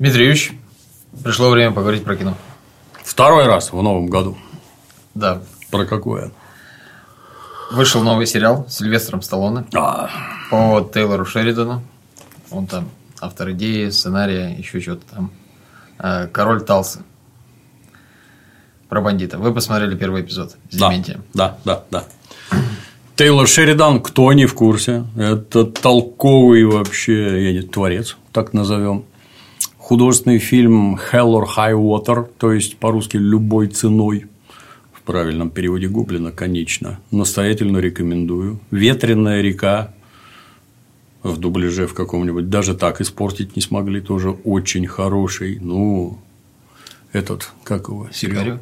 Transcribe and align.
Дмитрий 0.00 0.22
Юрьевич, 0.22 0.52
пришло 1.22 1.50
время 1.50 1.72
поговорить 1.72 2.04
про 2.04 2.16
кино. 2.16 2.34
Второй 3.04 3.44
раз 3.44 3.70
в 3.70 3.82
новом 3.82 4.06
году. 4.06 4.34
Да. 5.14 5.42
Про 5.70 5.84
какое? 5.84 6.30
Вышел 7.70 8.02
новый 8.02 8.26
сериал 8.26 8.64
с 8.66 8.78
Сильвестром 8.78 9.20
Сталлоне 9.20 9.66
А, 9.74 10.08
по 10.50 10.80
Тейлору 10.94 11.26
Шеридану. 11.26 11.82
Он 12.50 12.66
там 12.66 12.88
автор 13.20 13.50
идеи, 13.50 13.90
сценария, 13.90 14.48
еще 14.56 14.80
что-то 14.80 15.02
там. 15.14 15.30
Э, 15.98 16.28
Король 16.28 16.62
Талса. 16.62 17.02
Про 18.88 19.02
бандита. 19.02 19.36
Вы 19.36 19.52
посмотрели 19.52 19.94
первый 19.98 20.22
эпизод 20.22 20.56
с 20.70 20.76
да, 20.78 20.88
Дементием. 20.88 21.24
да, 21.34 21.58
да, 21.66 21.84
да. 21.90 22.04
Тейлор 23.16 23.46
Шеридан, 23.46 24.00
кто 24.00 24.32
не 24.32 24.46
в 24.46 24.54
курсе, 24.54 25.04
это 25.18 25.66
толковый 25.66 26.64
вообще, 26.64 27.44
я 27.44 27.52
не 27.52 27.60
творец, 27.60 28.16
так 28.32 28.54
назовем. 28.54 29.04
Художественный 29.90 30.38
фильм 30.38 30.94
Hell 30.94 31.34
or 31.34 31.46
High 31.56 31.74
Water, 31.74 32.30
то 32.38 32.52
есть 32.52 32.76
по-русски 32.76 33.16
любой 33.16 33.66
ценой, 33.66 34.26
в 34.92 35.02
правильном 35.02 35.50
переводе 35.50 35.88
Гоблина, 35.88 36.30
конечно. 36.30 37.00
Настоятельно 37.10 37.78
рекомендую. 37.78 38.60
Ветреная 38.70 39.40
река 39.40 39.92
в 41.24 41.38
дубляже 41.38 41.88
в 41.88 41.94
каком-нибудь, 41.94 42.48
даже 42.48 42.76
так 42.76 43.00
испортить 43.00 43.56
не 43.56 43.62
смогли, 43.62 44.00
тоже 44.00 44.30
очень 44.30 44.86
хороший. 44.86 45.58
Ну, 45.58 46.20
этот, 47.10 47.50
как 47.64 47.88
его? 47.88 48.08
сериал? 48.12 48.44
Сикарио? 48.44 48.58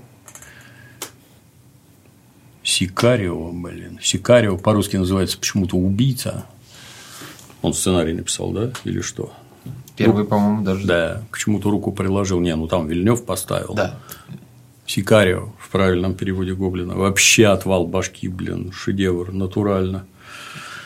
Сикарио, 2.62 3.52
блин. 3.52 3.98
Сикарио 4.00 4.56
по-русски 4.56 4.96
называется 4.96 5.36
почему-то 5.36 5.76
убийца. 5.76 6.46
Он 7.60 7.74
сценарий 7.74 8.14
написал, 8.14 8.50
да? 8.52 8.72
Или 8.84 9.02
что? 9.02 9.34
Первый, 9.98 10.24
по-моему, 10.24 10.62
даже. 10.62 10.86
Да, 10.86 11.22
к 11.30 11.38
чему-то 11.38 11.70
руку 11.70 11.92
приложил. 11.92 12.40
Не, 12.40 12.54
ну 12.56 12.66
там 12.66 12.86
Вильнев 12.86 13.24
поставил. 13.24 13.74
Да. 13.74 13.98
Сикарио 14.86 15.52
в 15.58 15.68
правильном 15.70 16.14
переводе 16.14 16.54
Гоблина. 16.54 16.94
Вообще 16.94 17.46
отвал 17.46 17.86
башки, 17.86 18.28
блин, 18.28 18.72
шедевр, 18.72 19.32
натурально. 19.32 20.06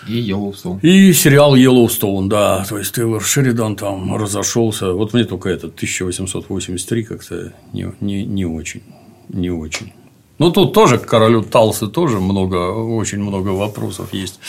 И 0.08 0.18
Йеллоустоун. 0.18 0.78
И 0.82 1.12
сериал 1.12 1.54
Йеллоустоун, 1.54 2.28
да, 2.28 2.64
то 2.68 2.78
есть 2.78 2.92
Тейлор 2.92 3.22
Шеридан 3.22 3.76
там 3.76 4.16
разошелся. 4.16 4.92
Вот 4.92 5.12
мне 5.12 5.24
только 5.24 5.48
этот 5.48 5.74
1883 5.76 7.04
как-то 7.04 7.52
не, 7.72 7.92
не, 8.00 8.24
не 8.24 8.44
очень, 8.44 8.82
не 9.28 9.50
очень. 9.50 9.92
Ну, 10.38 10.50
тут 10.50 10.72
тоже 10.72 10.98
к 10.98 11.06
королю 11.06 11.42
Талсы 11.42 11.86
тоже 11.86 12.18
много, 12.18 12.72
очень 12.72 13.20
много 13.20 13.50
вопросов 13.50 14.12
есть. 14.12 14.40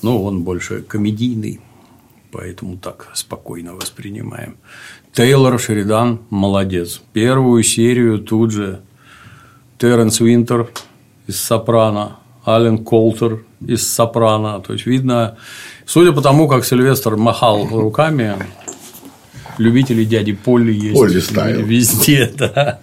Но 0.00 0.22
он 0.22 0.44
больше 0.44 0.80
комедийный, 0.80 1.60
поэтому 2.32 2.76
так 2.78 3.10
спокойно 3.14 3.74
воспринимаем. 3.74 4.56
Тейлор 5.12 5.60
Шеридан 5.60 6.20
молодец. 6.30 7.02
Первую 7.12 7.62
серию 7.62 8.18
тут 8.18 8.50
же 8.50 8.80
Терренс 9.78 10.20
Винтер 10.20 10.70
из 11.26 11.38
«Сопрано», 11.40 12.16
Ален 12.46 12.82
Колтер 12.84 13.44
из 13.60 13.86
«Сопрано». 13.92 14.60
То 14.60 14.72
есть, 14.72 14.86
видно, 14.86 15.36
судя 15.86 16.12
по 16.12 16.22
тому, 16.22 16.48
как 16.48 16.64
Сильвестр 16.64 17.16
махал 17.16 17.66
руками, 17.68 18.34
любители 19.58 20.04
дяди 20.04 20.32
Полли 20.32 20.72
есть 20.72 20.94
Полли 20.94 21.20
стайл. 21.20 21.64
везде, 21.66 22.26
да. 22.36 22.80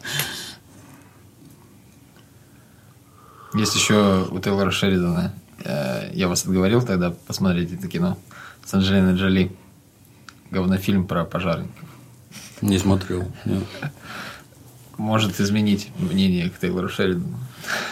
Есть 3.55 3.75
еще 3.75 4.27
у 4.29 4.39
Тейлора 4.39 4.69
Шеридана. 4.69 5.33
э, 5.65 6.11
Я 6.13 6.27
вас 6.27 6.43
отговорил 6.45 6.83
тогда 6.83 7.11
посмотреть 7.25 7.73
это 7.73 7.87
кино 7.87 8.17
с 8.69 8.73
Анджелиной 8.75 9.15
Джоли. 9.15 9.51
Говнофильм 10.51 11.07
про 11.07 11.25
пожарников. 11.25 11.85
Не 12.61 12.77
смотрел. 12.77 13.23
нет. 13.45 13.63
Может 14.97 15.39
изменить 15.39 15.87
мнение 15.97 16.51
к 16.51 16.59
Тейлору 16.59 16.87
Шеридану. 16.87 17.39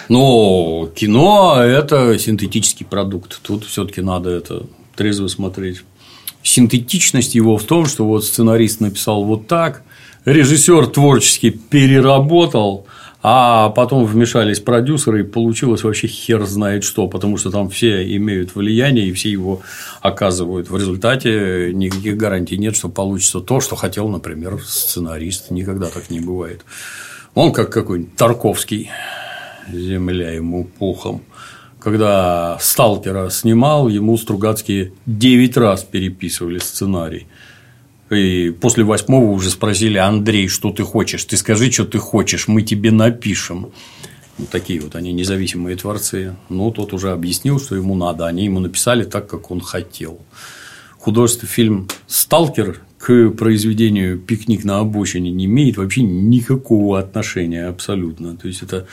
Но 0.08 0.88
кино– 0.96 1.56
это 1.60 2.20
синтетический 2.20 2.86
продукт. 2.86 3.40
Тут 3.42 3.66
все-таки 3.66 4.02
надо 4.02 4.30
это 4.30 4.68
трезво 4.96 5.28
смотреть. 5.30 5.84
Синтетичность 6.44 7.34
его 7.34 7.58
в 7.58 7.64
том, 7.64 7.88
что 7.88 8.06
вот 8.06 8.24
сценарист 8.24 8.80
написал 8.80 9.24
вот 9.24 9.48
так, 9.48 9.82
режиссер 10.26 10.88
творчески 10.88 11.50
переработал, 11.50 12.86
а 13.30 13.72
потом 13.72 14.06
вмешались 14.06 14.62
продюсеры, 14.62 15.20
и 15.20 15.24
получилось 15.24 15.84
вообще 15.84 16.08
хер 16.08 16.46
знает 16.46 16.86
что, 16.86 17.10
потому 17.10 17.36
что 17.36 17.52
там 17.52 17.70
все 17.70 18.16
имеют 18.16 18.56
влияние, 18.56 19.08
и 19.08 19.12
все 19.12 19.30
его 19.30 19.60
оказывают. 20.02 20.70
В 20.70 20.78
результате 20.78 21.74
никаких 21.74 22.16
гарантий 22.16 22.58
нет, 22.58 22.78
что 22.78 22.88
получится 22.88 23.42
то, 23.42 23.60
что 23.60 23.76
хотел, 23.76 24.08
например, 24.08 24.62
сценарист. 24.66 25.52
Никогда 25.52 25.88
так 25.88 26.10
не 26.10 26.22
бывает. 26.22 26.62
Он 27.34 27.52
как 27.52 27.70
какой-нибудь 27.70 28.16
Тарковский, 28.16 28.92
земля 29.74 30.32
ему 30.32 30.64
пухом. 30.64 31.22
Когда 31.82 32.58
Сталкера 32.62 33.30
снимал, 33.30 33.90
ему 33.90 34.18
Стругацкие 34.18 34.94
9 35.06 35.58
раз 35.58 35.84
переписывали 35.84 36.60
сценарий. 36.60 37.28
И 38.10 38.52
после 38.62 38.84
восьмого 38.84 39.32
уже 39.32 39.50
спросили, 39.50 39.98
Андрей, 39.98 40.48
что 40.48 40.72
ты 40.72 40.84
хочешь? 40.84 41.26
Ты 41.26 41.36
скажи, 41.36 41.72
что 41.72 41.86
ты 41.86 41.98
хочешь, 41.98 42.48
мы 42.48 42.62
тебе 42.62 42.92
напишем. 42.92 43.72
Вот 44.38 44.50
такие 44.50 44.80
вот 44.80 44.96
они 44.96 45.12
независимые 45.14 45.76
творцы. 45.76 46.36
Ну, 46.50 46.72
тот 46.72 46.94
уже 46.94 47.12
объяснил, 47.12 47.60
что 47.60 47.76
ему 47.76 47.96
надо. 47.96 48.28
Они 48.28 48.46
ему 48.46 48.60
написали 48.60 49.04
так, 49.04 49.28
как 49.28 49.52
он 49.52 49.62
хотел. 49.62 50.20
Художественный 50.98 51.50
фильм 51.50 51.88
«Сталкер» 52.08 52.82
к 52.98 53.30
произведению 53.32 54.20
«Пикник 54.20 54.64
на 54.64 54.80
обочине» 54.80 55.32
не 55.32 55.46
имеет 55.46 55.78
вообще 55.78 56.02
никакого 56.02 57.00
отношения 57.00 57.68
абсолютно. 57.68 58.38
То 58.38 58.48
есть, 58.48 58.62
это 58.62 58.88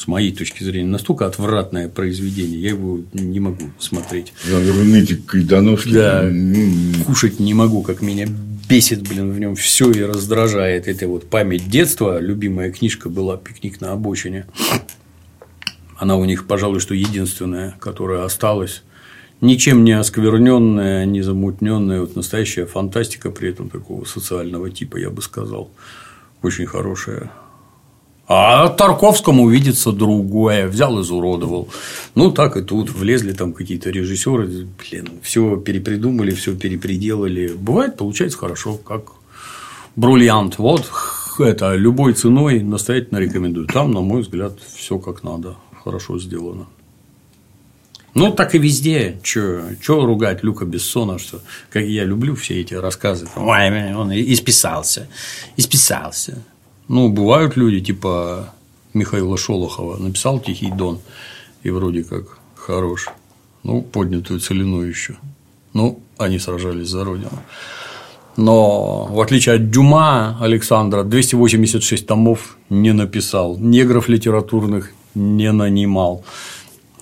с 0.00 0.06
моей 0.06 0.32
точки 0.32 0.64
зрения, 0.64 0.88
настолько 0.88 1.26
отвратное 1.26 1.86
произведение, 1.90 2.58
я 2.58 2.70
его 2.70 3.00
не 3.12 3.38
могу 3.38 3.66
смотреть. 3.78 4.32
Жанр 4.46 4.84
нытик 4.84 5.26
Кайдановский. 5.26 5.92
Да. 5.92 7.04
Кушать 7.04 7.38
не 7.38 7.52
могу, 7.52 7.82
как 7.82 8.00
меня 8.00 8.26
бесит, 8.66 9.06
блин, 9.06 9.30
в 9.30 9.38
нем 9.38 9.56
все 9.56 9.90
и 9.90 10.00
раздражает. 10.00 10.88
Это 10.88 11.06
вот 11.06 11.28
память 11.28 11.68
детства, 11.68 12.18
любимая 12.18 12.72
книжка 12.72 13.10
была 13.10 13.36
«Пикник 13.36 13.82
на 13.82 13.92
обочине». 13.92 14.46
Она 15.98 16.16
у 16.16 16.24
них, 16.24 16.46
пожалуй, 16.46 16.80
что 16.80 16.94
единственная, 16.94 17.76
которая 17.78 18.24
осталась. 18.24 18.82
Ничем 19.42 19.84
не 19.84 19.92
оскверненная, 19.92 21.04
не 21.04 21.20
замутненная, 21.20 22.00
вот 22.00 22.16
настоящая 22.16 22.64
фантастика 22.64 23.30
при 23.30 23.50
этом 23.50 23.68
такого 23.68 24.06
социального 24.06 24.70
типа, 24.70 24.96
я 24.96 25.10
бы 25.10 25.20
сказал, 25.20 25.70
очень 26.40 26.64
хорошая. 26.64 27.30
А 28.32 28.68
Тарковскому 28.68 29.48
видится 29.48 29.90
другое. 29.90 30.68
Взял, 30.68 31.00
изуродовал. 31.00 31.68
Ну, 32.14 32.30
так 32.30 32.56
и 32.56 32.62
тут. 32.62 32.90
Влезли 32.90 33.32
там 33.32 33.52
какие-то 33.52 33.90
режиссеры. 33.90 34.68
Блин, 34.78 35.08
все 35.20 35.56
перепридумали, 35.56 36.30
все 36.30 36.54
перепределали. 36.54 37.48
Бывает, 37.48 37.96
получается 37.96 38.38
хорошо, 38.38 38.76
как 38.76 39.14
бриллиант. 39.96 40.58
Вот 40.58 40.88
это 41.40 41.74
любой 41.74 42.12
ценой 42.12 42.62
настоятельно 42.62 43.18
рекомендую. 43.18 43.66
Там, 43.66 43.90
на 43.90 44.00
мой 44.00 44.22
взгляд, 44.22 44.52
все 44.76 45.00
как 45.00 45.24
надо. 45.24 45.56
Хорошо 45.82 46.16
сделано. 46.20 46.68
Ну, 48.14 48.30
так 48.30 48.54
и 48.54 48.58
везде. 48.58 49.18
Че 49.24 49.76
ругать 49.88 50.44
Люка 50.44 50.66
Бессона, 50.66 51.18
что 51.18 51.40
как 51.68 51.82
я 51.82 52.04
люблю 52.04 52.36
все 52.36 52.60
эти 52.60 52.74
рассказы. 52.74 53.26
Там, 53.34 53.48
Ой, 53.48 53.92
он 53.92 54.12
исписался. 54.12 55.08
Исписался. 55.56 56.44
Ну, 56.90 57.08
бывают 57.08 57.56
люди, 57.56 57.80
типа 57.80 58.52
Михаила 58.94 59.36
Шолохова, 59.36 59.96
написал 59.98 60.40
Тихий 60.40 60.72
Дон, 60.72 60.98
и 61.62 61.70
вроде 61.70 62.02
как 62.02 62.40
хорош. 62.56 63.06
Ну, 63.62 63.80
поднятую 63.82 64.40
целину 64.40 64.82
еще. 64.82 65.14
Ну, 65.72 66.00
они 66.18 66.40
сражались 66.40 66.88
за 66.88 67.04
родину. 67.04 67.30
Но, 68.36 69.04
в 69.04 69.20
отличие 69.20 69.54
от 69.54 69.70
Дюма 69.70 70.36
Александра, 70.40 71.04
286 71.04 72.08
томов 72.08 72.56
не 72.70 72.92
написал, 72.92 73.56
негров 73.56 74.08
литературных 74.08 74.90
не 75.14 75.52
нанимал. 75.52 76.24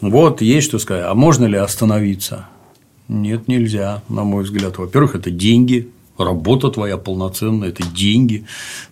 Вот 0.03 0.43
есть 0.43 0.67
что 0.67 0.79
сказать. 0.79 1.07
А 1.07 1.15
можно 1.15 1.47
ли 1.47 1.57
остановиться? 1.57 2.47
Нет, 3.09 3.49
нельзя, 3.49 4.03
на 4.11 4.25
мой 4.25 4.45
взгляд. 4.45 4.77
Во-первых, 4.77 5.15
это 5.15 5.31
деньги, 5.31 5.89
работа 6.19 6.71
твоя 6.71 6.97
полноценная, 6.97 7.69
это 7.69 7.87
деньги, 7.87 8.45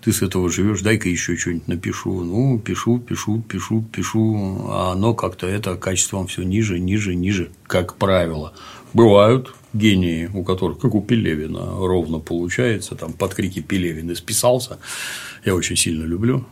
ты 0.02 0.12
с 0.12 0.22
этого 0.22 0.50
живешь, 0.50 0.80
дай-ка 0.80 1.08
еще 1.08 1.36
что-нибудь 1.36 1.68
напишу. 1.68 2.24
Ну, 2.24 2.58
пишу, 2.58 2.98
пишу, 2.98 3.42
пишу, 3.42 3.82
пишу, 3.82 4.66
а 4.68 4.92
оно 4.92 5.14
как-то 5.14 5.46
это 5.46 5.76
качеством 5.76 6.26
все 6.26 6.42
ниже, 6.42 6.78
ниже, 6.78 7.14
ниже, 7.14 7.50
как 7.66 7.96
правило. 7.96 8.52
Бывают 8.92 9.54
гении, 9.72 10.30
у 10.32 10.42
которых, 10.42 10.78
как 10.78 10.94
у 10.94 11.02
Пелевина, 11.02 11.60
ровно 11.76 12.18
получается, 12.18 12.94
там 12.94 13.12
под 13.12 13.34
крики 13.34 13.60
Пелевин 13.60 14.12
исписался. 14.12 14.78
Я 15.44 15.54
очень 15.54 15.76
сильно 15.76 16.04
люблю. 16.04 16.44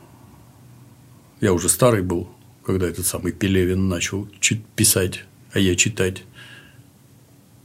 Я 1.40 1.52
уже 1.52 1.68
старый 1.68 2.02
был, 2.02 2.28
когда 2.64 2.86
этот 2.86 3.06
самый 3.06 3.32
Пелевин 3.32 3.88
начал 3.88 4.28
писать, 4.76 5.24
а 5.52 5.58
я 5.58 5.74
читать. 5.76 6.24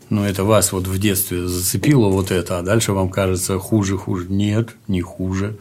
Ну, 0.09 0.23
это 0.23 0.44
вас 0.44 0.71
вот 0.71 0.88
в 0.88 0.97
детстве 0.97 1.47
зацепило 1.47 2.07
вот 2.09 2.31
это, 2.31 2.57
а 2.57 2.63
дальше 2.63 2.94
вам 2.94 3.09
кажется 3.09 3.59
хуже, 3.59 3.95
хуже. 3.95 4.25
Нет, 4.27 4.75
не 4.88 5.01
хуже. 5.01 5.57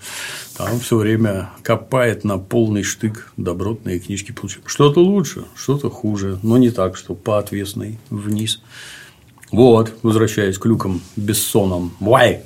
Там 0.56 0.80
все 0.80 0.96
время 0.96 1.50
копает 1.62 2.24
на 2.24 2.38
полный 2.38 2.82
штык 2.82 3.30
добротные 3.36 3.98
книжки. 3.98 4.34
Что-то 4.64 5.00
лучше, 5.00 5.44
что-то 5.54 5.90
хуже, 5.90 6.38
но 6.42 6.56
не 6.56 6.70
так, 6.70 6.96
что 6.96 7.14
по 7.14 7.38
отвесной 7.38 7.98
вниз. 8.08 8.62
Вот, 9.50 9.94
возвращаясь 10.02 10.58
к 10.58 10.64
люкам 10.64 11.02
Бессоном. 11.16 11.94
Вай! 12.00 12.40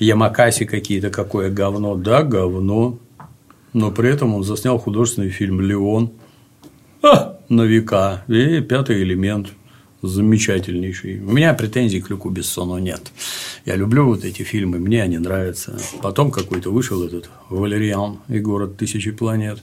Ямакаси 0.00 0.64
какие-то, 0.64 1.10
какое 1.10 1.50
говно. 1.50 1.94
Да, 1.94 2.24
говно. 2.24 2.98
Но 3.72 3.92
при 3.92 4.10
этом 4.10 4.34
он 4.34 4.42
заснял 4.42 4.78
художественный 4.78 5.30
фильм 5.30 5.60
«Леон». 5.60 6.12
А, 7.02 7.38
на 7.48 7.62
века. 7.62 8.24
И 8.26 8.60
пятый 8.60 9.02
элемент 9.02 9.48
замечательнейший. 10.02 11.20
У 11.20 11.32
меня 11.32 11.54
претензий 11.54 12.00
к 12.00 12.10
Люку 12.10 12.28
Бессону 12.28 12.78
нет. 12.78 13.12
Я 13.64 13.76
люблю 13.76 14.06
вот 14.06 14.24
эти 14.24 14.42
фильмы, 14.42 14.78
мне 14.78 15.02
они 15.02 15.18
нравятся. 15.18 15.78
Потом 16.02 16.30
какой-то 16.30 16.70
вышел 16.70 17.02
этот 17.04 17.30
Валериан 17.48 18.18
и 18.28 18.40
город 18.40 18.76
тысячи 18.76 19.12
планет. 19.12 19.62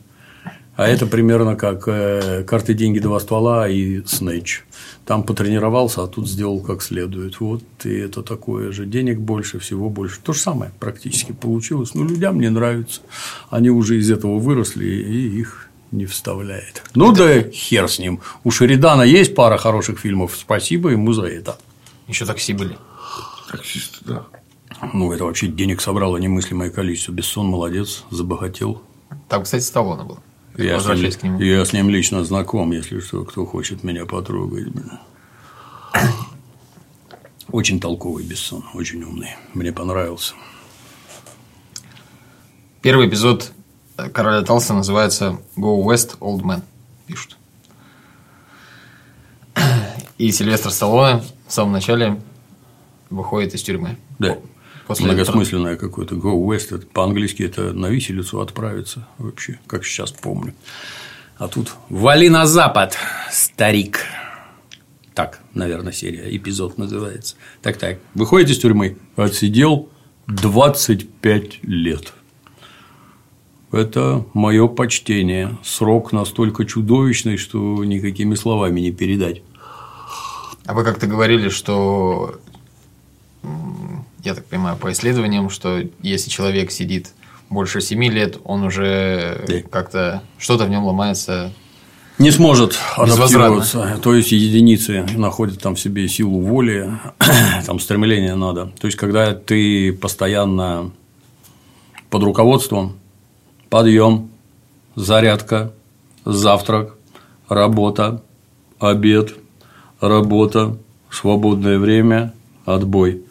А 0.80 0.88
это 0.88 1.06
примерно 1.08 1.58
как 1.58 1.84
э, 1.88 2.46
карты, 2.48 2.74
деньги, 2.74 3.00
два 3.00 3.20
ствола 3.20 3.68
и 3.68 4.02
Снэч. 4.06 4.64
Там 5.06 5.24
потренировался, 5.24 6.04
а 6.04 6.08
тут 6.08 6.30
сделал 6.30 6.62
как 6.62 6.82
следует. 6.82 7.42
Вот 7.42 7.64
и 7.84 7.94
это 7.94 8.24
такое 8.24 8.72
же. 8.72 8.86
Денег 8.86 9.20
больше, 9.20 9.60
всего 9.60 9.90
больше. 9.90 10.22
То 10.24 10.32
же 10.32 10.40
самое 10.40 10.72
практически 10.80 11.34
получилось. 11.34 11.96
Но 11.96 12.06
людям 12.06 12.40
не 12.40 12.50
нравится. 12.50 13.02
Они 13.50 13.70
уже 13.70 13.98
из 13.98 14.10
этого 14.10 14.40
выросли, 14.40 14.86
и 14.86 15.40
их 15.40 15.69
не 15.92 16.06
вставляет. 16.06 16.84
Ну 16.96 17.12
да 17.12 17.42
хер 17.44 17.88
с 17.90 18.00
ним. 18.00 18.22
У 18.44 18.52
Шеридана 18.52 19.02
есть 19.04 19.36
пара 19.36 19.58
хороших 19.58 20.00
фильмов. 20.00 20.38
Спасибо 20.40 20.90
ему 20.90 21.14
за 21.14 21.26
это. 21.26 21.58
Еще 22.08 22.26
такси 22.26 22.54
были. 22.54 22.78
Таксисты, 23.52 23.98
да. 24.06 24.26
Ну, 24.94 25.12
это 25.12 25.26
вообще 25.26 25.48
денег 25.48 25.82
собрало 25.82 26.18
немыслимое 26.18 26.70
количество. 26.70 27.12
Бессон 27.12 27.48
молодец, 27.48 28.04
забогател. 28.12 28.82
Там, 29.28 29.44
кстати, 29.44 29.64
Сталлоне 29.64 30.04
был. 30.04 30.20
Я 30.58 30.80
с, 30.80 30.88
ним, 30.88 31.12
к 31.12 31.24
нему. 31.24 31.40
я 31.40 31.64
с 31.64 31.74
ним 31.74 31.90
лично 31.90 32.24
знаком, 32.24 32.72
если 32.72 33.00
что, 33.00 33.24
кто 33.24 33.46
хочет 33.46 33.84
меня 33.84 34.06
потрогать. 34.06 34.68
Очень 37.52 37.80
толковый 37.80 38.24
Бессон, 38.24 38.64
очень 38.74 39.02
умный. 39.04 39.30
Мне 39.54 39.72
понравился. 39.72 40.34
Первый 42.82 43.08
эпизод 43.08 43.52
Короля 44.14 44.42
Талса 44.44 44.74
называется 44.74 45.40
Go 45.56 45.84
West 45.84 46.18
Old 46.20 46.42
Man, 46.42 46.62
пишут. 47.06 47.38
И 50.18 50.32
Сильвестр 50.32 50.72
Сталлоне 50.72 51.24
в 51.48 51.54
самом 51.54 51.74
начале 51.74 52.22
выходит 53.10 53.54
из 53.54 53.64
тюрьмы. 53.64 53.98
Да. 54.20 54.38
После 54.88 55.06
Многосмысленное 55.06 55.74
этого... 55.74 55.90
какое-то. 55.90 56.16
Go 56.16 56.44
West. 56.46 56.76
Это, 56.76 56.86
по-английски 56.88 57.44
это 57.44 57.74
на 57.74 57.88
виселицу 57.88 58.42
отправиться 58.42 59.08
вообще, 59.18 59.60
как 59.68 59.86
сейчас 59.86 60.12
помню. 60.12 60.54
А 61.38 61.48
тут 61.48 61.74
«Вали 61.90 62.28
на 62.28 62.46
запад, 62.46 62.98
старик». 63.32 64.02
Так, 65.14 65.40
наверное, 65.54 65.94
серия, 65.94 66.36
эпизод 66.36 66.78
называется. 66.78 67.36
Так-так, 67.62 68.00
выходит 68.14 68.50
из 68.50 68.58
тюрьмы, 68.60 68.98
отсидел 69.16 69.90
25 70.28 71.64
лет. 71.64 72.14
Это 73.72 74.26
мое 74.34 74.68
почтение. 74.68 75.58
Срок 75.64 76.12
настолько 76.12 76.66
чудовищный, 76.66 77.38
что 77.38 77.84
никакими 77.86 78.36
словами 78.36 78.80
не 78.80 78.92
передать. 78.92 79.42
А 80.66 80.74
вы 80.74 80.84
как-то 80.84 81.08
говорили, 81.08 81.50
что 81.50 82.40
я 84.24 84.36
так 84.36 84.46
понимаю, 84.46 84.78
по 84.78 84.92
исследованиям, 84.92 85.50
что 85.50 85.84
если 86.02 86.30
человек 86.30 86.72
сидит 86.72 87.14
больше 87.50 87.82
7 87.82 88.04
лет, 88.06 88.38
он 88.44 88.64
уже 88.64 89.44
да. 89.48 89.62
как-то 89.70 90.24
что-то 90.38 90.66
в 90.66 90.70
нем 90.70 90.86
ломается. 90.86 91.52
Не 92.18 92.32
сможет 92.32 92.78
адаптироваться. 92.98 94.00
То 94.04 94.14
есть 94.14 94.32
единицы 94.32 95.06
находят 95.16 95.62
там 95.62 95.76
в 95.76 95.80
себе 95.80 96.08
силу 96.08 96.42
воли, 96.42 96.92
там 97.66 97.80
стремление 97.80 98.36
надо. 98.36 98.72
То 98.80 98.88
есть, 98.88 98.98
когда 98.98 99.34
ты 99.34 99.94
постоянно 99.94 100.92
под 102.10 102.24
руководством, 102.24 102.98
подъем, 103.70 104.30
зарядка, 104.96 105.72
завтрак, 106.26 106.96
работа, 107.48 108.22
обед, 108.80 109.36
работа, 110.00 110.78
свободное 111.10 111.80
время, 111.80 112.34
отбой. 112.66 113.24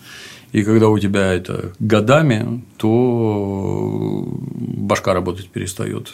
И 0.52 0.62
когда 0.62 0.88
у 0.88 0.98
тебя 0.98 1.32
это 1.32 1.72
годами, 1.78 2.64
то 2.78 4.26
башка 4.26 5.12
работать 5.12 5.50
перестает. 5.50 6.08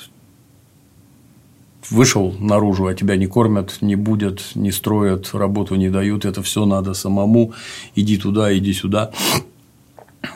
Вышел 1.91 2.35
наружу, 2.41 2.87
а 2.87 2.95
тебя 2.95 3.17
не 3.17 3.27
кормят, 3.27 3.79
не 3.81 3.95
будут, 3.95 4.53
не 4.55 4.73
строят, 4.73 5.35
работу 5.35 5.75
не 5.75 5.91
дают. 5.91 6.25
Это 6.25 6.43
все 6.43 6.65
надо 6.65 6.95
самому. 6.95 7.53
Иди 7.95 8.17
туда, 8.17 8.57
иди 8.57 8.73
сюда. 8.73 9.13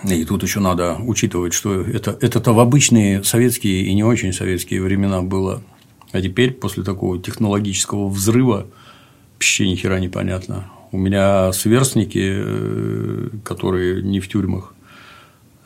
И 0.04 0.24
тут 0.24 0.42
еще 0.42 0.60
надо 0.60 0.96
учитывать, 1.00 1.52
что 1.52 1.80
это, 1.82 2.16
это-то 2.20 2.52
в 2.52 2.60
обычные 2.60 3.24
советские 3.24 3.82
и 3.84 3.94
не 3.94 4.04
очень 4.04 4.32
советские 4.32 4.82
времена 4.82 5.22
было. 5.22 5.62
А 6.12 6.20
теперь, 6.22 6.52
после 6.52 6.84
такого 6.84 7.20
технологического 7.20 8.08
взрыва, 8.08 8.66
вообще 9.34 9.68
ни 9.68 9.76
хера 9.76 10.00
непонятно. 10.00 10.70
У 10.90 10.98
меня 10.98 11.52
сверстники, 11.52 12.20
э, 12.22 13.28
которые 13.44 14.02
не 14.02 14.20
в 14.20 14.28
тюрьмах, 14.28 14.74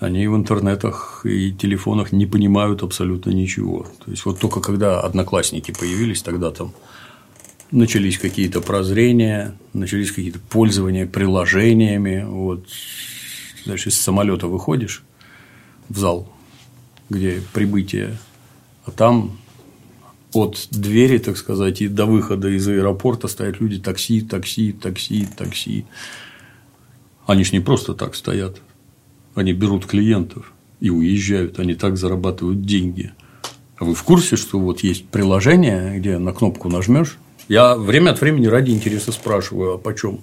они 0.01 0.27
в 0.27 0.35
интернетах 0.35 1.25
и 1.25 1.53
телефонах 1.53 2.11
не 2.11 2.27
понимают 2.27 2.83
абсолютно 2.83 3.31
ничего. 3.31 3.87
То 4.05 4.11
есть, 4.11 4.25
вот 4.25 4.41
только 4.41 4.61
когда 4.61 5.01
одноклассники 5.01 5.71
появились, 5.71 6.23
тогда 6.23 6.51
там 6.51 6.73
начались 7.71 8.19
какие-то 8.19 8.61
прозрения, 8.61 9.55
начались 9.73 10.11
какие-то 10.11 10.41
пользования 10.41 11.07
приложениями. 11.07 12.25
Вот. 12.29 12.67
Дальше 13.67 13.91
из 13.91 14.01
самолета 14.01 14.47
выходишь 14.47 15.03
в 15.89 15.99
зал, 15.99 16.33
где 17.11 17.43
прибытие, 17.53 18.19
а 18.85 18.91
там 18.91 19.39
от 20.33 20.69
двери, 20.71 21.19
так 21.19 21.37
сказать, 21.37 21.83
и 21.83 21.89
до 21.89 22.07
выхода 22.07 22.49
из 22.49 22.67
аэропорта 22.67 23.29
стоят 23.29 23.61
люди 23.61 23.79
такси, 23.79 24.23
такси, 24.23 24.73
такси, 24.73 25.27
такси. 25.37 25.85
Они 27.27 27.45
ж 27.45 27.53
не 27.53 27.61
просто 27.61 27.95
так 27.95 28.15
стоят. 28.15 28.61
Они 29.35 29.53
берут 29.53 29.87
клиентов 29.87 30.53
и 30.81 30.91
уезжают. 30.91 31.59
Они 31.59 31.75
так 31.75 31.97
зарабатывают 31.97 32.63
деньги. 32.63 33.13
А 33.77 33.85
вы 33.85 33.95
в 33.95 34.03
курсе, 34.03 34.37
что 34.37 34.59
вот 34.59 34.81
есть 34.81 35.07
приложение, 35.09 35.99
где 35.99 36.19
на 36.19 36.33
кнопку 36.33 36.69
нажмешь? 36.69 37.19
Я 37.49 37.77
время 37.77 38.11
от 38.11 38.21
времени 38.21 38.47
ради 38.47 38.71
интереса 38.71 39.13
спрашиваю, 39.13 39.75
а 39.75 39.79
почем 39.79 40.21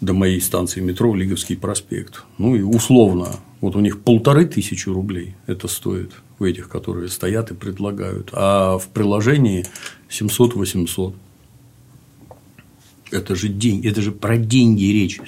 до 0.00 0.12
моей 0.12 0.40
станции 0.40 0.80
метро 0.80 1.14
Лиговский 1.14 1.56
проспект. 1.56 2.24
Ну 2.38 2.56
и 2.56 2.62
условно, 2.62 3.28
вот 3.60 3.76
у 3.76 3.80
них 3.80 4.00
полторы 4.00 4.46
тысячи 4.46 4.88
рублей 4.88 5.34
это 5.46 5.68
стоит 5.68 6.12
у 6.38 6.44
этих, 6.44 6.68
которые 6.68 7.08
стоят 7.08 7.50
и 7.50 7.54
предлагают. 7.54 8.30
А 8.32 8.78
в 8.78 8.88
приложении 8.88 9.66
700-800. 10.10 11.14
Это 13.10 13.34
же 13.36 13.48
деньги, 13.48 13.88
это 13.88 14.02
же 14.02 14.12
про 14.12 14.36
деньги 14.36 14.84
речь. 14.84 15.20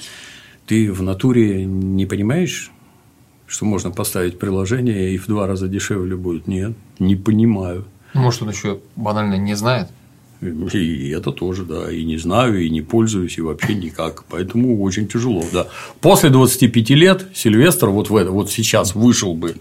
Ты 0.67 0.93
в 0.93 1.03
натуре 1.03 1.65
не 1.65 2.07
понимаешь, 2.07 2.73
что 3.47 3.65
можно 3.65 3.91
поставить 3.91 4.39
приложение 4.39 5.15
и 5.15 5.19
в 5.19 5.27
два 5.27 5.47
раза 5.47 5.69
дешевле 5.69 6.17
будет? 6.17 6.49
Нет, 6.49 6.77
не 6.99 7.15
понимаю. 7.15 7.85
Может, 8.15 8.43
он 8.43 8.51
еще 8.51 8.81
банально 8.97 9.35
не 9.35 9.55
знает? 9.55 9.89
И 10.41 11.09
это 11.11 11.33
тоже, 11.33 11.65
да, 11.65 11.91
и 11.91 12.05
не 12.05 12.19
знаю, 12.19 12.63
и 12.63 12.69
не 12.69 12.83
пользуюсь, 12.83 13.39
и 13.39 13.41
вообще 13.41 13.75
никак. 13.75 14.25
Поэтому 14.29 14.83
очень 14.83 15.09
тяжело, 15.09 15.45
да. 15.53 15.67
После 16.01 16.31
25 16.31 16.91
лет 16.91 17.27
Сильвестр 17.35 17.89
вот 17.89 18.11
в 18.11 18.17
это, 18.17 18.31
вот 18.31 18.51
сейчас 18.51 18.95
вышел 18.95 19.35
бы 19.35 19.57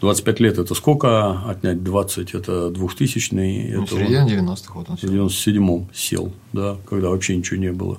25 0.00 0.40
лет 0.40 0.58
это 0.58 0.74
сколько 0.74 1.40
отнять? 1.48 1.82
20 1.82 2.34
это 2.34 2.70
2000 2.70 3.34
Ну, 3.34 3.82
это 3.84 3.94
середина 3.94 4.52
90-х 4.52 4.74
вот 4.74 4.90
он 4.90 4.96
В 4.96 5.04
97-м 5.04 5.88
сел, 5.94 6.32
да, 6.52 6.76
когда 6.88 7.10
вообще 7.10 7.36
ничего 7.36 7.58
не 7.58 7.72
было. 7.72 7.98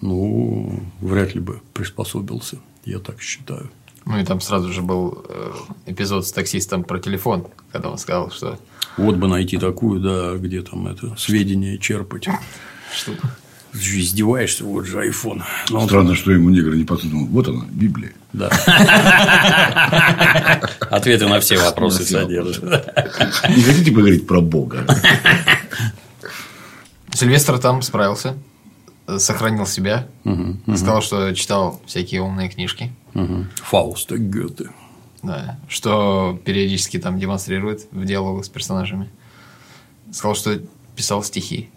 Ну, 0.00 0.80
вряд 1.00 1.34
ли 1.34 1.40
бы 1.40 1.60
приспособился, 1.74 2.58
я 2.86 2.98
так 2.98 3.20
считаю. 3.20 3.70
Ну 4.06 4.18
и 4.18 4.24
там 4.24 4.40
сразу 4.40 4.72
же 4.72 4.82
был 4.82 5.24
э, 5.28 5.52
эпизод 5.86 6.26
с 6.26 6.32
таксистом 6.32 6.84
про 6.84 6.98
телефон, 6.98 7.46
когда 7.70 7.90
он 7.90 7.98
сказал, 7.98 8.30
что. 8.30 8.58
Вот 8.96 9.16
бы 9.16 9.28
найти 9.28 9.56
такую, 9.56 10.00
да, 10.00 10.36
где 10.36 10.62
там 10.62 10.86
это 10.86 11.14
сведения 11.16 11.78
черпать. 11.78 12.28
Что? 12.94 13.12
Издеваешься, 13.72 14.64
вот 14.64 14.86
же 14.86 14.98
iPhone. 15.06 15.42
Но 15.70 15.86
Странно, 15.86 16.10
он... 16.10 16.16
что 16.16 16.32
ему 16.32 16.50
негр 16.50 16.74
не 16.74 16.84
подсунул. 16.84 17.26
Вот 17.26 17.46
она, 17.46 17.64
Библия. 17.70 18.12
Да. 18.32 18.48
Ответы 20.90 21.28
на 21.28 21.38
все 21.38 21.56
вопросы 21.58 22.04
содержит. 22.04 22.64
Не 22.64 23.62
хотите 23.62 23.92
поговорить 23.92 24.26
про 24.26 24.40
Бога? 24.40 24.84
Сильвестр 27.12 27.58
там 27.58 27.82
справился 27.82 28.34
сохранил 29.18 29.66
себя. 29.66 30.06
Сказал, 30.66 31.02
что 31.02 31.34
читал 31.34 31.80
всякие 31.86 32.22
умные 32.22 32.48
книжки. 32.48 32.92
Угу. 33.14 33.46
Фауста 33.56 34.18
Гёте. 34.18 34.70
Да, 35.22 35.58
что 35.68 36.40
периодически 36.44 36.98
там 36.98 37.18
демонстрирует 37.18 37.86
в 37.90 38.04
диалогах 38.04 38.44
с 38.44 38.48
персонажами. 38.48 39.10
Сказал, 40.12 40.34
что 40.34 40.60
писал 40.96 41.22
стихи. 41.22 41.68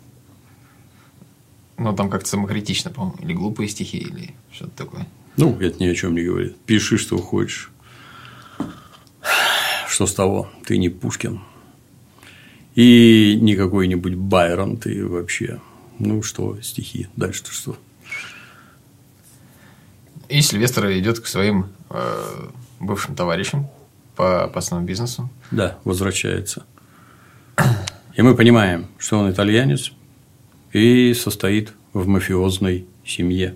Ну, 1.78 1.94
там 1.96 2.10
как-то 2.10 2.30
самокритично, 2.30 2.92
по-моему. 2.92 3.18
Или 3.22 3.34
глупые 3.34 3.68
стихи, 3.68 3.98
или 3.98 4.34
что-то 4.52 4.72
такое. 4.78 5.08
Ну, 5.38 5.60
это 5.60 5.84
ни 5.84 5.88
о 5.88 5.96
чем 5.96 6.16
не 6.16 6.24
говорит. 6.24 6.58
Пиши, 6.66 6.98
что 6.98 7.18
хочешь. 7.18 7.72
Что 9.88 10.08
с 10.08 10.14
того? 10.14 10.50
Ты 10.66 10.78
не 10.78 10.90
Пушкин. 10.90 11.42
И 12.76 13.38
не 13.42 13.56
какой-нибудь 13.56 14.16
Байрон, 14.16 14.78
ты 14.78 15.06
вообще. 15.06 15.60
Ну 16.00 16.24
что, 16.24 16.60
стихи. 16.62 17.08
Дальше-то 17.16 17.52
что? 17.52 17.78
И 20.34 20.42
Сильвестр 20.42 20.88
идет 20.94 21.20
к 21.20 21.28
своим 21.28 21.68
э, 21.92 22.48
бывшим 22.80 23.14
товарищам 23.14 23.68
по 24.16 24.46
опасному 24.46 24.84
бизнесу. 24.84 25.30
Да, 25.52 25.78
возвращается. 25.84 26.64
И 28.16 28.22
мы 28.24 28.36
понимаем, 28.36 28.88
что 28.98 29.20
он 29.20 29.30
итальянец 29.30 29.92
и 30.72 31.14
состоит 31.14 31.74
в 31.94 32.08
мафиозной 32.08 32.88
семье. 33.06 33.56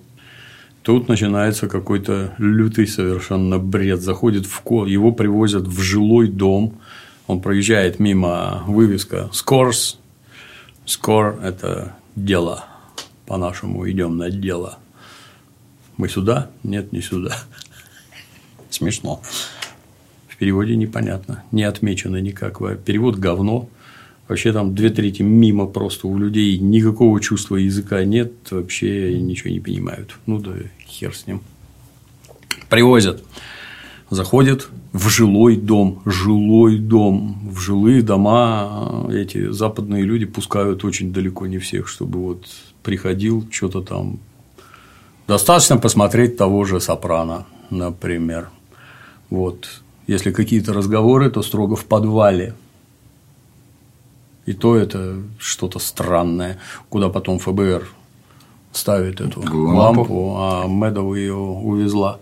Тут 0.84 1.08
начинается 1.08 1.68
какой-то 1.68 2.36
лютый 2.38 2.86
совершенно 2.86 3.58
бред. 3.58 4.04
Заходит 4.04 4.46
в 4.46 4.62
ко, 4.62 4.86
его 4.86 5.12
привозят 5.12 5.64
в 5.64 5.82
жилой 5.82 6.28
дом. 6.28 6.80
Он 7.26 7.42
проезжает 7.42 8.00
мимо 8.00 8.64
вывеска 8.68 9.32
Scores. 9.34 9.96
Score– 10.86 11.42
это 11.44 11.96
дело. 12.16 12.66
По-нашему 13.26 13.90
идем 13.90 14.18
на 14.18 14.30
дело. 14.30 14.78
Мы 15.98 16.10
сюда? 16.10 16.50
Нет, 16.64 16.94
не 16.94 17.02
сюда. 17.02 17.36
Смешно. 18.70 19.22
В 20.28 20.38
переводе 20.38 20.76
непонятно. 20.76 21.44
Не 21.52 21.64
отмечено 21.64 22.18
никак. 22.18 22.60
Перевод 22.84 23.18
говно. 23.18 23.70
Вообще 24.28 24.52
там 24.52 24.76
две 24.76 24.90
трети 24.90 25.22
мимо 25.22 25.68
просто 25.68 26.08
у 26.08 26.18
людей 26.18 26.58
никакого 26.60 27.20
чувства 27.22 27.56
языка 27.56 28.04
нет, 28.04 28.34
вообще 28.52 29.20
ничего 29.20 29.50
не 29.50 29.62
понимают. 29.62 30.18
Ну 30.26 30.40
да 30.40 30.52
хер 30.86 31.16
с 31.16 31.28
ним. 31.28 31.42
Привозят. 32.70 33.24
Заходят 34.10 34.70
в 34.92 35.10
жилой 35.10 35.56
дом, 35.56 36.02
жилой 36.06 36.78
дом, 36.78 37.52
в 37.52 37.60
жилые 37.60 38.02
дома 38.02 39.08
эти 39.12 39.50
западные 39.52 40.04
люди 40.04 40.26
пускают 40.26 40.84
очень 40.86 41.12
далеко 41.12 41.48
не 41.48 41.58
всех, 41.58 41.88
чтобы 41.88 42.20
вот 42.20 42.46
приходил 42.84 43.48
что-то 43.52 43.82
там. 43.82 44.20
Достаточно 45.28 45.78
посмотреть 45.78 46.38
того 46.38 46.64
же 46.64 46.80
Сопрано, 46.80 47.46
например. 47.70 48.50
Вот. 49.30 49.82
Если 50.08 50.32
какие-то 50.32 50.74
разговоры, 50.74 51.30
то 51.30 51.42
строго 51.42 51.76
в 51.76 51.84
подвале. 51.86 52.54
И 54.46 54.54
то 54.54 54.78
это 54.78 55.18
что-то 55.38 55.80
странное, 55.80 56.58
куда 56.88 57.10
потом 57.10 57.40
ФБР 57.40 57.90
ставит 58.72 59.20
эту 59.20 59.42
лампу, 59.42 59.58
лампу 59.58 60.36
а 60.40 60.66
Медова 60.68 61.16
ее 61.16 61.36
увезла. 61.36 62.20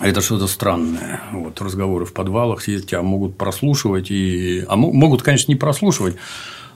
Это 0.00 0.22
что-то 0.22 0.46
странное. 0.46 1.20
Вот 1.32 1.60
разговоры 1.60 2.06
в 2.06 2.14
подвалах 2.14 2.64
тебя 2.64 3.02
могут 3.02 3.36
прослушивать 3.36 4.10
и, 4.10 4.64
а 4.66 4.76
могут, 4.76 5.22
конечно, 5.22 5.52
не 5.52 5.56
прослушивать, 5.56 6.16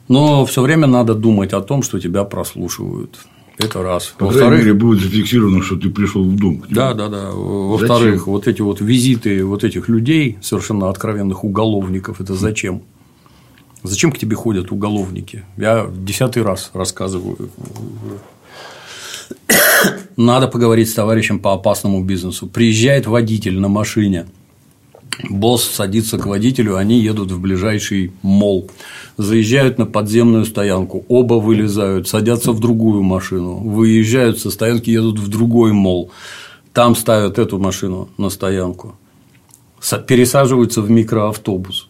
но 0.09 0.45
все 0.45 0.61
время 0.61 0.87
надо 0.87 1.15
думать 1.15 1.55
о 1.55 1.63
том, 1.63 1.83
что 1.83 1.99
тебя 1.99 2.25
прослушивают. 2.25 3.19
Это 3.59 3.83
раз. 3.83 4.15
По 4.19 4.31
крайней 4.31 4.57
мере, 4.59 4.75
будет 4.75 5.01
зафиксировано, 5.01 5.63
что 5.63 5.77
ты 5.77 5.89
пришел 5.89 6.25
в 6.25 6.37
дом. 6.37 6.63
Да, 6.69 6.93
да, 6.93 7.09
да. 7.09 7.31
Во-вторых, 7.33 8.27
вот 8.27 8.47
эти 8.49 8.61
вот 8.61 8.81
визиты 8.81 9.45
вот 9.45 9.65
этих 9.65 9.89
людей, 9.89 10.39
совершенно 10.43 10.91
откровенных 10.91 11.43
уголовников, 11.43 12.21
это 12.21 12.35
зачем? 12.35 12.83
Зачем 13.83 14.13
к 14.13 14.19
тебе 14.19 14.37
ходят 14.37 14.73
уголовники? 14.73 15.45
Я 15.57 15.89
десятый 15.97 16.43
раз 16.43 16.71
рассказываю. 16.75 17.51
Надо 20.17 20.49
поговорить 20.49 20.91
с 20.91 20.95
товарищем 20.95 21.39
по 21.39 21.53
опасному 21.53 22.03
бизнесу. 22.03 22.47
Приезжает 22.47 23.07
водитель 23.07 23.59
на 23.59 23.69
машине. 23.69 24.27
Босс 25.31 25.65
садится 25.65 26.19
к 26.19 26.27
водителю, 26.27 26.77
они 26.77 27.01
едут 27.01 27.31
в 27.31 27.41
ближайший 27.41 28.13
мол. 28.23 28.71
Заезжают 29.17 29.79
на 29.79 29.87
подземную 29.87 30.45
стоянку, 30.45 31.05
оба 31.09 31.35
вылезают, 31.35 32.07
садятся 32.07 32.53
в 32.53 32.61
другую 32.61 33.03
машину, 33.03 33.57
выезжают 33.57 34.39
со 34.39 34.51
стоянки, 34.51 34.91
едут 34.91 35.19
в 35.19 35.29
другой 35.29 35.73
мол. 35.73 36.11
Там 36.73 36.95
ставят 36.95 37.39
эту 37.39 37.59
машину 37.59 38.11
на 38.19 38.29
стоянку, 38.29 38.97
пересаживаются 40.07 40.83
в 40.83 40.91
микроавтобус 40.91 41.86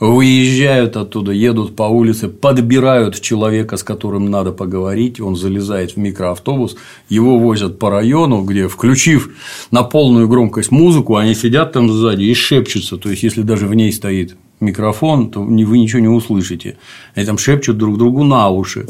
выезжают 0.00 0.96
оттуда, 0.96 1.32
едут 1.32 1.74
по 1.74 1.84
улице, 1.84 2.28
подбирают 2.28 3.20
человека, 3.20 3.76
с 3.76 3.82
которым 3.82 4.30
надо 4.30 4.52
поговорить, 4.52 5.20
он 5.20 5.36
залезает 5.36 5.92
в 5.92 5.96
микроавтобус, 5.96 6.76
его 7.08 7.38
возят 7.38 7.78
по 7.78 7.90
району, 7.90 8.42
где, 8.42 8.68
включив 8.68 9.30
на 9.70 9.82
полную 9.82 10.28
громкость 10.28 10.70
музыку, 10.70 11.16
они 11.16 11.34
сидят 11.34 11.72
там 11.72 11.90
сзади 11.90 12.24
и 12.24 12.34
шепчутся, 12.34 12.96
то 12.96 13.10
есть, 13.10 13.22
если 13.22 13.42
даже 13.42 13.66
в 13.66 13.74
ней 13.74 13.92
стоит 13.92 14.36
микрофон, 14.60 15.30
то 15.30 15.40
вы 15.40 15.78
ничего 15.78 16.00
не 16.00 16.08
услышите. 16.08 16.78
Они 17.14 17.24
там 17.24 17.38
шепчут 17.38 17.78
друг 17.78 17.98
другу 17.98 18.24
на 18.24 18.48
уши. 18.48 18.86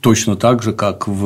Точно 0.00 0.36
так 0.36 0.62
же, 0.62 0.72
как 0.72 1.08
в 1.08 1.24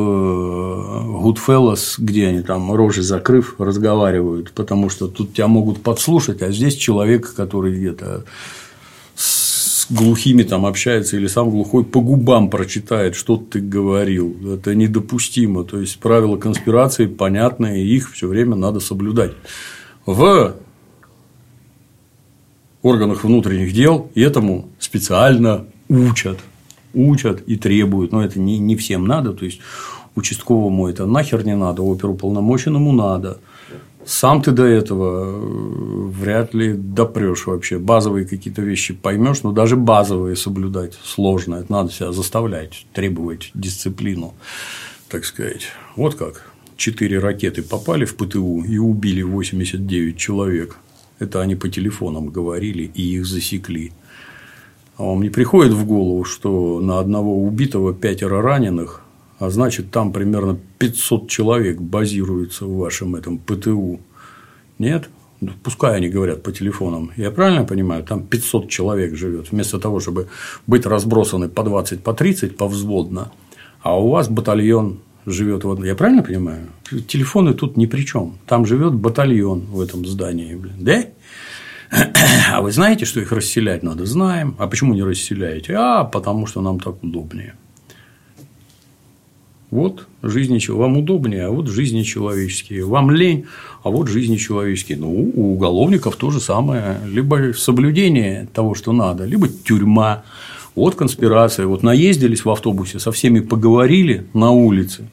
Goodfellas, 1.22 1.96
где 1.98 2.28
они 2.28 2.40
там 2.40 2.72
рожи 2.72 3.02
закрыв 3.02 3.56
разговаривают, 3.58 4.52
потому 4.52 4.88
что 4.88 5.08
тут 5.08 5.34
тебя 5.34 5.46
могут 5.46 5.82
подслушать, 5.82 6.40
а 6.40 6.50
здесь 6.50 6.76
человек, 6.76 7.34
который 7.34 7.76
где-то 7.76 8.24
с 9.14 9.86
глухими 9.90 10.42
там 10.42 10.64
общается 10.64 11.18
или 11.18 11.26
сам 11.26 11.50
глухой 11.50 11.84
по 11.84 12.00
губам 12.00 12.48
прочитает, 12.48 13.14
что 13.14 13.36
ты 13.36 13.60
говорил. 13.60 14.34
Это 14.54 14.74
недопустимо. 14.74 15.64
То 15.64 15.78
есть 15.78 15.98
правила 15.98 16.38
конспирации 16.38 17.04
понятные, 17.04 17.84
их 17.84 18.12
все 18.12 18.26
время 18.26 18.56
надо 18.56 18.80
соблюдать. 18.80 19.32
В 20.06 20.54
органах 22.80 23.24
внутренних 23.24 23.74
дел 23.74 24.10
этому 24.14 24.70
специально 24.78 25.66
учат 25.90 26.38
учат 26.94 27.42
и 27.46 27.56
требуют, 27.56 28.12
но 28.12 28.24
это 28.24 28.38
не, 28.38 28.58
не 28.58 28.76
всем 28.76 29.06
надо, 29.06 29.32
то 29.32 29.44
есть 29.44 29.60
участковому 30.14 30.88
это 30.88 31.06
нахер 31.06 31.44
не 31.44 31.56
надо, 31.56 31.82
оперуполномоченному 31.82 32.92
надо. 32.92 33.38
Сам 34.04 34.42
ты 34.42 34.50
до 34.50 34.64
этого 34.64 35.26
э, 35.26 36.08
вряд 36.10 36.54
ли 36.54 36.72
допрешь 36.72 37.46
вообще. 37.46 37.78
Базовые 37.78 38.26
какие-то 38.26 38.60
вещи 38.60 38.94
поймешь, 38.94 39.42
но 39.44 39.52
даже 39.52 39.76
базовые 39.76 40.34
соблюдать 40.34 40.98
сложно. 41.04 41.56
Это 41.56 41.70
надо 41.70 41.92
себя 41.92 42.10
заставлять, 42.10 42.86
требовать 42.92 43.52
дисциплину, 43.54 44.34
так 45.08 45.24
сказать. 45.24 45.68
Вот 45.94 46.16
как. 46.16 46.50
Четыре 46.76 47.20
ракеты 47.20 47.62
попали 47.62 48.04
в 48.04 48.16
ПТУ 48.16 48.64
и 48.64 48.76
убили 48.78 49.22
89 49.22 50.16
человек. 50.16 50.78
Это 51.20 51.40
они 51.40 51.54
по 51.54 51.68
телефонам 51.68 52.30
говорили 52.30 52.90
и 52.92 53.02
их 53.14 53.24
засекли. 53.24 53.92
А 54.96 55.04
вам 55.04 55.22
не 55.22 55.30
приходит 55.30 55.72
в 55.72 55.86
голову, 55.86 56.24
что 56.24 56.80
на 56.80 56.98
одного 56.98 57.42
убитого 57.42 57.94
пятеро 57.94 58.42
раненых, 58.42 59.02
а 59.38 59.50
значит, 59.50 59.90
там 59.90 60.12
примерно 60.12 60.58
500 60.78 61.28
человек 61.28 61.80
базируется 61.80 62.66
в 62.66 62.76
вашем 62.76 63.16
этом 63.16 63.38
ПТУ? 63.38 64.00
Нет? 64.78 65.08
Ну, 65.40 65.50
пускай 65.64 65.96
они 65.96 66.08
говорят 66.08 66.44
по 66.44 66.52
телефонам. 66.52 67.10
Я 67.16 67.32
правильно 67.32 67.64
понимаю? 67.64 68.04
Там 68.04 68.22
500 68.22 68.68
человек 68.68 69.16
живет. 69.16 69.50
Вместо 69.50 69.80
того, 69.80 69.98
чтобы 69.98 70.28
быть 70.68 70.86
разбросаны 70.86 71.48
по 71.48 71.64
20, 71.64 72.04
по 72.04 72.14
30 72.14 72.56
повзводно, 72.56 73.32
а 73.80 73.98
у 73.98 74.10
вас 74.10 74.28
батальон 74.28 75.00
живет 75.26 75.64
вот. 75.64 75.84
Я 75.84 75.94
правильно 75.94 76.22
понимаю? 76.22 76.68
Телефоны 77.08 77.54
тут 77.54 77.76
ни 77.76 77.86
при 77.86 78.02
чем. 78.02 78.38
Там 78.46 78.66
живет 78.66 78.94
батальон 78.94 79.60
в 79.66 79.80
этом 79.80 80.06
здании. 80.06 80.54
Блин. 80.54 80.74
Да? 80.78 81.04
А 81.92 82.62
вы 82.62 82.72
знаете, 82.72 83.04
что 83.04 83.20
их 83.20 83.32
расселять 83.32 83.82
надо? 83.82 84.06
Знаем. 84.06 84.56
А 84.58 84.66
почему 84.66 84.94
не 84.94 85.02
расселяете? 85.02 85.74
А 85.76 86.04
потому 86.04 86.46
что 86.46 86.60
нам 86.60 86.80
так 86.80 87.02
удобнее. 87.02 87.54
Вот 89.70 90.06
жизни 90.22 90.60
вам 90.70 90.98
удобнее, 90.98 91.46
а 91.46 91.50
вот 91.50 91.68
жизни 91.68 92.02
человеческие. 92.02 92.84
Вам 92.84 93.10
лень, 93.10 93.46
а 93.82 93.90
вот 93.90 94.08
жизни 94.08 94.36
человеческие. 94.36 94.98
Ну, 94.98 95.32
у 95.34 95.54
уголовников 95.54 96.16
то 96.16 96.30
же 96.30 96.40
самое. 96.40 96.98
Либо 97.06 97.52
соблюдение 97.54 98.48
того, 98.52 98.74
что 98.74 98.92
надо, 98.92 99.24
либо 99.24 99.48
тюрьма. 99.48 100.24
Вот 100.74 100.94
конспирация. 100.94 101.66
Вот 101.66 101.82
наездились 101.82 102.44
в 102.44 102.50
автобусе, 102.50 102.98
со 102.98 103.12
всеми 103.12 103.40
поговорили 103.40 104.26
на 104.34 104.50
улице. 104.50 105.08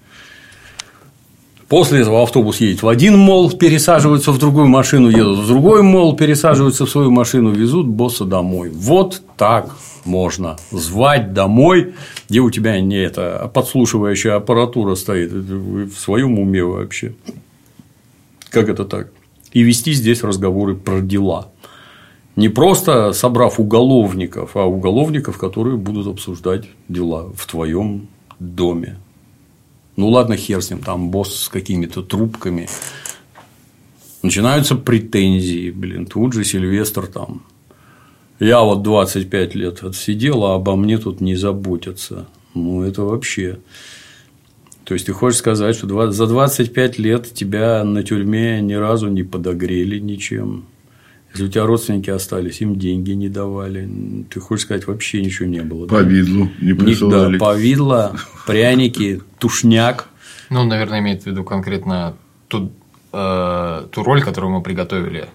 После 1.69 2.01
этого 2.01 2.23
автобус 2.23 2.59
едет 2.61 2.81
в 2.81 2.87
один 2.87 3.15
мол, 3.15 3.51
пересаживаются 3.51 4.31
в 4.31 4.39
другую 4.39 4.67
машину, 4.67 5.09
едут 5.09 5.37
в 5.37 5.47
другой 5.47 5.83
мол, 5.83 6.15
пересаживаются 6.15 6.87
в 6.87 6.89
свою 6.89 7.11
машину, 7.11 7.51
везут 7.51 7.87
босса 7.87 8.25
домой. 8.25 8.71
Вот 8.71 9.21
так 9.37 9.75
можно 10.03 10.57
звать 10.71 11.31
домой, 11.33 11.93
где 12.27 12.39
у 12.39 12.49
тебя 12.49 12.81
не 12.81 12.97
это 12.97 13.51
подслушивающая 13.53 14.35
аппаратура 14.35 14.95
стоит. 14.95 15.31
Вы 15.31 15.85
в 15.85 15.99
своем 15.99 16.39
уме 16.39 16.63
вообще. 16.63 17.13
Как 18.49 18.67
это 18.67 18.83
так? 18.83 19.11
И 19.53 19.61
вести 19.61 19.93
здесь 19.93 20.23
разговоры 20.23 20.73
про 20.73 21.01
дела. 21.01 21.49
Не 22.35 22.49
просто 22.49 23.13
собрав 23.13 23.59
уголовников, 23.59 24.55
а 24.55 24.65
уголовников, 24.65 25.37
которые 25.37 25.77
будут 25.77 26.07
обсуждать 26.07 26.65
дела 26.87 27.31
в 27.35 27.45
твоем 27.45 28.07
доме. 28.39 28.97
Ну 29.99 30.07
ладно, 30.07 30.37
хер 30.37 30.61
с 30.61 30.69
ним, 30.69 30.79
там 30.79 31.11
босс 31.11 31.35
с 31.35 31.49
какими-то 31.49 32.01
трубками. 32.01 32.69
Начинаются 34.23 34.75
претензии, 34.75 35.71
блин, 35.71 36.05
тут 36.05 36.31
же 36.31 36.45
Сильвестр 36.45 37.07
там. 37.07 37.43
Я 38.39 38.61
вот 38.61 38.81
25 38.81 39.55
лет 39.55 39.83
отсидел, 39.83 40.45
а 40.45 40.55
обо 40.55 40.77
мне 40.77 40.99
тут 40.99 41.19
не 41.19 41.35
заботятся. 41.35 42.29
Ну, 42.53 42.83
это 42.83 43.03
вообще. 43.03 43.59
То 44.85 44.93
есть, 44.93 45.07
ты 45.07 45.11
хочешь 45.11 45.39
сказать, 45.39 45.75
что 45.75 46.11
за 46.11 46.27
25 46.27 46.97
лет 46.97 47.33
тебя 47.33 47.83
на 47.83 48.01
тюрьме 48.01 48.61
ни 48.61 48.75
разу 48.75 49.09
не 49.09 49.23
подогрели 49.23 49.99
ничем. 49.99 50.63
Если 51.31 51.45
у 51.45 51.47
тебя 51.47 51.65
родственники 51.65 52.09
остались, 52.09 52.61
им 52.61 52.75
деньги 52.77 53.11
не 53.11 53.29
давали. 53.29 53.87
Ты 54.29 54.39
хочешь 54.39 54.65
сказать, 54.65 54.87
вообще 54.87 55.21
ничего 55.21 55.47
не 55.47 55.61
было. 55.61 55.87
Повидлу 55.87 56.45
да? 56.45 56.65
не 56.65 56.73
присылали. 56.73 57.37
Да, 57.37 57.45
повидло, 57.45 58.15
пряники, 58.47 59.21
тушняк. 59.37 60.09
Ну, 60.49 60.63
наверное, 60.65 60.99
имеет 60.99 61.23
в 61.23 61.25
виду 61.27 61.43
конкретно 61.43 62.15
ту, 62.47 62.71
э, 63.13 63.87
ту 63.91 64.03
роль, 64.03 64.23
которую 64.23 64.53
мы 64.53 64.63
приготовили 64.63 65.29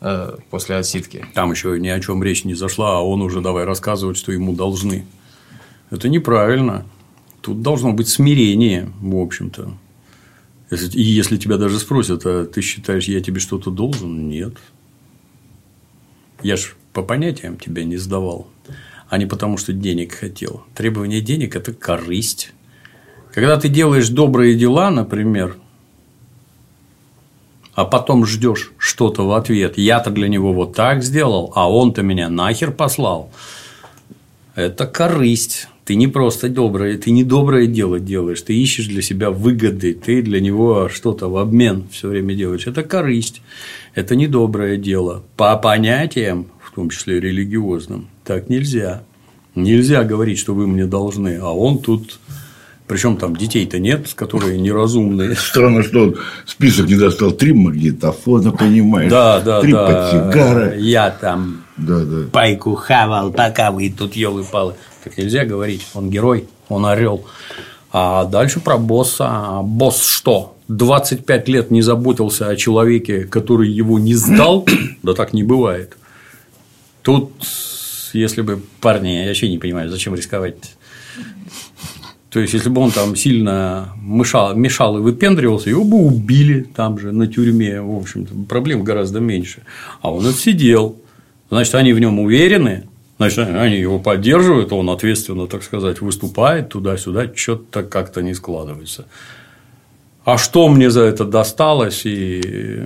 э, 0.00 0.36
после 0.50 0.76
отсидки. 0.76 1.26
Там 1.34 1.50
еще 1.50 1.78
ни 1.78 1.88
о 1.88 2.00
чем 2.00 2.22
речь 2.22 2.44
не 2.44 2.54
зашла, 2.54 2.98
а 2.98 3.02
он 3.02 3.20
уже 3.20 3.42
давай 3.42 3.64
рассказывать, 3.64 4.16
что 4.16 4.32
ему 4.32 4.54
должны. 4.54 5.04
Это 5.90 6.08
неправильно. 6.08 6.86
Тут 7.42 7.60
должно 7.60 7.92
быть 7.92 8.08
смирение, 8.08 8.90
в 9.00 9.16
общем-то. 9.16 9.72
Если, 10.72 10.98
и 10.98 11.02
если 11.02 11.36
тебя 11.36 11.58
даже 11.58 11.78
спросят, 11.78 12.22
а 12.24 12.46
ты 12.46 12.62
считаешь, 12.62 13.04
я 13.04 13.20
тебе 13.20 13.40
что-то 13.40 13.70
должен? 13.70 14.30
Нет. 14.30 14.54
Я 16.42 16.56
ж 16.56 16.74
по 16.94 17.02
понятиям 17.02 17.58
тебя 17.58 17.84
не 17.84 17.98
сдавал, 17.98 18.48
а 19.10 19.18
не 19.18 19.26
потому, 19.26 19.58
что 19.58 19.74
денег 19.74 20.14
хотел. 20.14 20.64
Требование 20.74 21.20
денег– 21.20 21.56
это 21.56 21.74
корысть. 21.74 22.54
Когда 23.34 23.60
ты 23.60 23.68
делаешь 23.68 24.08
добрые 24.08 24.54
дела, 24.54 24.90
например, 24.90 25.58
а 27.74 27.84
потом 27.84 28.24
ждешь 28.24 28.72
что-то 28.78 29.26
в 29.26 29.32
ответ, 29.32 29.76
я-то 29.76 30.10
для 30.10 30.28
него 30.28 30.54
вот 30.54 30.74
так 30.74 31.02
сделал, 31.02 31.52
а 31.54 31.70
он-то 31.70 32.00
меня 32.00 32.30
нахер 32.30 32.72
послал, 32.72 33.30
это 34.54 34.86
корысть. 34.86 35.68
Ты 35.84 35.96
не 35.96 36.06
просто 36.06 36.48
доброе, 36.48 36.96
ты 36.96 37.10
не 37.10 37.24
доброе 37.24 37.66
дело 37.66 37.98
делаешь, 37.98 38.42
ты 38.42 38.54
ищешь 38.54 38.86
для 38.86 39.02
себя 39.02 39.30
выгоды, 39.30 39.94
ты 39.94 40.22
для 40.22 40.40
него 40.40 40.88
что-то 40.88 41.28
в 41.28 41.36
обмен 41.36 41.88
все 41.90 42.08
время 42.08 42.34
делаешь. 42.34 42.68
Это 42.68 42.84
корысть, 42.84 43.42
это 43.94 44.14
не 44.14 44.28
доброе 44.28 44.76
дело. 44.76 45.24
По 45.36 45.56
понятиям, 45.56 46.46
в 46.60 46.72
том 46.72 46.88
числе 46.88 47.18
религиозным, 47.18 48.08
так 48.24 48.48
нельзя. 48.48 49.02
Нельзя 49.56 50.04
говорить, 50.04 50.38
что 50.38 50.54
вы 50.54 50.66
мне 50.68 50.86
должны, 50.86 51.38
а 51.42 51.50
он 51.50 51.78
тут 51.78 52.20
причем 52.92 53.16
там 53.16 53.34
детей-то 53.34 53.78
нет, 53.78 54.12
которые 54.14 54.60
неразумные. 54.60 55.34
Странно, 55.36 55.82
что 55.82 56.02
он 56.02 56.16
список 56.44 56.88
не 56.88 56.96
достал. 56.96 57.30
Три 57.30 57.54
магнитофона, 57.54 58.52
понимаешь? 58.52 59.10
Да, 59.10 59.40
да, 59.40 59.62
Три 59.62 59.72
да. 59.72 59.86
портсигара. 59.86 60.76
Я 60.76 61.08
там 61.08 61.64
да, 61.78 62.00
да. 62.00 62.28
пайку 62.30 62.74
хавал, 62.74 63.32
пока 63.32 63.70
вы 63.70 63.88
тут 63.88 64.14
елы-палы. 64.14 64.74
Так 65.02 65.16
нельзя 65.16 65.46
говорить. 65.46 65.86
Он 65.94 66.10
герой, 66.10 66.46
он 66.68 66.84
орел. 66.84 67.24
А 67.92 68.26
дальше 68.26 68.60
про 68.60 68.76
босса. 68.76 69.26
А 69.26 69.62
босс 69.62 70.04
что? 70.04 70.54
25 70.68 71.48
лет 71.48 71.70
не 71.70 71.80
заботился 71.80 72.48
о 72.48 72.56
человеке, 72.56 73.24
который 73.24 73.70
его 73.70 73.98
не 73.98 74.14
сдал? 74.14 74.66
Да 75.02 75.14
так 75.14 75.32
не 75.32 75.42
бывает. 75.42 75.96
Тут, 77.00 77.32
если 78.12 78.42
бы 78.42 78.60
парни, 78.82 79.08
я 79.08 79.28
вообще 79.28 79.48
не 79.48 79.56
понимаю, 79.56 79.88
зачем 79.88 80.14
рисковать. 80.14 80.76
То 82.32 82.40
есть, 82.40 82.54
если 82.54 82.70
бы 82.70 82.80
он 82.80 82.90
там 82.90 83.14
сильно 83.14 83.92
мешал, 84.02 84.56
мешал 84.56 84.96
и 84.96 85.00
выпендривался, 85.00 85.68
его 85.68 85.84
бы 85.84 85.98
убили 85.98 86.62
там 86.62 86.98
же, 86.98 87.12
на 87.12 87.26
тюрьме. 87.26 87.82
В 87.82 87.94
общем-то, 87.94 88.34
проблем 88.48 88.84
гораздо 88.84 89.20
меньше. 89.20 89.62
А 90.00 90.10
он 90.10 90.26
отсидел. 90.26 90.96
Значит, 91.50 91.74
они 91.74 91.92
в 91.92 92.00
нем 92.00 92.18
уверены, 92.18 92.84
Значит, 93.18 93.38
они 93.38 93.76
его 93.76 94.00
поддерживают, 94.00 94.72
он 94.72 94.90
ответственно, 94.90 95.46
так 95.46 95.62
сказать, 95.62 96.00
выступает 96.00 96.70
туда-сюда, 96.70 97.30
что-то 97.32 97.84
как-то 97.84 98.20
не 98.20 98.34
складывается. 98.34 99.06
А 100.24 100.38
что 100.38 100.68
мне 100.68 100.90
за 100.90 101.02
это 101.02 101.24
досталось, 101.24 102.04
и 102.04 102.82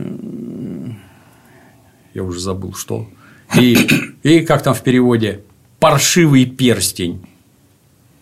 я 2.12 2.22
уже 2.22 2.40
забыл, 2.40 2.74
что. 2.74 3.09
И, 3.59 3.78
и 4.22 4.40
как 4.40 4.62
там 4.62 4.74
в 4.74 4.82
переводе, 4.82 5.40
паршивый 5.80 6.44
перстень. 6.44 7.25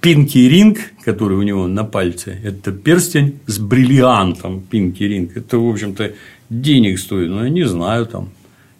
Пинки 0.05 0.37
ринг, 0.37 0.79
который 1.03 1.39
у 1.39 1.43
него 1.43 1.67
на 1.67 1.83
пальце, 1.83 2.39
это 2.45 2.73
перстень 2.73 3.41
с 3.47 3.59
бриллиантом 3.59 4.61
пинки 4.61 5.03
ринг. 5.03 5.35
Это, 5.35 5.57
в 5.57 5.67
общем-то, 5.67 6.13
денег 6.51 6.99
стоит, 6.99 7.31
ну, 7.31 7.43
я 7.43 7.49
не 7.49 7.65
знаю, 7.65 8.05
там, 8.05 8.29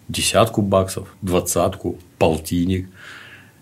десятку 0.07 0.61
баксов, 0.61 1.07
двадцатку, 1.23 1.97
полтинник 2.19 2.87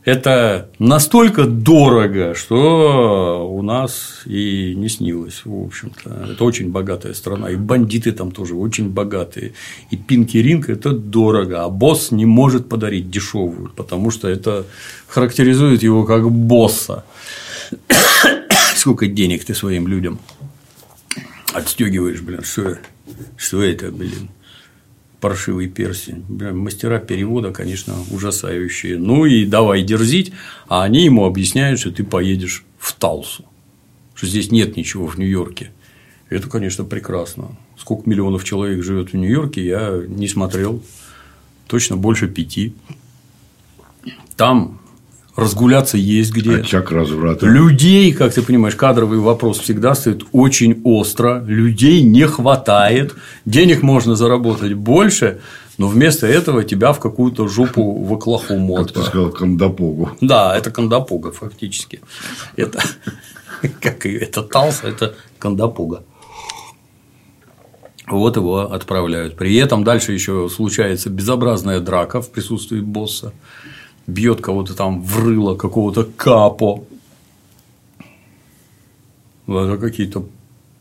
это 0.06 0.70
настолько 0.80 1.46
дорого, 1.46 2.36
что 2.36 3.50
у 3.50 3.62
нас 3.62 4.24
и 4.26 4.74
не 4.76 4.90
снилось, 4.90 5.42
в 5.46 5.66
общем-то. 5.66 6.32
Это 6.34 6.44
очень 6.44 6.72
богатая 6.72 7.14
страна, 7.14 7.50
и 7.50 7.56
бандиты 7.56 8.12
там 8.12 8.32
тоже 8.32 8.56
очень 8.56 8.90
богатые. 8.90 9.54
И 9.92 9.96
пинки 9.96 10.38
ринг– 10.38 10.68
это 10.70 10.92
дорого, 10.92 11.64
а 11.64 11.70
босс 11.70 12.12
не 12.12 12.26
может 12.26 12.68
подарить 12.68 13.10
дешевую, 13.10 13.72
потому 13.76 14.12
что 14.12 14.28
это 14.28 14.66
характеризует 15.08 15.84
его 15.84 16.04
как 16.04 16.30
босса. 16.30 17.06
Сколько 18.76 19.08
денег 19.08 19.46
ты 19.46 19.54
своим 19.54 19.88
людям 19.88 20.20
отстегиваешь, 21.54 22.22
блин, 22.22 22.44
что, 22.44 22.80
что 23.38 23.62
это, 23.62 23.92
блин? 23.92 24.30
паршивый 25.24 25.70
перстень. 25.70 26.26
Мастера 26.28 27.00
перевода, 27.00 27.52
конечно, 27.52 27.96
ужасающие. 28.12 28.98
Ну 28.98 29.26
и 29.26 29.46
давай 29.46 29.82
дерзить, 29.82 30.34
а 30.68 30.84
они 30.84 31.06
ему 31.06 31.24
объясняют, 31.24 31.80
что 31.80 31.92
ты 31.92 32.04
поедешь 32.04 32.66
в 32.78 32.92
Талсу, 32.92 33.46
что 34.16 34.28
здесь 34.28 34.52
нет 34.52 34.76
ничего 34.76 35.08
в 35.08 35.18
Нью-Йорке. 35.18 35.72
Это, 36.28 36.50
конечно, 36.50 36.84
прекрасно. 36.84 37.56
Сколько 37.78 38.10
миллионов 38.10 38.44
человек 38.44 38.84
живет 38.84 39.14
в 39.14 39.16
Нью-Йорке, 39.16 39.66
я 39.66 40.04
не 40.06 40.28
смотрел. 40.28 40.84
Точно 41.68 41.96
больше 41.96 42.28
пяти. 42.28 42.76
Там 44.36 44.82
разгуляться 45.36 45.98
есть 45.98 46.32
где. 46.32 46.58
Очаг 46.58 46.92
разврата. 46.92 47.46
Людей, 47.46 48.14
как 48.14 48.34
ты 48.34 48.42
понимаешь, 48.42 48.76
кадровый 48.76 49.20
вопрос 49.20 49.60
всегда 49.60 49.96
стоит 49.96 50.24
очень 50.32 50.82
остро. 50.84 51.44
Людей 51.46 52.02
не 52.02 52.28
хватает. 52.28 53.16
Денег 53.46 53.82
можно 53.82 54.16
заработать 54.16 54.74
больше, 54.74 55.42
но 55.78 55.88
вместо 55.88 56.28
этого 56.28 56.64
тебя 56.64 56.94
в 56.94 57.00
какую-то 57.00 57.48
жопу 57.48 58.04
в 58.04 58.14
Оклахому 58.14 58.76
Как 58.76 58.92
ты 58.92 59.04
сказал, 59.04 59.32
Кандапогу. 59.32 60.12
Да, 60.22 60.56
это 60.56 60.72
Кандапога 60.72 61.32
фактически. 61.32 62.02
Это 62.56 62.84
как 63.82 64.06
это 64.06 64.44
Талса, 64.44 64.88
это 64.88 65.16
Кандапога. 65.40 66.04
Вот 68.08 68.36
его 68.36 68.72
отправляют. 68.72 69.38
При 69.38 69.56
этом 69.56 69.84
дальше 69.84 70.12
еще 70.12 70.50
случается 70.50 71.10
безобразная 71.10 71.80
драка 71.80 72.22
в 72.22 72.30
присутствии 72.32 72.82
босса 72.82 73.34
бьет 74.08 74.42
кого-то 74.42 74.76
там 74.76 75.02
в 75.02 75.24
рыло 75.24 75.56
какого-то 75.56 76.04
капо. 76.04 76.84
Это 79.48 79.78
какие-то 79.78 80.26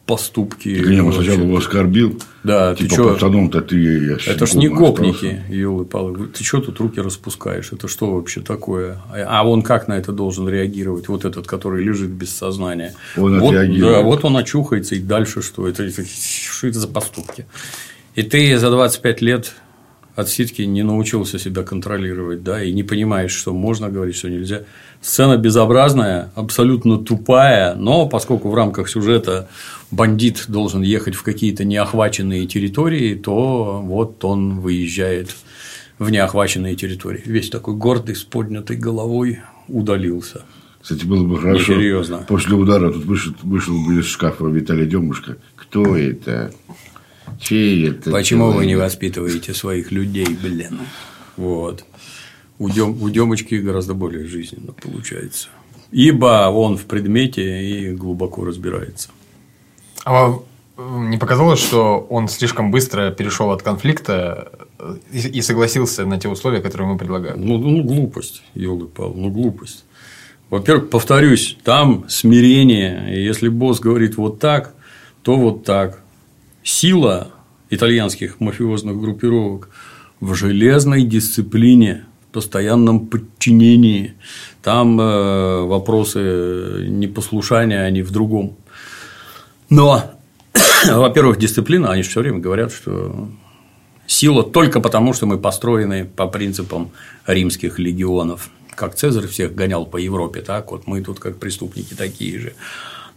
поступки. 0.06 0.68
Не, 0.68 1.12
сначала 1.12 1.40
его 1.40 1.56
оскорбил. 1.56 2.20
Да, 2.44 2.74
типа, 2.74 2.88
ты 2.88 2.94
что? 2.94 3.14
пацаном-то 3.14 3.60
ты 3.60 3.78
я 3.78 4.16
Это 4.26 4.46
ж 4.46 4.54
не 4.54 4.68
гопники, 4.68 5.42
елы 5.48 5.84
палы. 5.84 6.26
Ты 6.26 6.44
что 6.44 6.60
тут 6.60 6.80
руки 6.80 7.00
распускаешь? 7.00 7.72
Это 7.72 7.88
что 7.88 8.12
вообще 8.12 8.40
такое? 8.40 9.00
А 9.12 9.48
он 9.48 9.62
как 9.62 9.88
на 9.88 9.94
это 9.94 10.12
должен 10.12 10.48
реагировать? 10.48 11.08
Вот 11.08 11.24
этот, 11.24 11.46
который 11.46 11.84
лежит 11.84 12.10
без 12.10 12.30
сознания. 12.30 12.94
Он 13.16 13.40
вот, 13.40 13.54
отреагирует. 13.54 13.94
Да, 13.94 14.02
вот 14.02 14.24
он 14.24 14.36
очухается, 14.36 14.96
и 14.96 14.98
дальше 14.98 15.40
что? 15.40 15.68
Это, 15.68 15.84
это, 15.84 16.04
что 16.04 16.66
это 16.66 16.80
за 16.80 16.88
поступки? 16.88 17.46
И 18.14 18.22
ты 18.22 18.58
за 18.58 18.70
25 18.70 19.22
лет 19.22 19.54
отсидки 20.14 20.62
не 20.62 20.82
научился 20.82 21.38
себя 21.38 21.62
контролировать, 21.62 22.42
да, 22.42 22.62
и 22.62 22.72
не 22.72 22.82
понимаешь, 22.82 23.32
что 23.32 23.52
можно 23.52 23.88
говорить, 23.88 24.16
что 24.16 24.28
нельзя. 24.28 24.62
Сцена 25.00 25.36
безобразная, 25.36 26.30
абсолютно 26.34 26.98
тупая, 26.98 27.74
но 27.74 28.06
поскольку 28.08 28.50
в 28.50 28.54
рамках 28.54 28.88
сюжета 28.88 29.48
бандит 29.90 30.44
должен 30.48 30.82
ехать 30.82 31.14
в 31.14 31.22
какие-то 31.22 31.64
неохваченные 31.64 32.46
территории, 32.46 33.14
то 33.14 33.80
вот 33.82 34.24
он 34.24 34.60
выезжает 34.60 35.34
в 35.98 36.10
неохваченные 36.10 36.76
территории. 36.76 37.22
Весь 37.24 37.50
такой 37.50 37.74
гордый, 37.74 38.14
с 38.14 38.22
поднятой 38.22 38.76
головой 38.76 39.40
удалился. 39.68 40.42
Кстати, 40.80 41.04
было 41.04 41.24
бы 41.24 41.38
хорошо. 41.38 41.74
Серьезно. 41.74 42.18
После 42.28 42.56
удара 42.56 42.90
тут 42.90 43.04
вышел, 43.04 43.32
вышел 43.42 43.74
бы 43.86 44.00
из 44.00 44.06
шкафа 44.06 44.46
Виталий 44.46 44.86
Демушка. 44.86 45.36
Кто 45.54 45.96
это? 45.96 46.52
Чей 47.40 47.90
это? 47.90 48.10
Почему 48.10 48.44
человек? 48.44 48.58
вы 48.58 48.66
не 48.66 48.76
воспитываете 48.76 49.54
своих 49.54 49.92
людей, 49.92 50.26
блин? 50.26 50.80
Вот. 51.36 51.84
У, 52.58 52.68
Дем, 52.68 53.02
у 53.02 53.10
Демочки 53.10 53.56
гораздо 53.56 53.94
более 53.94 54.26
жизненно 54.26 54.72
получается. 54.72 55.48
Ибо 55.90 56.48
он 56.48 56.76
в 56.76 56.84
предмете 56.84 57.64
и 57.64 57.94
глубоко 57.94 58.44
разбирается. 58.44 59.10
А 60.04 60.12
вам 60.76 61.10
не 61.10 61.18
показалось, 61.18 61.60
что 61.60 62.06
он 62.08 62.28
слишком 62.28 62.70
быстро 62.70 63.10
перешел 63.10 63.50
от 63.50 63.62
конфликта 63.62 64.52
и 65.12 65.18
и 65.18 65.42
согласился 65.42 66.06
на 66.06 66.18
те 66.18 66.28
условия, 66.28 66.60
которые 66.60 66.88
мы 66.88 66.98
предлагаем? 66.98 67.44
Ну, 67.44 67.58
ну 67.58 67.82
глупость, 67.82 68.42
елы 68.54 68.86
пал, 68.86 69.12
ну 69.14 69.30
глупость. 69.30 69.84
Во-первых, 70.50 70.90
повторюсь, 70.90 71.56
там 71.64 72.04
смирение. 72.08 73.16
И 73.16 73.24
если 73.24 73.48
босс 73.48 73.80
говорит 73.80 74.16
вот 74.16 74.38
так, 74.38 74.74
то 75.22 75.36
вот 75.36 75.64
так. 75.64 76.02
Сила 76.62 77.28
итальянских 77.70 78.38
мафиозных 78.40 79.00
группировок 79.00 79.70
в 80.20 80.34
железной 80.34 81.02
дисциплине, 81.02 82.04
в 82.28 82.34
постоянном 82.34 83.06
подчинении. 83.06 84.14
Там 84.62 85.00
э, 85.00 85.62
вопросы 85.62 86.86
непослушания, 86.88 87.82
они 87.82 88.02
в 88.02 88.10
другом. 88.12 88.56
Но, 89.70 90.12
во-первых, 90.86 91.38
дисциплина, 91.38 91.90
они 91.90 92.02
же 92.02 92.10
все 92.10 92.20
время 92.20 92.38
говорят, 92.38 92.72
что 92.72 93.28
сила 94.06 94.44
только 94.44 94.80
потому, 94.80 95.14
что 95.14 95.26
мы 95.26 95.38
построены 95.38 96.04
по 96.04 96.26
принципам 96.28 96.92
римских 97.26 97.78
легионов. 97.78 98.50
Как 98.74 98.94
Цезарь 98.94 99.26
всех 99.26 99.54
гонял 99.54 99.86
по 99.86 99.96
Европе, 99.96 100.40
так 100.42 100.70
вот 100.70 100.86
мы 100.86 101.02
тут 101.02 101.18
как 101.18 101.38
преступники 101.38 101.94
такие 101.94 102.38
же. 102.38 102.52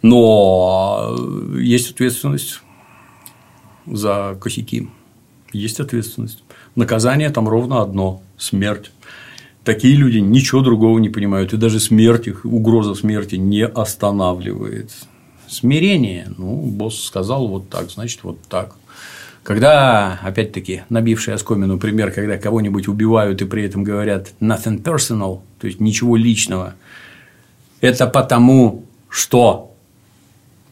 Но 0.02 1.16
есть 1.58 1.92
ответственность 1.92 2.62
за 3.86 4.38
косяки. 4.40 4.90
Есть 5.52 5.80
ответственность. 5.80 6.44
Наказание 6.76 7.30
там 7.30 7.48
ровно 7.48 7.82
одно– 7.82 8.22
смерть. 8.38 8.92
Такие 9.64 9.96
люди 9.96 10.20
ничего 10.20 10.62
другого 10.62 11.00
не 11.00 11.10
понимают, 11.10 11.54
и 11.54 11.58
даже 11.58 11.80
смерть 11.80 12.28
их, 12.28 12.46
угроза 12.46 12.94
смерти 12.94 13.36
не 13.36 13.66
останавливает. 13.66 14.92
Смирение. 15.48 16.28
Ну, 16.38 16.58
босс 16.62 17.04
сказал 17.04 17.48
вот 17.48 17.70
так, 17.70 17.90
значит, 17.90 18.24
вот 18.24 18.40
так. 18.48 18.76
Когда, 19.44 20.20
опять-таки, 20.24 20.84
набивший 20.90 21.36
оскомину 21.36 21.78
пример, 21.78 22.12
когда 22.12 22.38
кого-нибудь 22.38 22.88
убивают 22.88 23.42
и 23.42 23.46
при 23.46 23.64
этом 23.64 23.84
говорят 23.84 24.34
nothing 24.40 24.82
personal, 24.82 25.42
то 25.60 25.68
есть 25.68 25.80
ничего 25.80 26.16
личного, 26.16 26.74
это 27.80 28.08
потому, 28.08 28.86
что 29.08 29.75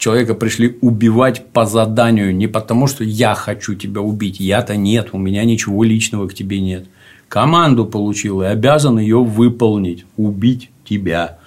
человека 0.04 0.36
пришли 0.36 0.78
убивать 0.82 1.46
по 1.54 1.66
заданию, 1.66 2.36
не 2.36 2.48
потому, 2.48 2.88
что 2.88 3.06
я 3.06 3.36
хочу 3.36 3.74
тебя 3.74 4.02
убить, 4.02 4.38
я-то 4.38 4.76
нет, 4.76 5.10
у 5.14 5.18
меня 5.18 5.46
ничего 5.46 5.82
личного 5.86 6.28
к 6.28 6.34
тебе 6.34 6.60
нет. 6.60 6.88
Команду 7.30 7.86
получил 7.86 8.42
и 8.42 8.46
обязан 8.46 9.00
ее 9.00 9.24
выполнить, 9.24 10.06
убить 10.18 10.72
тебя. 10.84 11.40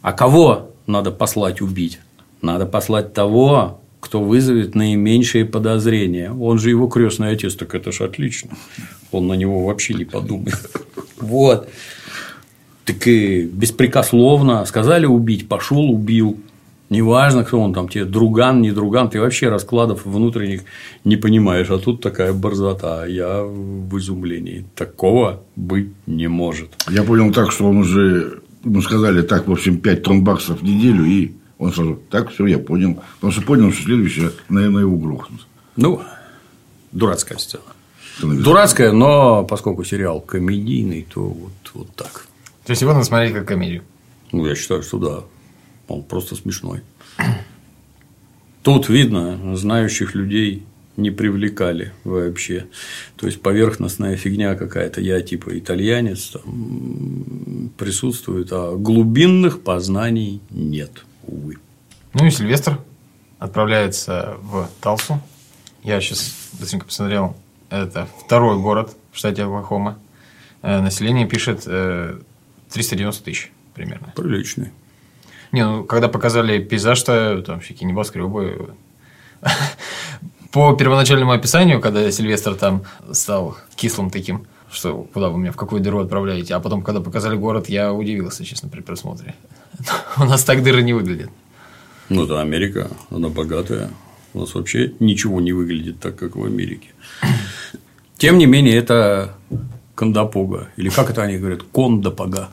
А 0.00 0.12
кого 0.12 0.70
надо 0.86 1.10
послать 1.10 1.60
убить? 1.60 1.98
Надо 2.40 2.66
послать 2.66 3.14
того, 3.14 3.80
кто 3.98 4.22
вызовет 4.22 4.76
наименьшие 4.76 5.44
подозрения. 5.44 6.30
Он 6.30 6.60
же 6.60 6.70
его 6.70 6.86
крестный 6.86 7.32
отец, 7.32 7.56
так 7.56 7.74
это 7.74 7.90
ж 7.90 8.02
отлично. 8.02 8.50
Он 9.10 9.26
на 9.26 9.32
него 9.32 9.64
вообще 9.64 9.94
не 9.94 10.04
подумает. 10.04 10.54
Вот. 11.18 11.68
Так 12.84 13.08
и 13.08 13.42
беспрекословно 13.42 14.64
сказали 14.66 15.04
убить, 15.04 15.48
пошел, 15.48 15.90
убил. 15.90 16.38
Неважно, 16.90 17.44
кто 17.44 17.60
он 17.60 17.74
там, 17.74 17.88
тебе 17.88 18.06
друган, 18.06 18.62
не 18.62 18.72
друган, 18.72 19.10
ты 19.10 19.20
вообще 19.20 19.50
раскладов 19.50 20.06
внутренних 20.06 20.62
не 21.04 21.16
понимаешь. 21.16 21.68
А 21.70 21.78
тут 21.78 22.00
такая 22.00 22.32
борзота. 22.32 23.04
Я 23.06 23.42
в 23.42 23.98
изумлении. 23.98 24.64
Такого 24.74 25.42
быть 25.54 25.88
не 26.06 26.28
может. 26.28 26.70
Я 26.88 27.02
понял 27.02 27.30
так, 27.32 27.52
что 27.52 27.68
он 27.68 27.78
уже, 27.78 28.40
ему 28.64 28.80
сказали 28.80 29.20
так, 29.20 29.48
в 29.48 29.52
общем, 29.52 29.78
5 29.78 30.02
тонн 30.02 30.24
баксов 30.24 30.60
в 30.60 30.64
неделю, 30.64 31.04
и 31.04 31.32
он 31.58 31.72
сразу, 31.72 32.00
так, 32.10 32.30
все, 32.30 32.46
я 32.46 32.58
понял. 32.58 33.02
Потому 33.16 33.32
что 33.32 33.42
понял, 33.42 33.70
что 33.70 33.82
следующее, 33.82 34.30
наверное, 34.48 34.82
его 34.82 34.96
грохнут. 34.96 35.46
Ну, 35.76 36.00
дурацкая 36.92 37.36
сцена. 37.36 37.64
Становится. 38.16 38.44
Дурацкая, 38.44 38.92
но 38.92 39.44
поскольку 39.44 39.84
сериал 39.84 40.20
комедийный, 40.20 41.06
то 41.12 41.20
вот, 41.20 41.52
вот 41.74 41.94
так. 41.94 42.26
То 42.64 42.70
есть 42.70 42.80
его 42.80 42.92
надо 42.92 43.04
смотреть 43.04 43.34
как 43.34 43.46
комедию. 43.46 43.82
Ну, 44.32 44.46
я 44.46 44.54
считаю, 44.54 44.82
что 44.82 44.98
да. 44.98 45.20
Он 45.88 46.02
просто 46.02 46.36
смешной. 46.36 46.82
Тут 48.62 48.88
видно, 48.88 49.56
знающих 49.56 50.14
людей 50.14 50.64
не 50.98 51.10
привлекали 51.10 51.92
вообще. 52.04 52.66
То 53.16 53.26
есть 53.26 53.40
поверхностная 53.40 54.16
фигня 54.16 54.56
какая-то. 54.56 55.00
Я 55.00 55.22
типа 55.22 55.58
итальянец 55.58 56.30
там 56.30 57.70
присутствует, 57.78 58.48
а 58.52 58.76
глубинных 58.76 59.62
познаний 59.62 60.40
нет, 60.50 61.04
увы. 61.26 61.56
Ну 62.14 62.26
и 62.26 62.30
Сильвестр 62.30 62.78
отправляется 63.38 64.36
в 64.42 64.68
Талсу. 64.80 65.20
Я 65.84 66.00
сейчас 66.00 66.50
быстренько 66.58 66.86
посмотрел. 66.86 67.36
Это 67.70 68.08
второй 68.24 68.58
город 68.58 68.96
в 69.12 69.18
штате 69.18 69.44
Оклахома. 69.44 69.98
Э, 70.62 70.80
Население 70.80 71.28
пишет 71.28 71.62
э, 71.66 72.18
390 72.72 73.24
тысяч 73.24 73.52
примерно. 73.74 74.12
Приличный. 74.16 74.72
Не, 75.52 75.64
ну 75.64 75.84
когда 75.84 76.08
показали 76.08 76.58
пейзаж-то, 76.58 77.42
там 77.42 77.60
всякие 77.60 77.88
небоскребы. 77.88 78.74
По 80.50 80.74
первоначальному 80.74 81.32
описанию, 81.32 81.80
когда 81.80 82.10
Сильвестр 82.10 82.54
там 82.54 82.82
стал 83.12 83.56
кислым 83.76 84.10
таким, 84.10 84.46
что 84.70 85.06
куда 85.12 85.28
вы 85.28 85.38
меня, 85.38 85.52
в 85.52 85.56
какую 85.56 85.82
дыру 85.82 86.00
отправляете, 86.00 86.54
а 86.54 86.60
потом, 86.60 86.82
когда 86.82 87.00
показали 87.00 87.36
город, 87.36 87.68
я 87.68 87.92
удивился, 87.92 88.44
честно, 88.44 88.68
при 88.68 88.80
просмотре. 88.80 89.34
У 90.16 90.24
нас 90.24 90.44
так 90.44 90.62
дыры 90.62 90.82
не 90.82 90.94
выглядят. 90.94 91.30
Ну, 92.08 92.24
это 92.24 92.40
Америка, 92.40 92.90
она 93.10 93.28
богатая. 93.28 93.90
У 94.34 94.40
нас 94.40 94.54
вообще 94.54 94.94
ничего 95.00 95.40
не 95.40 95.52
выглядит 95.52 96.00
так, 96.00 96.16
как 96.16 96.36
в 96.36 96.44
Америке. 96.44 96.88
Тем 98.16 98.38
не 98.38 98.46
менее, 98.46 98.76
это 98.76 99.34
кондопога. 99.94 100.68
Или 100.76 100.88
как 100.88 101.10
это 101.10 101.22
они 101.22 101.38
говорят? 101.38 101.62
Кондопога. 101.62 102.48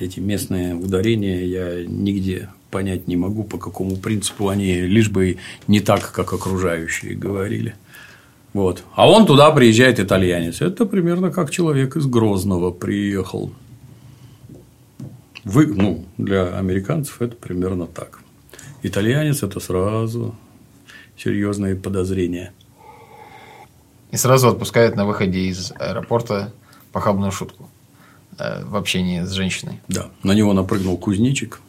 Эти 0.00 0.20
местные 0.20 0.74
ударения 0.74 1.44
я 1.44 1.84
нигде 1.84 2.48
понять 2.70 3.06
не 3.06 3.16
могу, 3.16 3.44
по 3.44 3.58
какому 3.58 3.96
принципу 3.96 4.48
они, 4.48 4.80
лишь 4.80 5.08
бы 5.08 5.38
не 5.68 5.80
так, 5.80 6.10
как 6.10 6.32
окружающие 6.32 7.14
говорили. 7.14 7.76
Вот. 8.52 8.84
А 8.94 9.08
он 9.08 9.26
туда 9.26 9.50
приезжает 9.52 10.00
итальянец. 10.00 10.60
Это 10.60 10.84
примерно 10.84 11.30
как 11.30 11.50
человек 11.50 11.96
из 11.96 12.06
Грозного 12.06 12.72
приехал. 12.72 13.52
Вы, 15.44 15.66
ну, 15.66 16.04
для 16.18 16.56
американцев 16.56 17.20
это 17.22 17.36
примерно 17.36 17.86
так. 17.86 18.20
Итальянец– 18.82 19.42
это 19.42 19.60
сразу 19.60 20.34
серьезные 21.16 21.76
подозрения. 21.76 22.52
И 24.10 24.16
сразу 24.16 24.48
отпускает 24.48 24.96
на 24.96 25.06
выходе 25.06 25.40
из 25.40 25.72
аэропорта 25.78 26.52
похабную 26.92 27.30
шутку 27.30 27.68
в 28.38 28.76
общении 28.76 29.22
с 29.22 29.32
женщиной. 29.32 29.80
Да, 29.88 30.10
на 30.22 30.32
него 30.32 30.52
напрыгнул 30.52 30.96
кузнечик. 30.96 31.60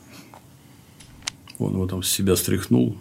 Он 1.60 1.74
его 1.74 1.88
там 1.88 2.04
с 2.04 2.10
себя 2.10 2.36
стряхнул 2.36 2.98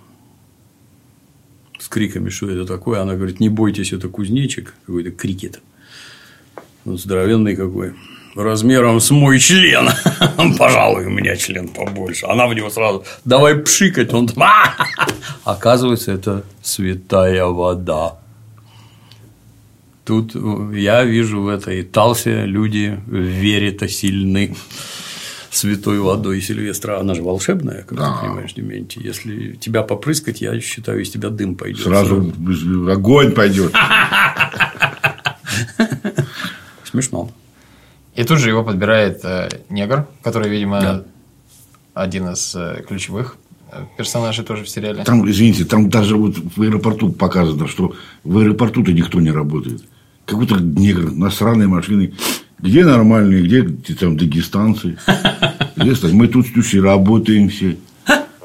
с 1.78 1.88
криками, 1.88 2.30
что 2.30 2.50
это 2.50 2.66
такое. 2.66 3.00
Она 3.00 3.14
говорит, 3.14 3.40
не 3.40 3.48
бойтесь, 3.48 3.92
это 3.92 4.08
кузнечик, 4.08 4.74
какой-то 4.86 5.10
крикет. 5.10 5.60
Он 6.84 6.98
здоровенный 6.98 7.56
какой. 7.56 7.94
Размером 8.34 9.00
с 9.00 9.10
мой 9.10 9.38
член. 9.38 9.88
Пожалуй, 10.58 11.06
у 11.06 11.10
меня 11.10 11.36
член 11.36 11.68
побольше. 11.68 12.26
Она 12.26 12.46
в 12.46 12.54
него 12.54 12.68
сразу 12.70 13.04
давай 13.24 13.56
пшикать. 13.56 14.12
Он 14.12 14.28
«А!» 14.36 14.74
Оказывается, 15.44 16.12
это 16.12 16.44
святая 16.62 17.44
вода. 17.46 18.18
Тут 20.04 20.34
я 20.74 21.04
вижу 21.04 21.40
в 21.42 21.48
этой 21.48 21.82
Талсе 21.82 22.44
люди 22.44 23.00
в 23.06 23.14
вере-то 23.16 23.88
сильны 23.88 24.54
святой 25.50 25.98
водой 26.00 26.40
Сильвестра. 26.40 27.00
Она 27.00 27.14
же 27.14 27.22
волшебная, 27.22 27.82
как 27.82 27.96
Да. 27.96 28.14
ты 28.14 28.26
понимаешь, 28.26 28.52
Дементий. 28.52 29.00
Если 29.02 29.52
тебя 29.54 29.82
попрыскать, 29.82 30.40
я 30.40 30.60
считаю, 30.60 31.00
из 31.00 31.10
тебя 31.10 31.30
дым 31.30 31.54
пойдет. 31.54 31.84
Сразу 31.84 32.32
огонь 32.90 33.32
пойдет. 33.32 33.72
Смешно. 36.84 37.30
И 38.14 38.24
тут 38.24 38.38
же 38.38 38.48
его 38.50 38.62
подбирает 38.62 39.24
э, 39.24 39.48
негр, 39.70 40.06
который, 40.22 40.48
видимо, 40.48 40.80
да. 40.80 41.04
один 41.94 42.28
из 42.28 42.54
э, 42.54 42.84
ключевых 42.86 43.36
э, 43.72 43.84
персонажей 43.98 44.44
тоже 44.44 44.62
в 44.64 44.68
сериале. 44.68 45.02
Там, 45.02 45.28
извините, 45.28 45.64
там 45.64 45.90
даже 45.90 46.16
вот 46.16 46.36
в 46.36 46.62
аэропорту 46.62 47.10
показано, 47.10 47.66
что 47.66 47.94
в 48.22 48.38
аэропорту-то 48.38 48.92
никто 48.92 49.20
не 49.20 49.32
работает. 49.32 49.82
Как 50.26 50.38
будто 50.38 50.56
негр 50.56 51.10
на 51.12 51.30
сраной 51.30 51.66
машине. 51.66 52.14
Где 52.58 52.84
нормальные, 52.84 53.42
где 53.42 53.94
там 53.94 54.16
дагестанцы. 54.16 54.96
Где, 55.76 55.94
мы 56.12 56.28
тут 56.28 56.46
все 56.46 56.80
работаем 56.80 57.48
все. 57.48 57.76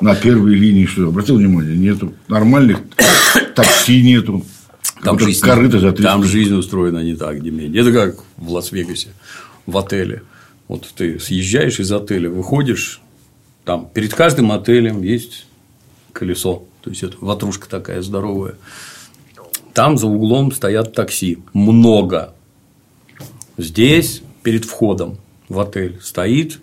На 0.02 0.16
первой 0.16 0.56
линии, 0.56 0.86
что 0.86 1.08
обратил 1.08 1.38
внимание, 1.38 1.78
нету. 1.78 2.14
Нормальных 2.28 2.80
такси 3.56 4.02
нету. 4.02 4.46
Там 5.04 5.20
жизнь, 5.20 5.42
корыто 5.42 5.92
там 5.94 6.24
жизнь 6.24 6.54
устроена 6.54 7.04
не 7.04 7.16
так, 7.16 7.42
Демень. 7.42 7.78
Это 7.78 7.94
как 7.94 8.24
в 8.38 8.52
Лас-Вегасе, 8.52 9.10
в 9.66 9.78
отеле. 9.78 10.24
Вот 10.68 10.88
ты 10.96 11.20
съезжаешь 11.20 11.80
из 11.80 11.92
отеля, 11.92 12.30
выходишь, 12.30 13.02
там 13.66 13.90
перед 13.94 14.14
каждым 14.14 14.52
отелем 14.52 15.04
есть 15.04 15.46
колесо. 16.12 16.64
То 16.82 16.90
есть 16.90 17.04
это 17.04 17.18
ватрушка 17.22 17.70
такая 17.70 18.02
здоровая. 18.02 18.56
Там 19.74 19.98
за 19.98 20.08
углом 20.08 20.52
стоят 20.52 20.94
такси. 20.94 21.40
Много. 21.54 22.34
Здесь 23.58 24.22
перед 24.44 24.66
входом 24.66 25.18
в 25.48 25.60
отель 25.60 26.00
стоит 26.02 26.60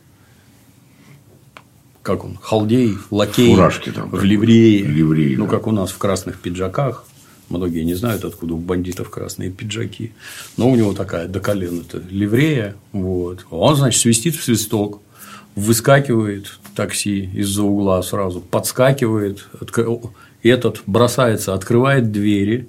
как 2.06 2.24
он, 2.24 2.38
халдей, 2.40 2.96
лакей, 3.10 3.52
Фуражки 3.52 3.90
там, 3.90 4.10
в 4.10 4.22
ливрее, 4.22 4.84
ливрее 4.84 5.36
ну, 5.36 5.46
да. 5.46 5.50
как 5.50 5.66
у 5.66 5.72
нас 5.72 5.90
в 5.90 5.98
красных 5.98 6.38
пиджаках. 6.40 7.04
Многие 7.48 7.82
не 7.82 7.94
знают, 7.94 8.24
откуда 8.24 8.54
у 8.54 8.58
бандитов 8.58 9.10
красные 9.10 9.50
пиджаки. 9.50 10.12
Но 10.56 10.70
у 10.70 10.76
него 10.76 10.92
такая 10.92 11.26
до 11.26 11.40
колена 11.40 11.80
-то 11.80 12.00
ливрея. 12.08 12.76
Вот. 12.92 13.44
Он, 13.50 13.74
значит, 13.74 14.00
свистит 14.00 14.36
в 14.36 14.44
свисток, 14.44 15.02
выскакивает 15.56 16.60
такси 16.76 17.28
из-за 17.34 17.64
угла 17.64 18.00
сразу, 18.04 18.40
подскакивает, 18.40 19.44
этот 20.44 20.82
бросается, 20.86 21.54
открывает 21.54 22.12
двери, 22.12 22.68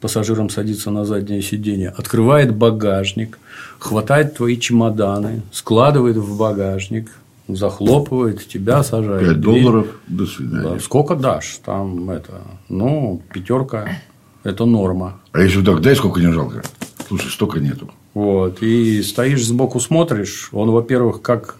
пассажирам 0.00 0.50
садится 0.50 0.90
на 0.90 1.04
заднее 1.04 1.42
сиденье, 1.42 1.90
открывает 1.90 2.54
багажник, 2.54 3.38
хватает 3.78 4.36
твои 4.36 4.58
чемоданы, 4.58 5.42
складывает 5.52 6.16
в 6.16 6.38
багажник, 6.38 7.10
захлопывает, 7.48 8.46
тебя 8.46 8.82
сажает. 8.82 9.28
5 9.28 9.40
долларов, 9.40 9.86
до 10.06 10.26
свидания. 10.26 10.74
Да, 10.74 10.78
сколько 10.80 11.14
дашь? 11.14 11.60
Там 11.64 12.10
это, 12.10 12.42
ну, 12.68 13.22
пятерка– 13.32 13.88
это 14.44 14.64
норма. 14.64 15.20
А 15.32 15.40
если 15.40 15.62
так 15.62 15.80
дай, 15.80 15.94
сколько 15.96 16.20
не 16.20 16.32
жалко? 16.32 16.62
Слушай, 17.08 17.30
столько 17.30 17.60
нету. 17.60 17.90
Вот. 18.14 18.62
И 18.62 19.02
стоишь 19.02 19.44
сбоку, 19.44 19.78
смотришь, 19.78 20.48
он, 20.52 20.70
во-первых, 20.70 21.22
как 21.22 21.56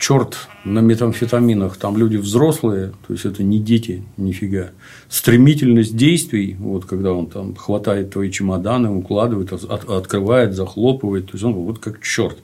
черт 0.00 0.48
на 0.64 0.80
метамфетаминах, 0.80 1.76
там 1.76 1.98
люди 1.98 2.16
взрослые, 2.16 2.92
то 3.06 3.12
есть 3.12 3.26
это 3.26 3.42
не 3.42 3.58
дети, 3.58 4.02
нифига. 4.16 4.70
Стремительность 5.10 5.94
действий, 5.94 6.56
вот 6.58 6.86
когда 6.86 7.12
он 7.12 7.26
там 7.26 7.54
хватает 7.54 8.10
твои 8.10 8.30
чемоданы, 8.30 8.90
укладывает, 8.90 9.52
от, 9.52 9.88
открывает, 9.88 10.54
захлопывает, 10.54 11.26
то 11.26 11.32
есть 11.34 11.44
он 11.44 11.52
вот 11.52 11.80
как 11.80 12.02
черт 12.02 12.38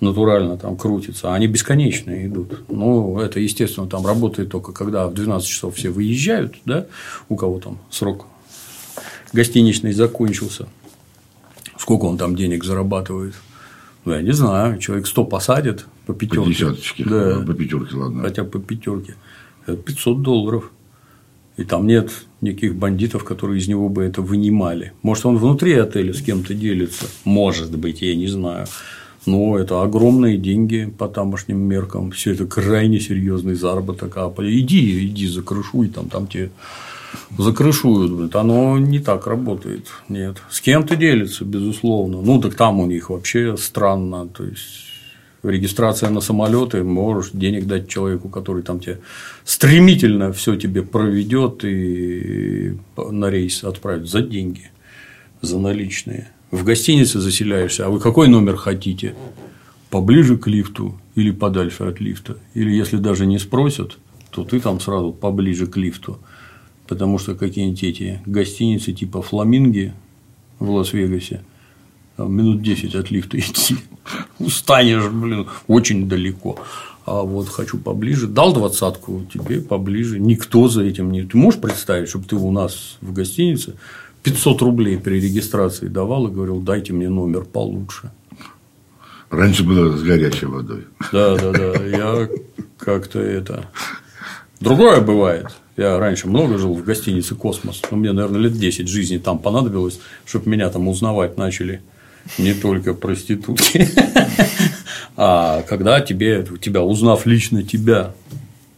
натурально 0.00 0.56
там 0.56 0.76
крутится, 0.76 1.32
а 1.32 1.34
они 1.34 1.48
бесконечные 1.48 2.28
идут. 2.28 2.62
Ну, 2.68 3.18
это, 3.18 3.40
естественно, 3.40 3.88
там 3.88 4.06
работает 4.06 4.48
только 4.48 4.70
когда 4.72 5.08
в 5.08 5.12
12 5.12 5.48
часов 5.48 5.74
все 5.74 5.90
выезжают, 5.90 6.54
да, 6.64 6.86
у 7.28 7.34
кого 7.34 7.58
там 7.58 7.78
срок 7.90 8.26
гостиничный 9.32 9.92
закончился, 9.92 10.68
сколько 11.76 12.04
он 12.04 12.18
там 12.18 12.36
денег 12.36 12.62
зарабатывает. 12.62 13.34
Ну, 14.04 14.14
я 14.14 14.22
не 14.22 14.32
знаю, 14.32 14.78
человек 14.78 15.08
100 15.08 15.24
посадит 15.24 15.86
по 16.12 16.18
пятерке. 16.18 16.44
По 16.44 16.48
десяточке. 16.48 17.04
Да. 17.04 17.44
По 17.46 17.54
пятерке, 17.54 17.96
ладно. 17.96 18.22
Хотя 18.22 18.44
по 18.44 18.58
пятерке. 18.58 19.14
Это 19.66 19.76
500 19.76 20.22
долларов. 20.22 20.70
И 21.56 21.64
там 21.64 21.86
нет 21.86 22.10
никаких 22.40 22.74
бандитов, 22.74 23.24
которые 23.24 23.58
из 23.58 23.68
него 23.68 23.88
бы 23.88 24.02
это 24.02 24.22
вынимали. 24.22 24.92
Может, 25.02 25.26
он 25.26 25.36
внутри 25.36 25.74
отеля 25.74 26.12
с 26.12 26.22
кем-то 26.22 26.54
делится. 26.54 27.06
Может 27.24 27.76
быть, 27.76 28.02
я 28.02 28.14
не 28.16 28.28
знаю. 28.28 28.66
Но 29.26 29.58
это 29.58 29.82
огромные 29.82 30.38
деньги 30.38 30.92
по 30.96 31.06
тамошним 31.06 31.58
меркам. 31.58 32.10
Все 32.10 32.32
это 32.32 32.46
крайне 32.46 32.98
серьезный 32.98 33.54
заработок. 33.54 34.16
А 34.16 34.32
иди, 34.38 35.06
иди, 35.06 35.28
закрышуй, 35.28 35.88
там, 35.88 36.08
там 36.08 36.26
тебе 36.26 36.50
закрышуют, 37.36 38.34
оно 38.34 38.78
не 38.78 38.98
так 38.98 39.26
работает. 39.26 39.88
Нет. 40.08 40.38
С 40.50 40.60
кем-то 40.60 40.96
делится, 40.96 41.44
безусловно. 41.44 42.22
Ну, 42.22 42.40
так 42.40 42.54
там 42.54 42.80
у 42.80 42.86
них 42.86 43.10
вообще 43.10 43.56
странно. 43.56 44.26
То 44.26 44.44
есть 44.44 44.89
регистрация 45.42 46.10
на 46.10 46.20
самолеты, 46.20 46.82
можешь 46.82 47.30
денег 47.32 47.66
дать 47.66 47.88
человеку, 47.88 48.28
который 48.28 48.62
там 48.62 48.80
тебе 48.80 49.00
стремительно 49.44 50.32
все 50.32 50.56
тебе 50.56 50.82
проведет 50.82 51.64
и 51.64 52.76
на 52.96 53.30
рейс 53.30 53.64
отправит 53.64 54.08
за 54.08 54.22
деньги, 54.22 54.70
за 55.40 55.58
наличные. 55.58 56.28
В 56.50 56.64
гостинице 56.64 57.20
заселяешься, 57.20 57.86
а 57.86 57.90
вы 57.90 58.00
какой 58.00 58.28
номер 58.28 58.56
хотите? 58.56 59.14
Поближе 59.88 60.36
к 60.36 60.46
лифту 60.46 61.00
или 61.14 61.30
подальше 61.30 61.84
от 61.84 62.00
лифта? 62.00 62.36
Или 62.54 62.70
если 62.70 62.96
даже 62.96 63.26
не 63.26 63.38
спросят, 63.38 63.98
то 64.30 64.44
ты 64.44 64.60
там 64.60 64.80
сразу 64.80 65.12
поближе 65.12 65.66
к 65.66 65.76
лифту 65.76 66.18
потому 66.90 67.18
что 67.18 67.36
какие-нибудь 67.36 67.84
эти 67.84 68.20
гостиницы 68.26 68.92
типа 68.92 69.22
Фламинги 69.22 69.92
в 70.58 70.70
Лас-Вегасе, 70.70 71.40
минут 72.18 72.62
10 72.62 72.96
от 72.96 73.12
лифта 73.12 73.38
идти, 73.38 73.76
устанешь, 74.38 75.08
блин, 75.08 75.46
очень 75.66 76.08
далеко. 76.08 76.58
А 77.06 77.22
вот 77.22 77.48
хочу 77.48 77.78
поближе, 77.78 78.26
дал 78.26 78.52
двадцатку, 78.52 79.26
тебе 79.32 79.60
поближе, 79.60 80.20
никто 80.20 80.68
за 80.68 80.82
этим 80.82 81.10
не... 81.10 81.22
Ты 81.24 81.36
можешь 81.36 81.60
представить, 81.60 82.08
чтобы 82.08 82.26
ты 82.26 82.36
у 82.36 82.52
нас 82.52 82.98
в 83.00 83.12
гостинице 83.12 83.74
500 84.22 84.62
рублей 84.62 84.98
при 84.98 85.20
регистрации 85.20 85.88
давал 85.88 86.28
и 86.28 86.30
говорил, 86.30 86.60
дайте 86.60 86.92
мне 86.92 87.08
номер 87.08 87.44
получше. 87.44 88.10
Раньше 89.30 89.64
было 89.64 89.96
с 89.96 90.02
горячей 90.02 90.46
водой. 90.46 90.84
Да, 91.12 91.36
да, 91.36 91.52
да. 91.52 91.84
Я 91.84 92.28
как-то 92.78 93.20
это. 93.20 93.66
Другое 94.58 95.00
бывает. 95.00 95.46
Я 95.76 95.98
раньше 95.98 96.28
много 96.28 96.58
жил 96.58 96.74
в 96.74 96.84
гостинице 96.84 97.34
«Космос». 97.34 97.80
Ну, 97.90 97.96
мне, 97.96 98.12
наверное, 98.12 98.40
лет 98.40 98.52
10 98.52 98.88
жизни 98.88 99.18
там 99.18 99.38
понадобилось, 99.38 100.00
чтобы 100.26 100.50
меня 100.50 100.68
там 100.68 100.88
узнавать 100.88 101.38
начали 101.38 101.80
не 102.38 102.54
только 102.54 102.94
проститутки. 102.94 103.88
А 105.16 105.62
когда 105.62 106.00
тебе, 106.00 106.46
тебя, 106.62 106.82
узнав 106.82 107.26
лично 107.26 107.62
тебя, 107.62 108.14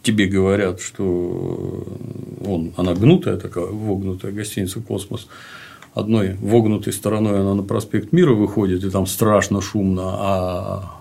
тебе 0.03 0.27
говорят, 0.27 0.81
что 0.81 1.87
он, 2.45 2.73
она 2.77 2.95
гнутая 2.95 3.37
такая, 3.37 3.67
вогнутая 3.67 4.33
гостиница 4.33 4.81
«Космос», 4.81 5.29
одной 5.95 6.35
вогнутой 6.41 6.93
стороной 6.93 7.41
она 7.41 7.55
на 7.55 7.63
проспект 7.63 8.13
Мира 8.13 8.33
выходит, 8.33 8.83
и 8.83 8.91
там 8.91 9.07
страшно 9.07 9.61
шумно, 9.61 10.03
а 10.05 11.01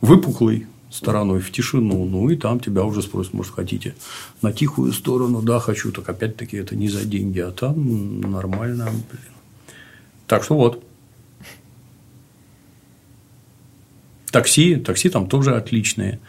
выпуклый 0.00 0.66
стороной 0.90 1.40
в 1.40 1.50
тишину, 1.52 2.04
ну 2.04 2.28
и 2.28 2.36
там 2.36 2.58
тебя 2.58 2.84
уже 2.84 3.02
спросят, 3.02 3.32
может, 3.32 3.54
хотите 3.54 3.94
на 4.42 4.52
тихую 4.52 4.92
сторону, 4.92 5.40
да, 5.40 5.60
хочу, 5.60 5.92
так 5.92 6.08
опять-таки 6.08 6.56
это 6.56 6.74
не 6.74 6.88
за 6.88 7.04
деньги, 7.04 7.38
а 7.38 7.52
там 7.52 8.20
нормально, 8.20 8.86
блин. 8.86 9.32
Так 10.26 10.44
что 10.44 10.56
вот. 10.56 10.82
Такси, 14.30 14.76
такси 14.76 15.08
там 15.08 15.28
тоже 15.28 15.56
отличные. 15.56 16.20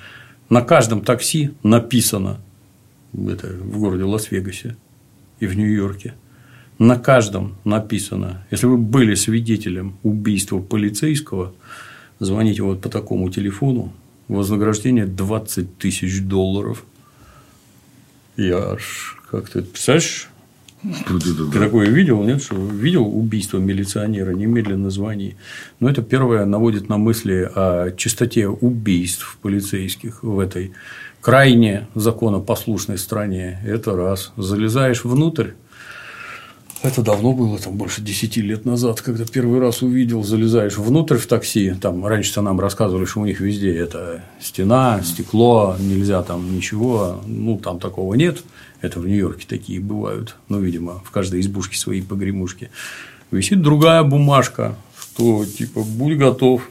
На 0.49 0.61
каждом 0.61 1.01
такси 1.01 1.51
написано, 1.63 2.39
это 3.13 3.47
в 3.47 3.79
городе 3.79 4.03
Лас-Вегасе 4.03 4.75
и 5.39 5.47
в 5.47 5.55
Нью-Йорке, 5.55 6.15
на 6.81 6.97
каждом 6.97 7.57
написано, 7.63 8.43
если 8.49 8.65
вы 8.65 8.77
были 8.77 9.13
свидетелем 9.13 9.97
убийства 10.01 10.59
полицейского, 10.59 11.53
звоните 12.19 12.63
вот 12.63 12.81
по 12.81 12.89
такому 12.89 13.29
телефону, 13.29 13.93
вознаграждение 14.27 15.05
20 15.05 15.77
тысяч 15.77 16.21
долларов. 16.21 16.83
Я 18.35 18.71
аж 18.71 19.19
как-то, 19.29 19.61
представляешь, 19.61 20.29
ты 20.83 21.59
такое 21.59 21.89
видел, 21.89 22.23
нет? 22.23 22.41
Что 22.41 22.55
видел 22.55 23.05
убийство 23.05 23.57
милиционера, 23.59 24.31
немедленно 24.31 24.89
звони. 24.89 25.35
Но 25.79 25.89
это 25.89 26.01
первое 26.01 26.45
наводит 26.45 26.89
на 26.89 26.97
мысли 26.97 27.49
о 27.53 27.91
частоте 27.91 28.47
убийств 28.47 29.37
полицейских 29.41 30.23
в 30.23 30.39
этой 30.39 30.73
крайне 31.21 31.87
законопослушной 31.93 32.97
стране. 32.97 33.59
Это 33.65 33.95
раз. 33.95 34.33
Залезаешь 34.37 35.03
внутрь, 35.05 35.51
это 36.83 37.03
давно 37.03 37.33
было, 37.33 37.59
там 37.59 37.77
больше 37.77 38.01
10 38.01 38.37
лет 38.37 38.65
назад, 38.65 39.01
когда 39.01 39.23
первый 39.25 39.59
раз 39.59 39.83
увидел, 39.83 40.23
залезаешь 40.23 40.77
внутрь 40.77 41.17
в 41.17 41.27
такси, 41.27 41.75
там 41.79 42.03
раньше-то 42.03 42.41
нам 42.41 42.59
рассказывали, 42.59 43.05
что 43.05 43.19
у 43.19 43.25
них 43.25 43.39
везде 43.39 43.75
это 43.75 44.23
стена, 44.39 44.99
стекло, 45.03 45.75
нельзя 45.79 46.23
там 46.23 46.55
ничего, 46.55 47.21
ну 47.27 47.59
там 47.59 47.79
такого 47.79 48.15
нет, 48.15 48.43
это 48.81 48.99
в 48.99 49.07
Нью-Йорке 49.07 49.45
такие 49.47 49.79
бывают, 49.79 50.35
ну 50.49 50.59
видимо 50.59 51.01
в 51.05 51.11
каждой 51.11 51.41
избушке 51.41 51.77
свои 51.77 52.01
погремушки. 52.01 52.69
Висит 53.31 53.61
другая 53.61 54.03
бумажка, 54.03 54.75
что 54.99 55.45
типа 55.45 55.83
будь 55.83 56.17
готов, 56.17 56.69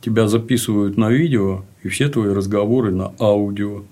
тебя 0.00 0.28
записывают 0.28 0.96
на 0.96 1.10
видео, 1.10 1.64
и 1.82 1.88
все 1.88 2.08
твои 2.08 2.32
разговоры 2.32 2.92
на 2.92 3.12
аудио. 3.18 3.82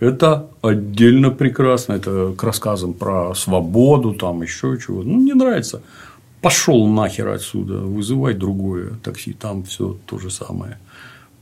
Это 0.00 0.50
отдельно 0.62 1.30
прекрасно. 1.30 1.92
Это 1.92 2.34
к 2.36 2.42
рассказам 2.42 2.92
про 2.92 3.34
свободу, 3.34 4.14
там 4.14 4.42
еще 4.42 4.76
чего. 4.84 5.02
Ну, 5.02 5.20
не 5.20 5.32
нравится. 5.32 5.82
Пошел 6.40 6.88
нахер 6.88 7.28
отсюда, 7.28 7.78
вызывай 7.78 8.34
другое 8.34 8.94
такси, 9.04 9.32
там 9.32 9.62
все 9.62 9.96
то 10.06 10.18
же 10.18 10.30
самое. 10.30 10.78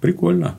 Прикольно. 0.01 0.57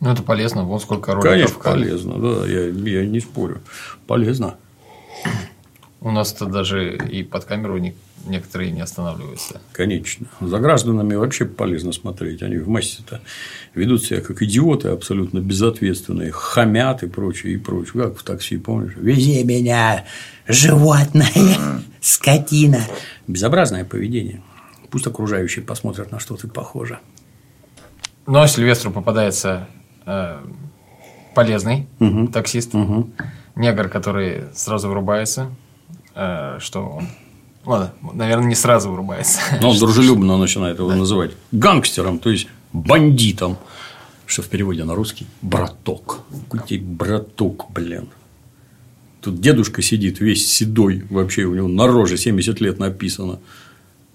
Ну, 0.00 0.10
это 0.12 0.22
полезно. 0.22 0.64
Вот 0.64 0.82
сколько 0.82 1.14
роликов. 1.14 1.58
Конечно, 1.58 1.58
полезно, 1.58 2.18
да, 2.18 2.46
я, 2.46 2.66
я 2.66 3.06
не 3.06 3.20
спорю. 3.20 3.60
Полезно. 4.06 4.56
У 6.00 6.12
нас-то 6.12 6.46
даже 6.46 6.96
и 6.96 7.24
под 7.24 7.44
камеру 7.44 7.80
некоторые 8.26 8.70
не 8.70 8.80
останавливаются. 8.80 9.60
Конечно. 9.72 10.28
За 10.40 10.58
гражданами 10.60 11.16
вообще 11.16 11.44
полезно 11.44 11.90
смотреть. 11.90 12.42
Они 12.42 12.58
в 12.58 12.68
массе-то 12.68 13.20
ведут 13.74 14.04
себя 14.04 14.20
как 14.20 14.40
идиоты 14.42 14.88
абсолютно 14.88 15.40
безответственные, 15.40 16.30
хамят 16.30 17.02
и 17.02 17.08
прочее, 17.08 17.54
и 17.54 17.56
прочее. 17.56 18.04
Как 18.04 18.16
в 18.16 18.22
такси, 18.22 18.58
помнишь? 18.58 18.94
Вези 18.96 19.42
меня, 19.42 20.04
животное, 20.46 21.32
скотина. 22.00 22.80
Безобразное 23.26 23.84
поведение. 23.84 24.42
Пусть 24.90 25.08
окружающие 25.08 25.64
посмотрят, 25.64 26.12
на 26.12 26.20
что 26.20 26.36
ты 26.36 26.46
похожа. 26.46 27.00
Но 28.26 28.46
Сильвестру 28.46 28.92
попадается 28.92 29.68
э, 30.08 30.38
полезный 31.34 31.86
угу. 32.00 32.26
таксист, 32.28 32.74
угу. 32.74 33.10
негр, 33.54 33.88
который 33.88 34.44
сразу 34.54 34.88
вырубается, 34.88 35.50
Э, 36.18 36.58
что 36.60 36.80
он 36.80 37.06
Ладно, 37.64 37.92
наверное, 38.14 38.48
не 38.48 38.54
сразу 38.54 38.90
вырубается. 38.90 39.40
Но 39.60 39.70
он 39.70 39.78
дружелюбно 39.78 40.38
начинает 40.38 40.78
его 40.78 40.90
называть 40.94 41.32
гангстером, 41.52 42.18
то 42.18 42.30
есть 42.30 42.48
бандитом. 42.72 43.58
Что 44.24 44.42
в 44.42 44.48
переводе 44.48 44.84
на 44.84 44.94
русский 44.94 45.26
браток. 45.42 46.20
Какой 46.50 46.78
браток, 46.78 47.70
блин. 47.70 48.08
Тут 49.20 49.40
дедушка 49.40 49.82
сидит 49.82 50.20
весь 50.20 50.50
седой, 50.50 51.04
вообще 51.10 51.44
у 51.44 51.54
него 51.54 51.68
на 51.68 51.86
роже 51.86 52.16
70 52.16 52.60
лет 52.60 52.78
написано. 52.78 53.38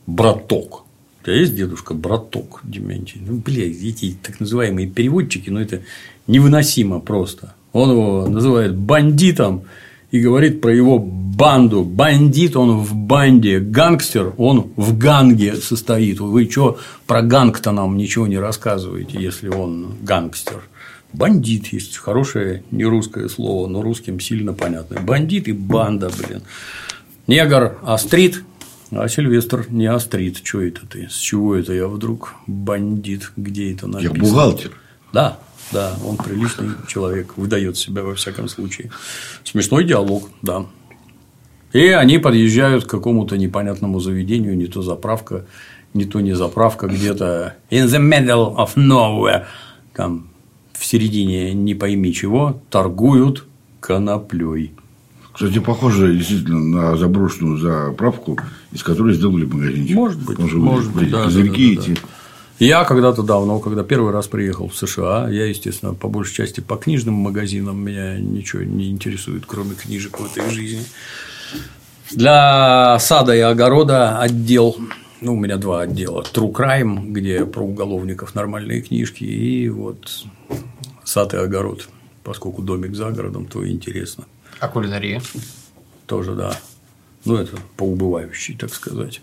Браток. 0.08 0.83
Тебя 1.24 1.36
есть 1.36 1.56
дедушка 1.56 1.94
браток 1.94 2.60
Дементий? 2.64 3.22
Ну, 3.26 3.38
бля, 3.38 3.66
эти 3.66 4.18
так 4.22 4.40
называемые 4.40 4.88
переводчики, 4.88 5.50
ну 5.50 5.60
это 5.60 5.82
невыносимо 6.28 7.00
просто. 7.00 7.56
Он 7.72 7.92
его 7.92 8.28
называет 8.28 8.76
бандитом 8.76 9.64
и 10.12 10.20
говорит 10.20 10.60
про 10.60 10.74
его 10.74 11.00
банду. 11.00 11.84
Бандит 11.84 12.58
он 12.58 12.80
в 12.80 12.94
банде, 12.94 13.60
гангстер 13.60 14.34
он 14.38 14.72
в 14.76 14.98
ганге 14.98 15.56
состоит. 15.56 16.20
Вы 16.20 16.50
что 16.50 16.78
про 17.08 17.22
ганг-то 17.22 17.72
нам 17.72 17.98
ничего 17.98 18.28
не 18.28 18.38
рассказываете, 18.38 19.18
если 19.20 19.48
он 19.48 19.96
гангстер? 20.02 20.62
Бандит 21.14 21.68
есть 21.68 21.96
хорошее 21.98 22.64
не 22.72 22.84
русское 22.84 23.30
слово, 23.30 23.68
но 23.68 23.82
русским 23.82 24.20
сильно 24.20 24.54
понятное. 24.54 25.00
Бандит 25.00 25.48
и 25.48 25.54
банда, 25.54 26.10
блин. 26.10 26.42
Негр 27.28 27.78
острит, 27.84 28.44
а 28.96 29.08
Сильвестр 29.08 29.68
не 29.70 29.88
острит. 29.88 30.42
Что 30.44 30.62
это 30.62 30.86
ты? 30.86 31.10
С 31.10 31.16
чего 31.16 31.56
это 31.56 31.74
я 31.74 31.88
вдруг 31.88 32.34
бандит? 32.48 33.32
Где 33.36 33.74
это 33.74 33.88
написано? 33.88 34.16
Я 34.16 34.22
бухгалтер. 34.22 34.72
Да, 35.12 35.40
да, 35.72 35.94
он 36.06 36.18
приличный 36.18 36.70
человек, 36.88 37.38
выдает 37.38 37.78
себя 37.78 38.04
во 38.04 38.16
всяком 38.16 38.48
случае. 38.48 38.92
Смешной 39.44 39.84
диалог, 39.86 40.30
да. 40.42 40.66
И 41.72 41.88
они 41.88 42.20
подъезжают 42.20 42.86
к 42.86 42.90
какому-то 42.90 43.38
непонятному 43.38 44.00
заведению, 44.00 44.56
не 44.56 44.68
то 44.68 44.82
заправка, 44.82 45.46
не 45.94 46.06
то 46.06 46.20
не 46.20 46.34
заправка, 46.34 46.88
где-то 46.88 47.56
in 47.72 47.86
the 47.86 48.00
middle 48.00 48.56
of 48.56 48.76
nowhere, 48.76 49.46
там 49.94 50.30
в 50.74 50.86
середине 50.86 51.54
не 51.54 51.76
пойми 51.76 52.14
чего, 52.14 52.62
торгуют 52.70 53.46
коноплей. 53.80 54.74
Кстати, 55.34 55.60
похоже 55.60 56.16
действительно 56.16 56.60
на 56.60 56.98
заброшенную 56.98 57.58
заправку, 57.58 58.38
из 58.72 58.84
которой 58.84 59.16
сделали 59.16 59.46
магазинчик. 59.46 59.96
Может 59.96 60.24
быть, 60.24 60.40
может 60.40 60.94
быть, 60.94 61.10
да, 61.10 61.24
козырьки 61.24 61.76
да, 61.76 61.82
да, 61.82 61.88
да, 61.88 61.92
эти. 61.94 62.02
Я 62.60 62.84
когда-то 62.86 63.24
давно, 63.24 63.60
когда 63.60 63.84
первый 63.84 64.14
раз 64.14 64.28
приехал 64.28 64.70
в 64.70 64.76
США, 64.76 65.28
я, 65.30 65.46
естественно, 65.46 65.96
по 65.96 66.08
большей 66.08 66.36
части 66.36 66.60
по 66.60 66.76
книжным 66.76 67.16
магазинам 67.16 67.84
меня 67.84 68.20
ничего 68.20 68.62
не 68.62 68.92
интересует, 68.92 69.46
кроме 69.48 69.74
книжек 69.74 70.20
в 70.20 70.26
этой 70.26 70.50
жизни. 70.52 70.86
Для 72.12 73.00
сада 73.00 73.36
и 73.36 73.40
огорода 73.40 74.20
отдел 74.20 74.78
ну, 75.24 75.36
у 75.36 75.40
меня 75.40 75.56
два 75.56 75.84
отдела. 75.84 76.22
True 76.22 76.52
Crime, 76.52 77.12
где 77.12 77.46
про 77.46 77.64
уголовников 77.64 78.36
нормальные 78.36 78.82
книжки, 78.82 79.24
и 79.24 79.70
вот 79.70 80.26
сад 81.06 81.34
и 81.34 81.38
огород. 81.38 81.88
Поскольку 82.24 82.62
домик 82.62 82.94
за 82.94 83.10
городом, 83.12 83.46
то 83.46 83.66
интересно. 83.66 84.26
А 84.64 84.70
кулинария? 84.70 85.22
Тоже, 86.08 86.36
да. 86.36 86.58
Ну, 87.26 87.36
это 87.36 87.58
по 87.76 87.84
убывающей, 87.84 88.56
так 88.56 88.74
сказать. 88.74 89.22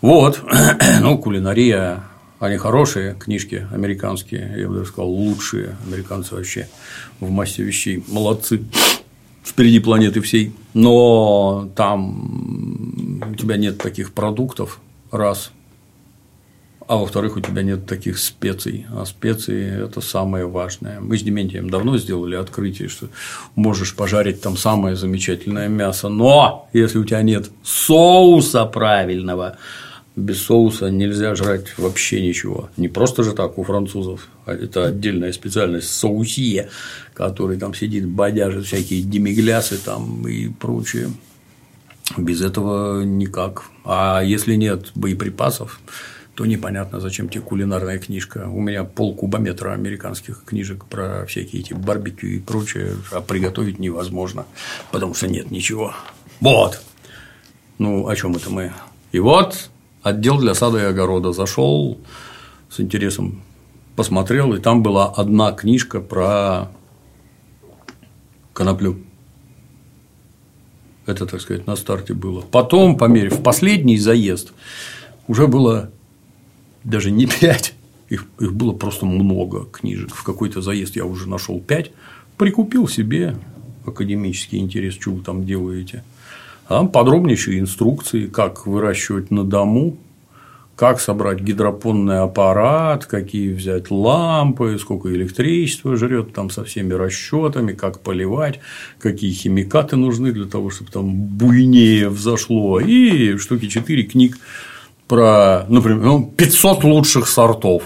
Вот. 0.00 0.42
ну, 1.00 1.18
кулинария 1.18 2.02
они 2.40 2.56
хорошие 2.56 3.14
книжки 3.14 3.68
американские, 3.72 4.52
я 4.56 4.66
бы 4.66 4.74
даже 4.74 4.88
сказал, 4.88 5.08
лучшие. 5.08 5.76
Американцы 5.86 6.34
вообще 6.34 6.68
в 7.20 7.30
массе 7.30 7.62
вещей 7.62 8.02
молодцы 8.08 8.64
впереди 9.44 9.78
планеты 9.78 10.20
всей. 10.20 10.52
Но 10.74 11.70
там 11.76 13.22
у 13.30 13.34
тебя 13.36 13.56
нет 13.56 13.78
таких 13.78 14.12
продуктов, 14.12 14.80
раз. 15.12 15.52
А 16.90 16.96
во-вторых, 16.96 17.36
у 17.36 17.40
тебя 17.40 17.62
нет 17.62 17.86
таких 17.86 18.18
специй. 18.18 18.84
А 18.92 19.04
специи– 19.04 19.84
это 19.84 20.00
самое 20.00 20.44
важное. 20.48 20.98
Мы 20.98 21.16
с 21.16 21.22
Дементием 21.22 21.70
давно 21.70 21.96
сделали 21.98 22.34
открытие, 22.34 22.88
что 22.88 23.06
можешь 23.54 23.94
пожарить 23.94 24.40
там 24.40 24.56
самое 24.56 24.96
замечательное 24.96 25.68
мясо, 25.68 26.08
но 26.08 26.68
если 26.72 26.98
у 26.98 27.04
тебя 27.04 27.22
нет 27.22 27.48
соуса 27.62 28.64
правильного, 28.64 29.56
без 30.16 30.42
соуса 30.42 30.90
нельзя 30.90 31.36
жрать 31.36 31.78
вообще 31.78 32.26
ничего. 32.26 32.70
Не 32.76 32.88
просто 32.88 33.22
же 33.22 33.34
так 33.34 33.56
у 33.58 33.62
французов, 33.62 34.26
а 34.44 34.52
это 34.52 34.86
отдельная 34.86 35.32
специальность 35.32 35.90
соусия, 35.90 36.70
который 37.14 37.56
там 37.56 37.72
сидит, 37.72 38.08
бодяжит 38.08 38.66
всякие 38.66 39.02
демиглясы 39.02 39.78
там 39.78 40.26
и 40.26 40.48
прочее. 40.48 41.10
Без 42.16 42.42
этого 42.42 43.04
никак. 43.04 43.66
А 43.84 44.22
если 44.24 44.56
нет 44.56 44.90
боеприпасов, 44.96 45.78
то 46.40 46.46
непонятно, 46.46 47.00
зачем 47.00 47.28
тебе 47.28 47.42
кулинарная 47.42 47.98
книжка. 47.98 48.48
У 48.48 48.62
меня 48.62 48.84
пол 48.84 49.14
кубометра 49.14 49.74
американских 49.74 50.42
книжек 50.46 50.86
про 50.86 51.26
всякие 51.26 51.60
эти 51.60 51.74
барбекю 51.74 52.28
и 52.28 52.38
прочее, 52.38 52.94
а 53.12 53.20
приготовить 53.20 53.78
невозможно, 53.78 54.46
потому 54.90 55.12
что 55.12 55.28
нет 55.28 55.50
ничего. 55.50 55.92
Вот. 56.40 56.80
Ну, 57.76 58.08
о 58.08 58.16
чем 58.16 58.36
это 58.36 58.48
мы? 58.48 58.72
И 59.12 59.18
вот 59.18 59.68
отдел 60.02 60.38
для 60.38 60.54
сада 60.54 60.78
и 60.78 60.84
огорода. 60.84 61.32
Зашел 61.32 62.00
с 62.70 62.80
интересом, 62.80 63.42
посмотрел, 63.94 64.54
и 64.54 64.60
там 64.60 64.82
была 64.82 65.10
одна 65.10 65.52
книжка 65.52 66.00
про 66.00 66.70
коноплю. 68.54 68.98
Это, 71.04 71.26
так 71.26 71.42
сказать, 71.42 71.66
на 71.66 71.76
старте 71.76 72.14
было. 72.14 72.40
Потом, 72.40 72.96
по 72.96 73.04
мере, 73.04 73.28
в 73.28 73.42
последний 73.42 73.98
заезд 73.98 74.54
уже 75.28 75.46
было 75.46 75.90
даже 76.84 77.10
не 77.10 77.26
пять, 77.26 77.74
их, 78.08 78.26
их 78.38 78.52
было 78.52 78.72
просто 78.72 79.06
много 79.06 79.66
книжек. 79.66 80.14
В 80.14 80.24
какой-то 80.24 80.60
заезд 80.60 80.96
я 80.96 81.04
уже 81.04 81.28
нашел 81.28 81.60
пять, 81.60 81.92
прикупил 82.36 82.88
себе 82.88 83.36
академический 83.86 84.58
интерес, 84.58 84.94
что 84.94 85.12
вы 85.12 85.22
там 85.22 85.44
делаете. 85.44 86.04
Там 86.68 86.88
подробнейшие 86.88 87.58
инструкции, 87.58 88.26
как 88.26 88.66
выращивать 88.66 89.30
на 89.30 89.44
дому, 89.44 89.96
как 90.80 90.98
собрать 90.98 91.40
гидропонный 91.40 92.20
аппарат, 92.20 93.04
какие 93.04 93.52
взять 93.52 93.90
лампы, 93.90 94.78
сколько 94.80 95.12
электричества 95.14 95.94
жрет 95.96 96.32
там 96.32 96.48
со 96.48 96.64
всеми 96.64 96.94
расчетами, 96.94 97.72
как 97.72 98.00
поливать, 98.00 98.60
какие 98.98 99.30
химикаты 99.32 99.96
нужны 99.96 100.32
для 100.32 100.46
того, 100.46 100.70
чтобы 100.70 100.90
там 100.90 101.12
буйнее 101.12 102.08
взошло. 102.08 102.80
И 102.80 103.36
штуки 103.36 103.68
4 103.68 104.04
книг 104.04 104.38
про, 105.10 105.66
например, 105.68 106.22
500 106.36 106.84
ну, 106.84 106.94
лучших 106.94 107.26
сортов. 107.26 107.82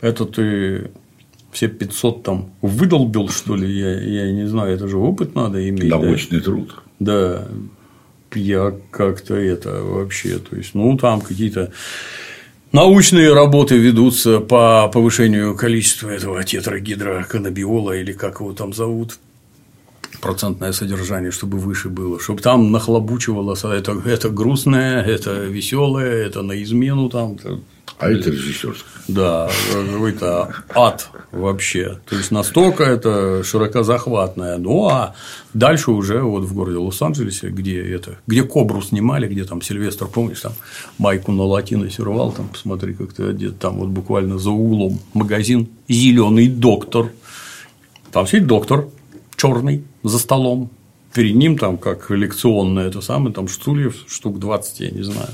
Это 0.00 0.26
ты 0.26 0.92
все 1.50 1.66
500 1.66 2.22
там 2.22 2.50
выдолбил, 2.62 3.28
что 3.28 3.56
ли, 3.56 3.68
я, 3.68 4.00
я 4.00 4.30
не 4.30 4.46
знаю, 4.46 4.72
это 4.72 4.86
же 4.86 4.96
опыт 4.96 5.34
надо 5.34 5.68
иметь. 5.68 5.90
Научный 5.90 6.38
да? 6.38 6.44
труд. 6.44 6.82
Да, 7.00 7.48
я 8.32 8.74
как-то 8.92 9.34
это 9.34 9.82
вообще, 9.82 10.38
то 10.38 10.54
есть, 10.54 10.72
ну, 10.74 10.96
там 10.96 11.20
какие-то 11.20 11.72
научные 12.70 13.34
работы 13.34 13.76
ведутся 13.76 14.38
по 14.38 14.88
повышению 14.92 15.56
количества 15.56 16.10
этого 16.10 16.44
тетрагидроканабиола 16.44 17.98
или 17.98 18.12
как 18.12 18.38
его 18.38 18.52
там 18.52 18.72
зовут. 18.72 19.18
Процентное 20.24 20.72
содержание, 20.72 21.30
чтобы 21.30 21.58
выше 21.58 21.90
было, 21.90 22.18
чтобы 22.18 22.40
там 22.40 22.72
нахлобучивало 22.72 23.54
это, 23.54 23.92
это 24.06 24.30
грустное, 24.30 25.02
это 25.02 25.44
веселое, 25.44 26.26
это 26.26 26.42
на 26.42 26.60
измену 26.62 27.10
там. 27.10 27.36
А 27.98 28.10
это 28.10 28.30
режиссерское. 28.30 28.90
Да, 29.06 29.50
какой-то 29.72 30.52
ад 30.74 31.10
вообще. 31.30 32.00
То 32.08 32.16
есть 32.16 32.30
настолько 32.30 32.82
это 32.82 33.44
широкозахватное. 33.44 34.56
Ну 34.56 34.88
а 34.88 35.14
дальше 35.52 35.90
уже 35.90 36.22
вот 36.22 36.44
в 36.44 36.54
городе 36.54 36.78
Лос-Анджелесе, 36.78 37.50
где 37.50 37.80
это, 37.82 38.16
где 38.26 38.42
Кобру 38.42 38.80
снимали, 38.82 39.28
где 39.28 39.44
там 39.44 39.60
Сильвестр, 39.62 40.06
помнишь, 40.06 40.40
там 40.40 40.54
майку 40.98 41.32
на 41.32 41.44
латино 41.44 41.90
сервал, 41.90 42.32
там 42.32 42.48
посмотри, 42.48 42.94
как 42.94 43.12
ты 43.12 43.28
одет, 43.28 43.58
там 43.58 43.78
вот 43.78 43.90
буквально 43.90 44.38
за 44.38 44.50
углом 44.50 44.98
магазин 45.12 45.68
Зеленый 45.86 46.48
доктор. 46.48 47.12
Там 48.10 48.26
сидит 48.26 48.46
доктор 48.46 48.88
черный 49.44 49.84
за 50.02 50.18
столом, 50.18 50.70
перед 51.12 51.34
ним 51.34 51.58
там 51.58 51.76
как 51.76 52.10
лекционное 52.10 52.88
это 52.88 53.00
самое, 53.00 53.34
там 53.34 53.48
стульев 53.48 53.94
штук 54.08 54.38
20, 54.38 54.80
я 54.80 54.90
не 54.90 55.02
знаю, 55.02 55.28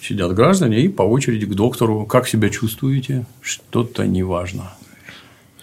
сидят 0.00 0.32
граждане 0.34 0.80
и 0.80 0.88
по 0.88 1.02
очереди 1.02 1.46
к 1.46 1.54
доктору, 1.54 2.06
как 2.06 2.28
себя 2.28 2.50
чувствуете, 2.50 3.26
что-то 3.40 4.06
неважно, 4.06 4.72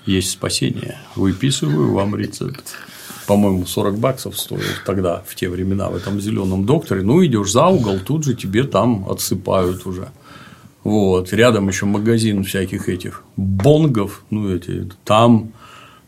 есть 0.05 0.31
спасение, 0.31 0.97
выписываю 1.15 1.93
вам 1.93 2.15
рецепт. 2.15 2.75
По-моему, 3.27 3.65
40 3.65 3.97
баксов 3.97 4.37
стоил 4.37 4.61
тогда, 4.85 5.23
в 5.25 5.33
те 5.33 5.49
времена, 5.49 5.89
в 5.89 5.95
этом 5.95 6.21
зеленом 6.21 6.65
докторе. 6.65 7.01
Ну, 7.01 7.25
идешь 7.25 7.51
за 7.51 7.65
угол, 7.65 7.97
тут 7.99 8.23
же 8.23 8.35
тебе 8.35 8.65
там 8.65 9.09
отсыпают 9.09 9.87
уже. 9.87 10.09
Вот. 10.83 11.33
Рядом 11.33 11.67
еще 11.67 11.87
магазин 11.87 12.43
всяких 12.43 12.87
этих 12.87 13.23
бонгов, 13.35 14.23
ну, 14.29 14.53
эти, 14.53 14.87
там 15.03 15.53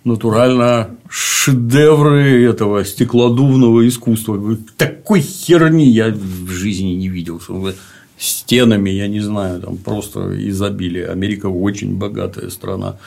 натурально 0.03 0.89
шедевры 1.09 2.43
этого 2.43 2.83
стеклодувного 2.85 3.87
искусства. 3.87 4.57
Такой 4.77 5.21
херни 5.21 5.85
я 5.85 6.09
в 6.09 6.49
жизни 6.49 6.89
не 6.89 7.09
видел. 7.09 7.41
Стенами, 8.17 8.89
я 8.89 9.07
не 9.07 9.19
знаю, 9.19 9.61
там 9.61 9.77
просто 9.77 10.33
изобилие. 10.49 11.07
Америка 11.07 11.47
очень 11.47 11.97
богатая 11.97 12.49
страна. 12.49 12.97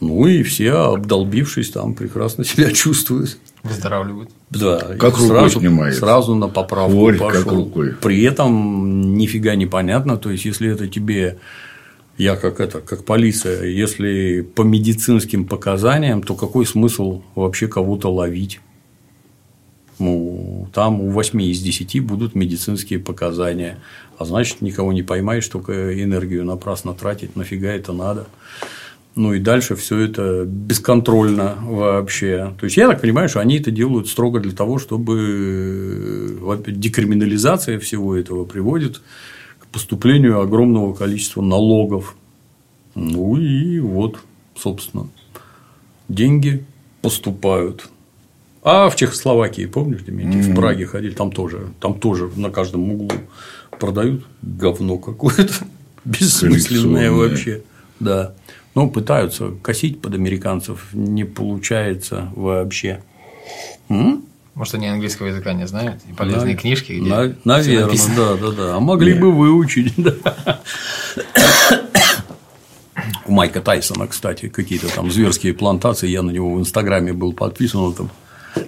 Ну 0.00 0.26
и 0.26 0.42
все, 0.42 0.72
обдолбившись, 0.72 1.70
там 1.70 1.94
прекрасно 1.94 2.44
себя 2.44 2.70
чувствуют. 2.70 3.38
Выздоравливают. 3.62 4.30
Да, 4.50 4.78
как 4.98 5.14
рукой 5.14 5.28
сразу, 5.28 5.60
снимается. 5.60 6.00
сразу 6.00 6.34
на 6.34 6.48
поправку 6.48 6.96
Ой, 6.98 7.14
пошел. 7.14 7.42
как 7.42 7.52
рукой. 7.52 7.94
При 8.00 8.22
этом 8.22 9.14
нифига 9.14 9.54
не 9.54 9.66
понятно. 9.66 10.16
То 10.16 10.30
есть, 10.30 10.44
если 10.44 10.70
это 10.70 10.86
тебе 10.88 11.38
я 12.16 12.36
как 12.36 12.60
это, 12.60 12.80
как 12.80 13.04
полиция, 13.04 13.64
если 13.64 14.42
по 14.42 14.62
медицинским 14.62 15.44
показаниям, 15.44 16.22
то 16.22 16.34
какой 16.34 16.66
смысл 16.66 17.22
вообще 17.34 17.66
кого-то 17.66 18.12
ловить? 18.12 18.60
Ну, 19.98 20.68
там 20.72 21.00
у 21.00 21.10
8 21.10 21.40
из 21.42 21.60
10 21.60 22.00
будут 22.00 22.34
медицинские 22.34 22.98
показания. 22.98 23.78
А 24.18 24.24
значит, 24.24 24.60
никого 24.60 24.92
не 24.92 25.02
поймаешь, 25.02 25.46
только 25.48 26.02
энергию 26.02 26.44
напрасно 26.44 26.94
тратить, 26.94 27.36
нафига 27.36 27.68
это 27.68 27.92
надо. 27.92 28.26
Ну 29.16 29.32
и 29.32 29.38
дальше 29.38 29.76
все 29.76 29.98
это 30.00 30.44
бесконтрольно 30.44 31.56
вообще. 31.62 32.52
То 32.58 32.64
есть 32.64 32.76
я 32.76 32.88
так 32.88 33.00
понимаю, 33.00 33.28
что 33.28 33.38
они 33.40 33.58
это 33.58 33.70
делают 33.70 34.08
строго 34.08 34.40
для 34.40 34.52
того, 34.52 34.78
чтобы 34.78 36.36
декриминализация 36.66 37.78
всего 37.78 38.16
этого 38.16 38.44
приводит 38.44 39.00
поступлению 39.74 40.40
огромного 40.40 40.94
количества 40.94 41.42
налогов. 41.42 42.14
Ну 42.94 43.36
и 43.36 43.80
вот, 43.80 44.20
собственно, 44.54 45.08
деньги 46.08 46.64
поступают. 47.02 47.88
А 48.62 48.88
в 48.88 48.94
Чехословакии, 48.94 49.66
помнишь, 49.66 50.02
mm-hmm. 50.02 50.52
в 50.52 50.54
Праге 50.54 50.86
ходили, 50.86 51.12
там 51.12 51.32
тоже, 51.32 51.72
там 51.80 51.98
тоже 51.98 52.30
на 52.36 52.50
каждом 52.50 52.88
углу 52.92 53.10
продают 53.80 54.24
говно 54.42 54.96
какое-то 54.98 55.52
бессмысленное 56.04 57.10
вообще. 57.10 57.62
Да. 57.98 58.32
Ну, 58.76 58.88
пытаются 58.88 59.50
косить 59.60 60.00
под 60.00 60.14
американцев, 60.14 60.90
не 60.92 61.24
получается 61.24 62.30
вообще. 62.36 63.02
М? 63.88 64.24
Может, 64.54 64.74
они 64.74 64.86
английского 64.86 65.26
языка 65.26 65.52
не 65.52 65.66
знают? 65.66 66.00
И 66.08 66.12
полезные 66.12 66.54
На... 66.54 66.60
книжки, 66.60 66.92
где 66.92 67.10
На... 67.10 67.34
Наверное, 67.44 67.98
да, 68.16 68.36
да, 68.36 68.50
да. 68.50 68.76
А 68.76 68.80
могли 68.80 69.12
Нет. 69.12 69.20
бы 69.20 69.32
выучить. 69.32 69.92
Да. 69.96 70.60
У 73.26 73.32
Майка 73.32 73.60
Тайсона, 73.60 74.06
кстати, 74.06 74.48
какие-то 74.48 74.94
там 74.94 75.10
зверские 75.10 75.54
плантации. 75.54 76.08
Я 76.08 76.22
на 76.22 76.30
него 76.30 76.54
в 76.54 76.60
Инстаграме 76.60 77.12
был 77.12 77.32
подписан. 77.32 77.80
Он 77.80 77.94
там 77.94 78.10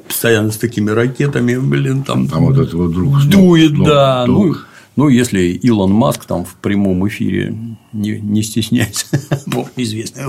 постоянно 0.09 0.51
с 0.51 0.57
такими 0.57 0.91
ракетами, 0.91 1.57
блин, 1.57 2.03
там. 2.03 2.27
Там 2.27 2.47
вот 2.47 2.59
это 2.59 2.77
вот 2.77 2.91
вдруг 2.91 3.25
дует, 3.27 3.73
стоп, 3.73 3.87
да. 3.87 4.25
Стоп. 4.25 4.37
Ну, 4.37 4.57
ну, 4.97 5.09
если 5.09 5.41
Илон 5.43 5.93
Маск 5.93 6.25
там 6.25 6.45
в 6.45 6.55
прямом 6.55 7.07
эфире 7.07 7.55
не, 7.93 8.19
не 8.19 8.43
стесняется, 8.43 9.07
Бог 9.47 9.69
известный, 9.77 10.25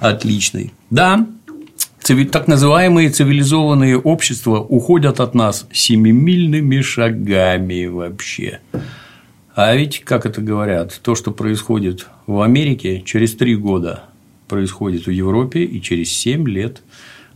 отличный. 0.00 0.72
Да, 0.90 1.26
так 2.02 2.48
называемые 2.48 3.10
цивилизованные 3.10 3.98
общества 3.98 4.58
уходят 4.60 5.20
от 5.20 5.34
нас 5.34 5.66
семимильными 5.72 6.80
шагами 6.80 7.86
вообще. 7.86 8.60
А 9.54 9.74
ведь, 9.74 10.02
как 10.04 10.26
это 10.26 10.40
говорят, 10.40 10.98
то, 11.02 11.14
что 11.14 11.30
происходит 11.30 12.06
в 12.26 12.40
Америке, 12.40 13.02
через 13.04 13.34
три 13.34 13.54
года 13.54 14.04
происходит 14.48 15.06
в 15.06 15.10
Европе 15.10 15.64
и 15.64 15.80
через 15.80 16.10
семь 16.10 16.48
лет 16.48 16.82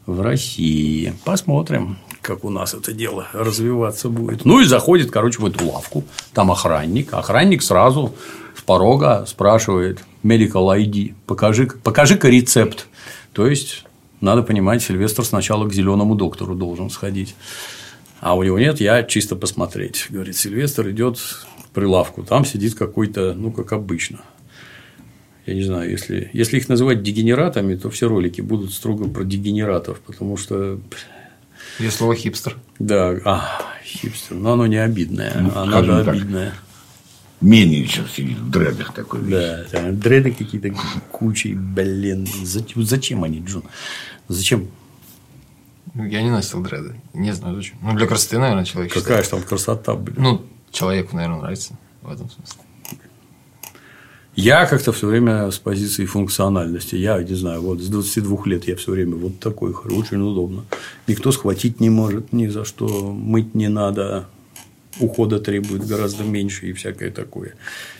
в 0.06 0.20
России. 0.20 1.12
Посмотрим, 1.24 1.98
как 2.22 2.44
у 2.44 2.50
нас 2.50 2.74
это 2.74 2.92
дело 2.92 3.28
развиваться 3.32 4.08
будет. 4.08 4.44
Ну 4.44 4.60
и 4.60 4.64
заходит, 4.64 5.10
короче, 5.10 5.40
в 5.40 5.46
эту 5.46 5.66
лавку. 5.66 6.04
Там 6.32 6.50
охранник. 6.50 7.12
Охранник 7.12 7.62
сразу 7.62 8.14
с 8.56 8.62
порога 8.62 9.24
спрашивает 9.26 10.02
medical 10.24 10.76
ID, 10.76 11.14
покажи, 11.26 11.66
покажи-ка 11.66 12.28
рецепт. 12.28 12.86
То 13.32 13.46
есть 13.46 13.86
надо 14.20 14.42
понимать, 14.42 14.82
Сильвестр 14.82 15.24
сначала 15.24 15.68
к 15.68 15.72
зеленому 15.72 16.14
доктору 16.14 16.54
должен 16.54 16.90
сходить. 16.90 17.34
А 18.20 18.34
у 18.34 18.42
него 18.42 18.58
нет, 18.58 18.80
я 18.80 19.02
чисто 19.02 19.36
посмотреть. 19.36 20.06
Говорит, 20.08 20.36
Сильвестр 20.36 20.90
идет 20.90 21.18
к 21.18 21.68
прилавку, 21.74 22.22
там 22.22 22.44
сидит 22.44 22.74
какой-то, 22.74 23.34
ну, 23.34 23.52
как 23.52 23.72
обычно. 23.72 24.20
Я 25.44 25.54
не 25.54 25.62
знаю, 25.62 25.90
если, 25.90 26.30
если 26.32 26.56
их 26.56 26.68
называть 26.68 27.02
дегенератами, 27.02 27.76
то 27.76 27.88
все 27.88 28.08
ролики 28.08 28.40
будут 28.40 28.72
строго 28.72 29.08
про 29.08 29.22
дегенератов, 29.22 30.00
потому 30.00 30.36
что. 30.36 30.80
Есть 31.78 31.96
слово 31.98 32.16
хипстер. 32.16 32.56
Да, 32.78 33.16
а, 33.24 33.62
хипстер. 33.84 34.36
Но 34.36 34.54
оно 34.54 34.66
не 34.66 34.76
обидное, 34.76 35.32
ну, 35.40 35.50
оно 35.54 35.84
же 35.84 36.00
обидное. 36.00 36.40
Менее 36.40 36.65
сейчас 37.41 38.11
сидит 38.12 38.39
в 38.39 38.51
дредах 38.51 38.95
такой. 38.95 39.20
Да, 39.22 39.64
там 39.70 39.99
дреды 39.99 40.32
какие-то 40.32 40.70
кучей, 41.11 41.55
блин. 41.55 42.26
Зачем, 42.45 42.82
зачем 42.82 43.24
они, 43.24 43.41
Джон? 43.41 43.64
Зачем? 44.28 44.68
Я 45.95 46.22
не 46.22 46.30
носил 46.30 46.62
дреды. 46.62 46.95
Не 47.14 47.32
знаю 47.32 47.57
зачем. 47.57 47.78
Ну, 47.82 47.95
для 47.95 48.07
красоты, 48.07 48.39
наверное, 48.39 48.64
человек 48.64 48.93
Какая 48.93 49.22
же 49.22 49.28
там 49.30 49.43
красота, 49.43 49.95
блин. 49.95 50.16
Ну, 50.18 50.47
человеку, 50.70 51.16
наверное, 51.16 51.41
нравится 51.41 51.78
в 52.03 52.12
этом 52.12 52.30
смысле. 52.30 52.61
Я 54.34 54.66
как-то 54.66 54.93
все 54.93 55.07
время 55.07 55.51
с 55.51 55.59
позиции 55.59 56.05
функциональности. 56.05 56.95
Я 56.95 57.22
не 57.22 57.34
знаю, 57.34 57.62
вот 57.62 57.80
с 57.80 57.89
22 57.89 58.43
лет 58.45 58.68
я 58.68 58.76
все 58.76 58.93
время 58.93 59.16
вот 59.16 59.41
такой, 59.41 59.72
очень 59.72 60.20
удобно. 60.20 60.64
Никто 61.07 61.32
схватить 61.32 61.80
не 61.80 61.89
может 61.89 62.34
ни 62.34 62.47
за 62.49 62.66
что, 62.66 62.87
мыть 63.12 63.55
не 63.55 63.68
надо, 63.68 64.28
ухода 65.01 65.38
требует 65.38 65.86
гораздо 65.86 66.24
меньше 66.24 66.68
и 66.68 66.72
всякое 66.72 67.11
такое. 67.11 67.55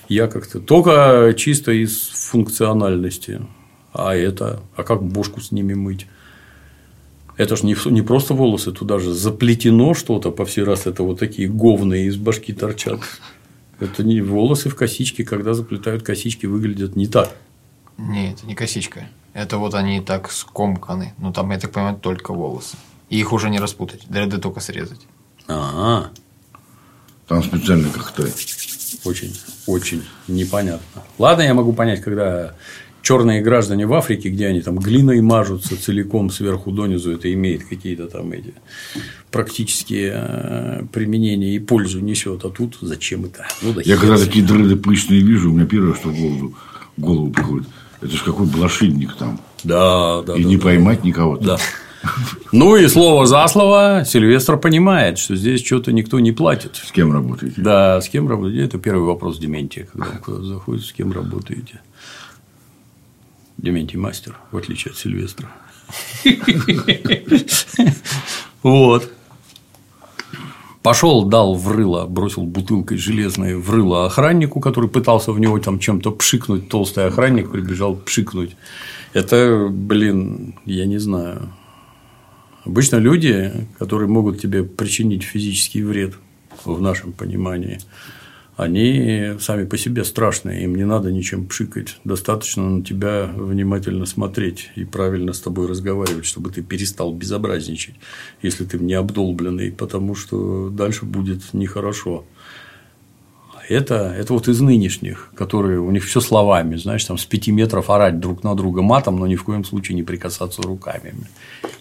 Я 0.09 0.29
как-то 0.29 0.61
только 0.61 1.35
чисто 1.37 1.73
из 1.73 2.09
функциональности. 2.09 3.41
А 3.93 4.15
это, 4.15 4.61
а 4.77 4.83
как 4.83 5.03
бошку 5.03 5.41
с 5.41 5.53
ними 5.53 5.75
мыть? 5.75 6.07
Это 7.37 7.57
же 7.57 7.67
не, 7.67 7.77
не 7.91 8.03
просто 8.03 8.35
волосы, 8.35 8.73
туда 8.73 8.99
же 8.99 9.13
заплетено 9.13 9.95
что-то 9.95 10.31
по 10.31 10.45
всей 10.45 10.65
раз, 10.65 10.87
это 10.87 11.03
вот 11.03 11.19
такие 11.19 11.49
говные 11.49 12.07
из 12.07 12.17
башки 12.17 12.53
торчат. 12.53 13.01
Это 13.79 14.03
не 14.05 14.23
волосы 14.23 14.71
в 14.71 14.75
косичке, 14.75 15.25
когда 15.25 15.53
заплетают 15.53 16.03
косички, 16.03 16.47
выглядят 16.47 16.97
не 16.97 17.07
так. 17.07 17.35
Нет, 17.99 18.39
это 18.39 18.47
не 18.47 18.55
косичка. 18.55 19.09
Это 19.35 19.59
вот 19.59 19.75
они 19.75 20.01
так 20.01 20.31
скомканы. 20.31 21.13
Ну, 21.19 21.33
там, 21.33 21.51
я 21.51 21.59
так 21.59 21.73
понимаю, 21.73 21.97
только 21.97 22.33
волосы. 22.33 22.79
И 23.11 23.19
их 23.19 23.33
уже 23.33 23.51
не 23.51 23.59
распутать. 23.59 24.07
Дреды 24.09 24.39
только 24.39 24.61
срезать. 24.61 25.07
Ага. 25.47 26.11
Там 27.27 27.43
специально 27.43 27.89
как-то. 27.91 28.29
Очень, 29.05 29.35
очень 29.67 30.03
непонятно. 30.29 31.03
Ладно, 31.19 31.43
я 31.43 31.55
могу 31.55 31.73
понять, 31.73 32.01
когда 32.01 32.55
черные 33.03 33.41
граждане 33.41 33.87
в 33.87 33.95
Африке, 33.95 34.31
где 34.31 34.47
они 34.47 34.63
там 34.63 34.79
глиной 34.79 35.21
мажутся 35.21 35.81
целиком 35.81 36.31
сверху 36.31 36.73
донизу, 36.73 37.13
это 37.13 37.33
имеет 37.33 37.65
какие-то 37.65 38.07
там 38.09 38.33
эти 38.33 38.55
практические 39.31 40.13
э, 40.15 40.83
применения 40.93 41.55
и 41.55 41.59
пользу 41.59 42.01
несет. 42.01 42.45
А 42.45 42.51
тут 42.51 42.79
зачем 42.81 43.25
это? 43.25 43.47
Ну, 43.63 43.73
да 43.73 43.83
Я 43.85 43.97
когда 43.97 44.19
такие 44.19 44.45
дреды 44.45 44.77
пышные 44.77 45.21
вижу, 45.21 45.51
у 45.51 45.55
меня 45.55 45.67
первое, 45.67 45.95
что 45.95 46.09
в 46.09 46.19
голову, 46.19 46.55
в 46.97 47.01
голову 47.01 47.31
приходит, 47.31 47.69
это 48.01 48.11
же 48.11 48.25
какой 48.25 48.47
блошинник 48.47 49.15
там. 49.17 49.41
Да, 49.63 50.23
да. 50.23 50.37
И 50.37 50.43
да, 50.43 50.49
не 50.49 50.57
да, 50.57 50.63
поймать 50.65 51.05
никого. 51.05 51.37
-то. 51.37 51.45
Да. 51.45 51.59
Ну 52.53 52.77
и 52.77 52.89
слово 52.89 53.27
за 53.27 53.47
слово 53.49 54.05
Сильвестр 54.07 54.57
понимает, 54.59 55.19
что 55.19 55.37
здесь 55.37 55.65
что-то 55.65 55.93
никто 55.93 56.21
не 56.21 56.33
платит. 56.33 56.77
С 56.77 56.93
кем 56.93 57.13
работаете? 57.13 57.61
Да, 57.61 58.01
с 58.01 58.09
кем 58.09 58.29
работаете? 58.29 58.65
Это 58.65 58.79
первый 58.79 59.05
вопрос 59.05 59.39
Дементия, 59.39 59.87
когда 59.93 60.09
он 60.27 60.45
заходит, 60.45 60.85
с 60.85 60.93
кем 60.93 61.13
работаете. 61.13 61.81
Дементий 63.59 63.99
мастер, 63.99 64.37
в 64.53 64.57
отличие 64.57 64.93
от 64.93 64.99
Сильвестра. 64.99 65.49
Вот. 68.63 69.11
Пошел, 70.83 71.25
дал 71.25 71.55
в 71.57 71.69
рыло, 71.73 72.07
бросил 72.07 72.43
бутылкой 72.43 72.99
железной 72.99 73.57
в 73.57 73.71
рыло 73.71 74.07
охраннику, 74.07 74.61
который 74.61 74.89
пытался 74.89 75.33
в 75.33 75.41
него 75.41 75.59
там 75.59 75.81
чем-то 75.81 76.13
пшикнуть. 76.13 76.69
Толстый 76.69 77.07
охранник 77.07 77.51
прибежал 77.51 77.97
пшикнуть. 77.97 78.57
Это, 79.13 79.69
блин, 79.69 80.55
я 80.65 80.87
не 80.87 80.99
знаю. 80.99 81.53
Обычно 82.67 82.97
люди, 82.97 83.53
которые 83.79 84.09
могут 84.09 84.41
тебе 84.41 84.65
причинить 84.65 85.23
физический 85.23 85.83
вред 85.83 86.15
в 86.65 86.81
нашем 86.81 87.13
понимании, 87.13 87.79
они 88.57 89.35
сами 89.39 89.67
по 89.67 89.79
себе 89.79 90.03
страшные, 90.03 90.65
им 90.65 90.75
не 90.75 90.85
надо 90.85 91.13
ничем 91.13 91.47
пшикать, 91.47 91.99
достаточно 92.05 92.69
на 92.69 92.83
тебя 92.83 93.31
внимательно 93.37 94.05
смотреть 94.05 94.71
и 94.75 94.85
правильно 94.85 95.33
с 95.33 95.41
тобой 95.41 95.69
разговаривать, 95.69 96.25
чтобы 96.25 96.51
ты 96.51 96.63
перестал 96.63 97.13
безобразничать, 97.13 97.95
если 98.43 98.65
ты 98.65 98.79
не 98.79 98.95
обдолбленный, 98.95 99.71
потому 99.71 100.17
что 100.17 100.69
дальше 100.69 101.05
будет 101.05 101.55
нехорошо. 101.55 102.25
Это, 103.69 104.15
это 104.17 104.33
вот 104.33 104.49
из 104.49 104.61
нынешних, 104.61 105.31
которые 105.35 105.81
у 105.81 105.91
них 105.91 106.05
все 106.05 106.21
словами, 106.21 106.77
знаешь, 106.77 107.05
там 107.05 107.19
с 107.19 107.25
пяти 107.25 107.51
метров 107.51 107.91
орать 107.91 108.21
друг 108.21 108.45
на 108.45 108.55
друга 108.55 108.83
матом, 108.83 109.19
но 109.19 109.27
ни 109.27 109.35
в 109.35 109.45
коем 109.45 109.65
случае 109.65 109.97
не 109.97 110.03
прикасаться 110.03 110.63
руками. 110.63 111.15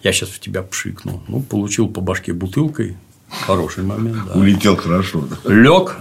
Я 0.02 0.12
сейчас 0.12 0.30
в 0.30 0.40
тебя 0.40 0.62
пшикну. 0.62 1.22
Ну, 1.28 1.42
получил 1.42 1.88
по 1.88 2.00
башке 2.00 2.32
бутылкой, 2.32 2.96
Хороший 3.28 3.82
момент, 3.82 4.18
да. 4.26 4.38
Улетел 4.38 4.76
хорошо. 4.76 5.26
Да. 5.44 5.52
Лег. 5.52 5.96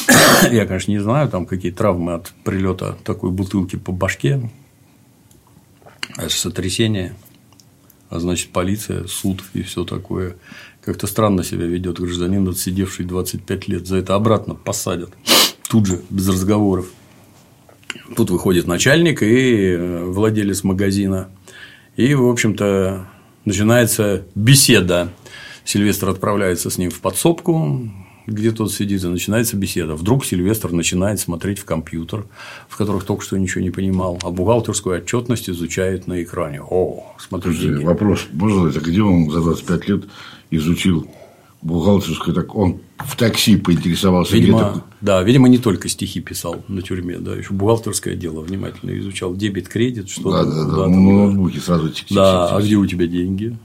Я, 0.50 0.66
конечно, 0.66 0.90
не 0.90 1.00
знаю, 1.00 1.28
там 1.28 1.46
какие 1.46 1.70
травмы 1.70 2.14
от 2.14 2.32
прилета 2.44 2.96
такой 3.04 3.30
бутылки 3.30 3.76
по 3.76 3.92
башке. 3.92 4.50
Это 6.16 6.30
сотрясение. 6.30 7.14
А 8.08 8.20
значит, 8.20 8.50
полиция, 8.50 9.06
суд 9.06 9.42
и 9.54 9.62
все 9.62 9.84
такое. 9.84 10.36
Как-то 10.84 11.06
странно 11.06 11.44
себя 11.44 11.66
ведет 11.66 12.00
гражданин, 12.00 12.48
отсидевший 12.48 13.04
25 13.04 13.68
лет. 13.68 13.86
За 13.86 13.96
это 13.96 14.14
обратно 14.14 14.54
посадят. 14.54 15.10
Тут 15.68 15.86
же, 15.86 16.02
без 16.10 16.28
разговоров. 16.28 16.86
Тут 18.16 18.30
выходит 18.30 18.66
начальник 18.66 19.22
и 19.22 19.70
э, 19.70 20.04
владелец 20.04 20.64
магазина. 20.64 21.28
И, 21.96 22.14
в 22.14 22.26
общем-то, 22.28 23.06
начинается 23.44 24.24
беседа 24.34 25.12
Сильвестр 25.64 26.08
отправляется 26.08 26.70
с 26.70 26.78
ним 26.78 26.90
в 26.90 27.00
подсобку, 27.00 27.80
где 28.26 28.50
тот 28.52 28.72
сидит, 28.72 29.04
и 29.04 29.08
начинается 29.08 29.56
беседа. 29.56 29.94
Вдруг 29.94 30.24
Сильвестр 30.24 30.72
начинает 30.72 31.20
смотреть 31.20 31.58
в 31.58 31.64
компьютер, 31.64 32.26
в 32.68 32.76
которых 32.76 33.04
только 33.04 33.22
что 33.22 33.36
ничего 33.36 33.62
не 33.62 33.70
понимал, 33.70 34.18
а 34.22 34.30
бухгалтерскую 34.30 34.96
отчетность 34.96 35.48
изучает 35.48 36.06
на 36.06 36.22
экране. 36.22 36.60
О, 36.62 37.14
смотри, 37.18 37.56
деньги. 37.56 37.84
Вопрос, 37.84 38.26
можно 38.32 38.62
задать, 38.62 38.76
а 38.76 38.80
где 38.80 39.02
он 39.02 39.30
за 39.30 39.40
25 39.40 39.88
лет 39.88 40.04
изучил 40.52 41.08
бухгалтерскую, 41.62 42.34
так 42.34 42.54
он 42.54 42.80
в 42.98 43.16
такси 43.16 43.56
поинтересовался. 43.56 44.34
Видимо, 44.34 44.84
да, 45.00 45.22
видимо, 45.22 45.48
не 45.48 45.58
только 45.58 45.88
стихи 45.88 46.20
писал 46.20 46.64
на 46.68 46.82
тюрьме, 46.82 47.18
да, 47.18 47.34
еще 47.34 47.52
бухгалтерское 47.52 48.14
дело 48.16 48.40
внимательно 48.40 48.96
изучал, 48.98 49.34
дебет, 49.34 49.68
кредит, 49.68 50.10
что 50.10 50.30
да, 50.30 50.44
да, 50.44 50.64
да, 50.64 50.86
на 50.88 51.00
ноутбуке 51.00 51.60
сразу 51.60 51.88
-тик 51.88 52.06
Да, 52.10 52.56
а 52.56 52.60
где 52.60 52.76
у 52.76 52.86
тебя 52.86 53.06
деньги? 53.06 53.56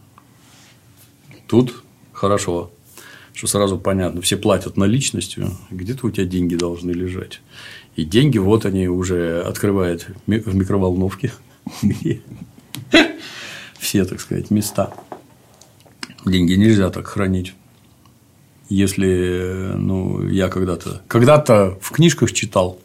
Тут 1.48 1.84
хорошо, 2.14 2.72
что 3.34 3.48
сразу 3.48 3.78
понятно, 3.78 4.22
все 4.22 4.38
платят 4.38 4.78
наличностью, 4.78 5.52
где-то 5.72 6.08
у 6.08 6.12
тебя 6.12 6.26
деньги 6.26 6.56
должны 6.56 6.92
лежать. 6.92 7.42
И 7.96 8.06
деньги, 8.06 8.38
вот 8.38 8.66
они 8.66 8.88
уже 8.88 9.42
открывают 9.42 10.08
в 10.28 10.56
микроволновке. 10.56 11.34
Все, 13.80 14.06
так 14.06 14.20
сказать, 14.22 14.52
места. 14.52 14.94
Деньги 16.28 16.53
нельзя 16.53 16.89
так 16.89 17.07
хранить. 17.07 17.53
Если, 18.69 19.73
ну, 19.75 20.28
я 20.28 20.49
когда-то, 20.49 21.01
когда-то 21.07 21.78
в 21.82 21.91
книжках 21.91 22.34
читал, 22.34 22.80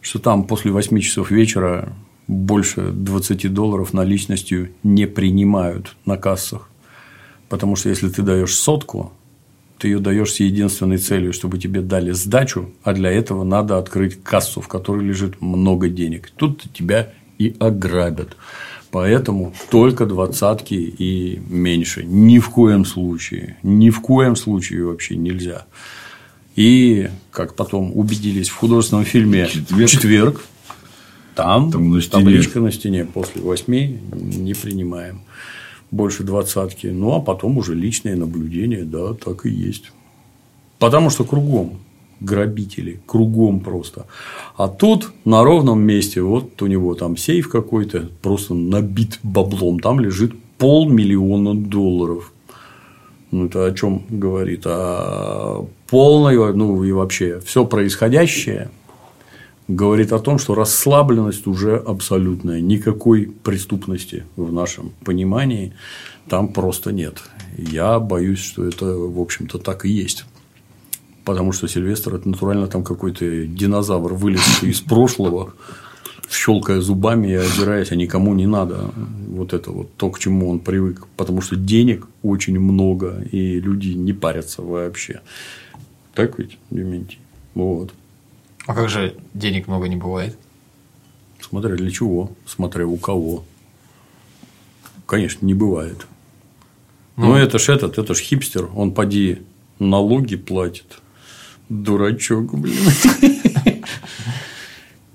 что 0.00 0.18
там 0.18 0.44
после 0.44 0.72
8 0.72 0.98
часов 1.00 1.30
вечера 1.30 1.92
больше 2.26 2.90
20 2.92 3.52
долларов 3.52 3.92
наличностью 3.92 4.70
не 4.82 5.06
принимают 5.06 5.96
на 6.04 6.16
кассах. 6.16 6.68
Потому 7.48 7.76
что 7.76 7.88
если 7.88 8.08
ты 8.08 8.22
даешь 8.22 8.54
сотку, 8.54 9.12
ты 9.78 9.88
ее 9.88 9.98
даешь 9.98 10.32
с 10.32 10.40
единственной 10.40 10.98
целью, 10.98 11.32
чтобы 11.32 11.58
тебе 11.58 11.80
дали 11.80 12.12
сдачу, 12.12 12.70
а 12.82 12.92
для 12.92 13.10
этого 13.10 13.44
надо 13.44 13.78
открыть 13.78 14.22
кассу, 14.22 14.60
в 14.60 14.68
которой 14.68 15.04
лежит 15.04 15.40
много 15.40 15.88
денег. 15.88 16.30
Тут 16.36 16.64
тебя 16.72 17.12
и 17.38 17.56
ограбят. 17.58 18.36
Поэтому 18.90 19.52
только 19.70 20.04
двадцатки 20.04 20.74
и 20.74 21.40
меньше. 21.48 22.04
Ни 22.04 22.38
в 22.38 22.50
коем 22.50 22.84
случае. 22.84 23.56
Ни 23.62 23.90
в 23.90 24.00
коем 24.00 24.34
случае 24.34 24.84
вообще 24.84 25.16
нельзя. 25.16 25.66
И, 26.56 27.08
как 27.30 27.54
потом 27.54 27.96
убедились 27.96 28.48
в 28.48 28.56
художественном 28.56 29.04
фильме 29.04 29.46
«Четверг», 29.46 29.90
четверг 29.90 30.44
там, 31.36 31.70
там 31.70 31.90
на 31.90 32.02
табличка 32.02 32.60
на 32.60 32.72
стене 32.72 33.04
после 33.04 33.40
восьми 33.40 33.98
не 34.12 34.54
принимаем 34.54 35.22
больше 35.92 36.24
двадцатки. 36.24 36.88
Ну, 36.88 37.14
а 37.14 37.20
потом 37.20 37.58
уже 37.58 37.74
личное 37.74 38.16
наблюдение, 38.16 38.84
да, 38.84 39.14
так 39.14 39.46
и 39.46 39.50
есть. 39.50 39.92
Потому 40.78 41.10
что 41.10 41.24
кругом 41.24 41.78
грабители, 42.20 43.00
кругом 43.06 43.60
просто. 43.60 44.06
А 44.56 44.68
тут 44.68 45.12
на 45.24 45.42
ровном 45.42 45.80
месте, 45.80 46.22
вот 46.22 46.60
у 46.62 46.66
него 46.66 46.94
там 46.94 47.16
сейф 47.16 47.48
какой-то, 47.48 48.08
просто 48.22 48.54
набит 48.54 49.18
баблом, 49.22 49.80
там 49.80 50.00
лежит 50.00 50.32
полмиллиона 50.58 51.54
долларов. 51.54 52.32
Ну, 53.30 53.46
это 53.46 53.64
о 53.64 53.72
чем 53.72 54.02
говорит? 54.08 54.62
О 54.66 55.66
полной, 55.88 56.54
ну, 56.54 56.82
и 56.84 56.92
вообще, 56.92 57.40
все 57.40 57.64
происходящее 57.64 58.70
говорит 59.68 60.12
о 60.12 60.18
том, 60.18 60.38
что 60.38 60.54
расслабленность 60.54 61.46
уже 61.46 61.76
абсолютная. 61.76 62.60
Никакой 62.60 63.26
преступности 63.26 64.24
в 64.36 64.52
нашем 64.52 64.92
понимании 65.04 65.72
там 66.28 66.48
просто 66.48 66.92
нет. 66.92 67.22
Я 67.56 68.00
боюсь, 68.00 68.40
что 68.40 68.64
это, 68.64 68.86
в 68.86 69.20
общем-то, 69.20 69.58
так 69.58 69.84
и 69.84 69.88
есть. 69.88 70.24
Потому 71.30 71.52
что 71.52 71.68
Сильвестр 71.68 72.16
это 72.16 72.28
натурально 72.28 72.66
там 72.66 72.82
какой-то 72.82 73.46
динозавр, 73.46 74.14
вылезший 74.14 74.70
из 74.70 74.80
прошлого, 74.80 75.54
щелкая 76.28 76.80
зубами 76.80 77.28
и 77.28 77.34
озираясь, 77.34 77.92
а 77.92 77.94
никому 77.94 78.34
не 78.34 78.46
надо. 78.46 78.90
Вот 79.28 79.52
это 79.52 79.70
вот 79.70 79.94
то, 79.94 80.10
к 80.10 80.18
чему 80.18 80.50
он 80.50 80.58
привык. 80.58 81.06
Потому 81.16 81.40
что 81.40 81.54
денег 81.54 82.08
очень 82.24 82.58
много, 82.58 83.22
и 83.30 83.60
люди 83.60 83.90
не 83.90 84.12
парятся 84.12 84.62
вообще. 84.62 85.20
Так 86.14 86.36
ведь, 86.40 86.58
Дементий? 86.68 87.20
Вот. 87.54 87.94
А 88.66 88.74
как 88.74 88.88
же 88.88 89.14
денег 89.32 89.68
много 89.68 89.86
не 89.86 89.96
бывает? 89.96 90.36
Смотря 91.40 91.76
для 91.76 91.92
чего, 91.92 92.32
смотря 92.44 92.88
у 92.88 92.96
кого. 92.96 93.44
Конечно, 95.06 95.46
не 95.46 95.54
бывает. 95.54 96.08
Ну, 97.16 97.26
Но 97.26 97.38
это 97.38 97.60
ж 97.60 97.68
этот, 97.68 97.98
это 97.98 98.14
ж 98.14 98.18
хипстер, 98.18 98.68
он 98.74 98.92
поди 98.92 99.42
налоги 99.78 100.34
платит. 100.34 101.00
Дурачок, 101.70 102.52
блин. 102.58 102.76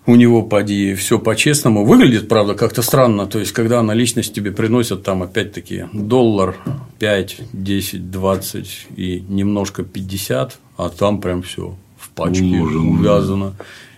У 0.07 0.15
него, 0.15 0.43
поди, 0.43 0.93
все 0.93 1.19
по-честному. 1.19 1.83
Выглядит, 1.83 2.29
правда, 2.29 2.53
как-то 2.53 2.81
странно. 2.81 3.25
То 3.25 3.39
есть, 3.39 3.51
когда 3.51 3.81
наличность 3.81 4.33
тебе 4.33 4.51
приносят 4.51 5.03
там, 5.03 5.23
опять-таки, 5.23 5.85
доллар 5.93 6.55
5, 6.99 7.41
10, 7.51 8.11
20 8.11 8.87
и 8.95 9.23
немножко 9.27 9.83
50, 9.83 10.59
а 10.77 10.89
там 10.89 11.19
прям 11.21 11.41
все 11.41 11.75
в 11.97 12.09
пачке 12.11 12.61
увязано. 12.61 13.55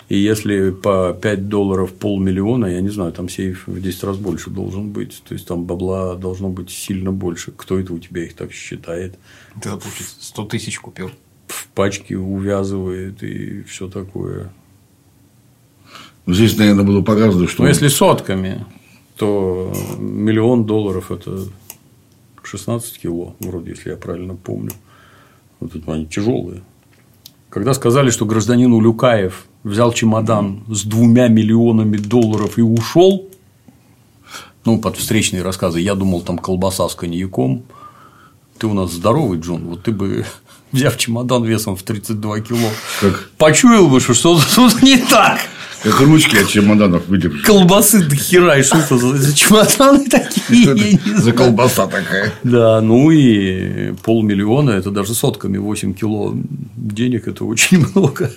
И 0.10 0.18
если 0.18 0.72
по 0.72 1.14
5 1.14 1.50
долларов 1.50 1.94
полмиллиона, 1.94 2.68
я 2.68 2.80
не 2.80 2.90
знаю, 2.90 3.12
там 3.12 3.28
сейф 3.28 3.68
в 3.68 3.82
10 3.82 4.04
раз 4.06 4.18
больше 4.18 4.50
должен 4.50 4.92
быть. 4.92 5.22
То 5.28 5.34
есть 5.34 5.46
там 5.46 5.66
бабла 5.66 6.16
должно 6.16 6.50
быть 6.50 6.70
сильно 6.70 7.12
больше. 7.12 7.52
Кто 7.52 7.78
это 7.78 7.94
у 7.94 8.00
тебя 8.00 8.24
их 8.24 8.34
так 8.34 8.54
считает? 8.54 9.20
Ты, 9.62 9.70
получится, 9.70 10.16
100 10.22 10.46
тысяч 10.46 10.80
купил. 10.80 11.12
В 11.48 11.68
пачке 11.70 12.18
увязывает 12.18 13.24
и 13.24 13.64
все 13.64 13.88
такое. 13.88 14.52
Ну, 16.26 16.34
здесь, 16.34 16.58
наверное, 16.58 16.84
было 16.84 17.02
показано, 17.02 17.48
что. 17.48 17.64
Ну, 17.64 17.70
если 17.70 17.88
сотками, 17.88 18.66
то 19.16 19.74
миллион 19.98 20.66
долларов 20.66 21.12
это 21.12 21.46
16 22.44 23.00
кило, 23.00 23.36
вроде, 23.40 23.72
если 23.72 23.92
я 23.92 23.98
правильно 23.98 24.36
помню. 24.36 24.72
Вот 25.60 25.76
это 25.76 25.94
они 25.94 26.06
тяжелые. 26.06 26.62
Когда 27.50 27.74
сказали, 27.74 28.10
что 28.10 28.26
гражданин 28.26 28.72
Улюкаев 28.74 29.46
взял 29.64 29.92
чемодан 29.92 30.64
с 30.68 30.84
двумя 30.84 31.28
миллионами 31.28 31.98
долларов 31.98 32.58
и 32.58 32.62
ушел, 32.62 33.30
ну, 34.66 34.80
под 34.80 34.98
встречные 34.98 35.44
рассказы, 35.44 35.80
я 35.80 35.96
думал, 35.96 36.22
там 36.22 36.38
колбаса 36.38 36.88
с 36.90 36.96
коньяком. 36.96 37.64
Ты 38.58 38.68
у 38.68 38.74
нас 38.74 38.92
здоровый, 38.92 39.40
Джон, 39.40 39.66
вот 39.66 39.84
ты 39.84 39.92
бы, 39.92 40.26
взяв 40.72 40.98
чемодан 40.98 41.44
весом 41.44 41.76
в 41.76 41.84
32 41.84 42.40
кило, 42.42 42.70
Как? 43.02 43.30
почуял 43.38 43.88
бы, 43.88 44.00
что 44.00 44.14
что-то 44.14 44.44
тут 44.56 44.82
не 44.84 44.98
так. 44.98 45.40
Как 45.84 46.00
ручки 46.02 46.36
от 46.36 46.50
чемоданов 46.50 47.08
выдержишь. 47.08 47.44
Колбасы 47.44 48.04
до 48.04 48.16
хера, 48.16 48.58
и 48.58 48.64
что 48.64 48.80
это 48.80 48.98
за, 48.98 49.16
за 49.18 49.36
чемоданы 49.36 50.10
такие? 50.10 50.64
я 50.64 50.74
не 50.74 50.98
За 51.16 51.22
знаю. 51.22 51.38
колбаса 51.38 51.86
такая. 51.88 52.34
Да, 52.44 52.82
ну 52.82 53.12
и 53.12 53.94
полмиллиона, 54.04 54.72
это 54.72 54.90
даже 54.90 55.14
сотками 55.14 55.58
8 55.58 55.94
кило 55.94 56.36
денег, 56.76 57.28
это 57.28 57.46
очень 57.46 57.78
много 57.96 58.32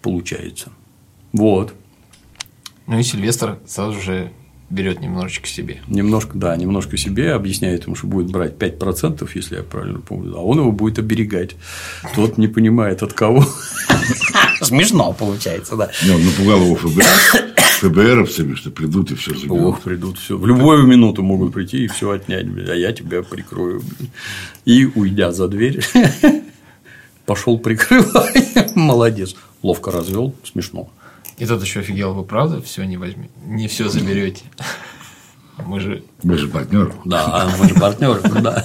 получается. 0.00 0.70
Вот. 1.32 1.74
Ну 2.86 2.98
и 2.98 3.02
Сильвестр 3.02 3.58
сразу 3.66 4.00
же 4.00 4.32
берет 4.72 5.00
немножечко 5.00 5.46
себе. 5.46 5.80
Немножко, 5.86 6.38
да, 6.38 6.56
немножко 6.56 6.96
себе 6.96 7.32
объясняет 7.32 7.84
ему, 7.86 7.94
что 7.94 8.06
будет 8.06 8.30
брать 8.30 8.54
5%, 8.54 9.28
если 9.34 9.56
я 9.56 9.62
правильно 9.62 10.00
помню, 10.00 10.34
а 10.36 10.40
он 10.40 10.58
его 10.58 10.72
будет 10.72 10.98
оберегать. 10.98 11.56
Тот 12.14 12.38
не 12.38 12.48
понимает 12.48 13.02
от 13.02 13.12
кого. 13.12 13.44
Смешно 14.62 15.12
получается, 15.12 15.76
да. 15.76 15.90
Не, 16.04 16.12
он 16.12 16.24
напугал 16.24 16.62
его 16.62 16.74
ФБР, 16.76 17.04
ФБРовцами, 17.80 18.54
что 18.54 18.70
придут 18.70 19.10
и 19.10 19.14
все 19.14 19.34
заберут. 19.34 19.60
Ох, 19.60 19.80
придут 19.82 20.18
все. 20.18 20.38
В 20.38 20.46
любую 20.46 20.86
минуту 20.86 21.22
могут 21.22 21.52
прийти 21.52 21.84
и 21.84 21.88
все 21.88 22.10
отнять, 22.10 22.46
а 22.68 22.74
я 22.74 22.92
тебя 22.92 23.22
прикрою. 23.22 23.82
И 24.64 24.86
уйдя 24.86 25.32
за 25.32 25.48
дверь, 25.48 25.80
пошел 27.26 27.58
прикрывать. 27.58 28.72
Молодец. 28.74 29.36
Ловко 29.62 29.90
развел, 29.90 30.34
смешно. 30.44 30.90
И 31.42 31.44
тот 31.44 31.60
еще 31.60 31.80
офигел, 31.80 32.14
вы 32.14 32.22
правда 32.22 32.62
все 32.62 32.84
не 32.84 32.96
возьмете? 32.96 33.32
Не 33.44 33.66
все 33.66 33.88
заберете. 33.88 34.44
Мы 35.66 35.80
же 35.80 36.04
Мы 36.22 36.38
же 36.38 36.46
партнеры. 36.46 36.94
Да, 37.04 37.52
мы 37.58 37.68
же 37.68 37.74
партнеры, 37.74 38.20
да. 38.40 38.64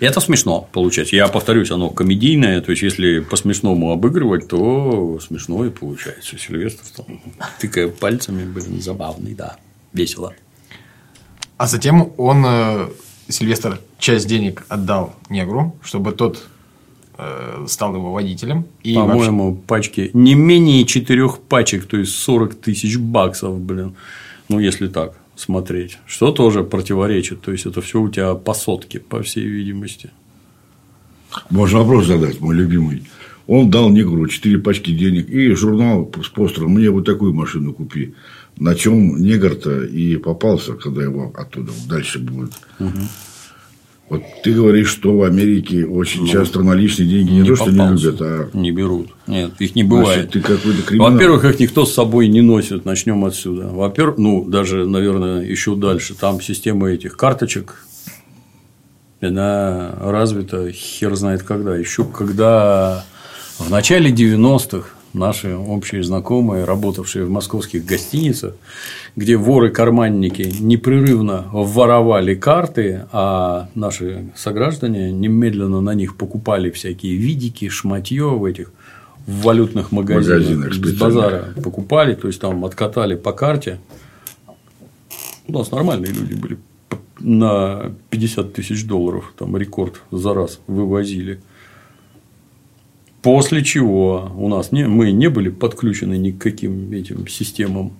Это 0.00 0.18
смешно 0.20 0.66
получается. 0.72 1.14
Я 1.14 1.28
повторюсь, 1.28 1.70
оно 1.70 1.90
комедийное, 1.90 2.62
то 2.62 2.70
есть, 2.70 2.80
если 2.80 3.20
по-смешному 3.20 3.92
обыгрывать, 3.92 4.48
то 4.48 5.20
смешно 5.20 5.66
и 5.66 5.68
получается. 5.68 6.38
Сильвестр 6.38 6.84
там, 6.96 7.20
тыкая 7.58 7.88
пальцами, 7.88 8.50
блин, 8.50 8.80
забавный, 8.80 9.34
да, 9.34 9.58
весело. 9.92 10.32
А 11.58 11.66
затем 11.66 12.14
он, 12.16 12.46
э, 12.46 12.88
Сильвестр, 13.28 13.78
часть 13.98 14.26
денег 14.26 14.64
отдал 14.70 15.14
негру, 15.28 15.76
чтобы 15.82 16.12
тот 16.12 16.42
стал 17.66 17.94
его 17.94 18.12
водителем. 18.12 18.64
И 18.82 18.94
вообще- 18.96 19.12
По-моему, 19.12 19.56
пачки 19.66 20.10
не 20.12 20.34
менее 20.34 20.84
четырех 20.84 21.38
пачек, 21.38 21.86
то 21.86 21.96
есть 21.96 22.12
40 22.14 22.54
тысяч 22.54 22.96
баксов, 22.98 23.60
блин. 23.60 23.94
Ну, 24.48 24.58
если 24.60 24.88
так 24.88 25.14
смотреть. 25.36 25.98
Что 26.06 26.32
тоже 26.32 26.64
противоречит. 26.64 27.40
То 27.40 27.52
есть, 27.52 27.66
это 27.66 27.80
все 27.80 28.00
у 28.00 28.08
тебя 28.08 28.34
по 28.34 28.52
сотке, 28.54 28.98
по 29.00 29.22
всей 29.22 29.46
видимости. 29.46 30.10
Можно 31.50 31.78
вопрос 31.78 32.06
задать, 32.06 32.40
мой 32.40 32.56
любимый. 32.56 33.04
Он 33.46 33.70
дал 33.70 33.90
негру 33.90 34.26
4 34.28 34.58
пачки 34.58 34.90
денег 34.92 35.28
и 35.30 35.52
журнал 35.54 36.10
с 36.22 36.28
постером 36.28 36.72
«Мне 36.72 36.90
вот 36.90 37.04
такую 37.04 37.32
машину 37.34 37.72
купи». 37.72 38.14
На 38.58 38.74
чем 38.74 39.16
негр-то 39.16 39.84
и 39.84 40.16
попался, 40.16 40.74
когда 40.74 41.02
его 41.02 41.32
оттуда 41.34 41.72
дальше 41.88 42.18
будет. 42.18 42.52
Вот 44.10 44.24
ты 44.42 44.52
говоришь, 44.52 44.88
что 44.88 45.16
в 45.16 45.22
Америке 45.22 45.86
очень 45.86 46.26
часто 46.26 46.62
наличные 46.64 47.08
деньги 47.08 47.30
не, 47.30 47.44
то, 47.44 47.54
что 47.54 47.70
не 47.70 47.76
Ну, 47.76 47.92
любят, 47.94 48.20
а 48.20 48.50
Не 48.54 48.72
берут. 48.72 49.10
Нет, 49.28 49.52
их 49.60 49.76
не 49.76 49.84
бывает. 49.84 50.30
значит, 50.30 50.30
ты 50.32 50.40
какой-то 50.40 50.82
криминал. 50.82 51.12
Во-первых, 51.12 51.44
их 51.44 51.60
никто 51.60 51.86
с 51.86 51.94
собой 51.94 52.26
не 52.26 52.40
носит. 52.40 52.84
Начнем 52.84 53.24
отсюда. 53.24 53.68
Во-первых, 53.68 54.18
ну, 54.18 54.44
даже, 54.44 54.84
наверное, 54.84 55.42
еще 55.42 55.76
дальше. 55.76 56.14
Там 56.14 56.40
система 56.40 56.90
этих 56.90 57.16
карточек, 57.16 57.84
она 59.20 59.94
развита 60.00 60.72
хер 60.72 61.14
знает 61.14 61.44
когда. 61.44 61.76
Еще 61.76 62.04
когда 62.04 63.04
в 63.58 63.70
начале 63.70 64.10
90-х 64.10 64.88
наши 65.12 65.54
общие 65.56 66.02
знакомые, 66.02 66.64
работавшие 66.64 67.24
в 67.24 67.30
московских 67.30 67.84
гостиницах, 67.84 68.54
где 69.16 69.36
воры-карманники 69.36 70.52
непрерывно 70.60 71.46
воровали 71.52 72.34
карты, 72.34 73.06
а 73.12 73.68
наши 73.74 74.30
сограждане 74.36 75.12
немедленно 75.12 75.80
на 75.80 75.94
них 75.94 76.16
покупали 76.16 76.70
всякие 76.70 77.16
видики, 77.16 77.68
шматье 77.68 78.24
в 78.24 78.44
этих 78.44 78.72
в 79.26 79.42
валютных 79.42 79.92
магазинах, 79.92 80.38
Магазинах 80.40 80.74
с 80.74 80.98
базара 80.98 81.54
покупали, 81.62 82.14
то 82.14 82.26
есть 82.26 82.40
там 82.40 82.64
откатали 82.64 83.14
по 83.14 83.32
карте. 83.32 83.78
У 85.46 85.52
нас 85.52 85.70
нормальные 85.70 86.12
люди 86.12 86.34
были 86.34 86.58
на 87.18 87.92
50 88.10 88.52
тысяч 88.52 88.86
долларов, 88.86 89.32
там 89.38 89.56
рекорд 89.56 90.00
за 90.10 90.34
раз 90.34 90.60
вывозили. 90.66 91.40
После 93.22 93.62
чего 93.62 94.32
у 94.36 94.48
нас 94.48 94.72
не, 94.72 94.86
мы 94.86 95.12
не 95.12 95.28
были 95.28 95.50
подключены 95.50 96.16
ни 96.16 96.30
к 96.30 96.38
каким 96.38 96.90
этим 96.92 97.28
системам. 97.28 97.92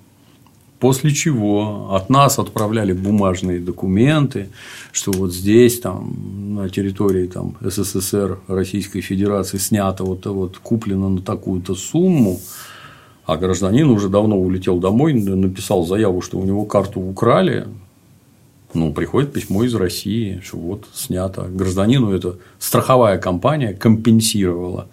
После 0.79 1.11
чего 1.11 1.95
от 1.95 2.09
нас 2.09 2.39
отправляли 2.39 2.95
бумажные 2.95 3.61
документы, 3.61 4.49
что 4.93 5.12
вот 5.12 5.35
здесь, 5.35 5.79
там, 5.79 6.55
на 6.55 6.71
территории 6.71 7.27
там, 7.27 7.57
СССР, 7.61 8.39
Российской 8.49 9.03
Федерации 9.03 9.59
снято 9.59 10.05
вот, 10.05 10.25
вот 10.25 10.57
куплено 10.57 11.11
на 11.11 11.21
такую-то 11.21 11.75
сумму, 11.75 12.41
а 13.27 13.37
гражданин 13.37 13.91
уже 13.91 14.09
давно 14.09 14.39
улетел 14.41 14.79
домой, 14.79 15.12
написал 15.12 15.85
заяву, 15.85 16.23
что 16.23 16.39
у 16.39 16.45
него 16.45 16.64
карту 16.64 17.01
украли. 17.01 17.66
Ну, 18.73 18.93
приходит 18.93 19.33
письмо 19.33 19.64
из 19.64 19.75
России, 19.75 20.41
что 20.45 20.57
вот 20.57 20.87
снято. 20.93 21.43
Гражданину 21.43 22.12
это 22.12 22.37
страховая 22.59 23.18
компания 23.18 23.73
компенсировала. 23.73 24.89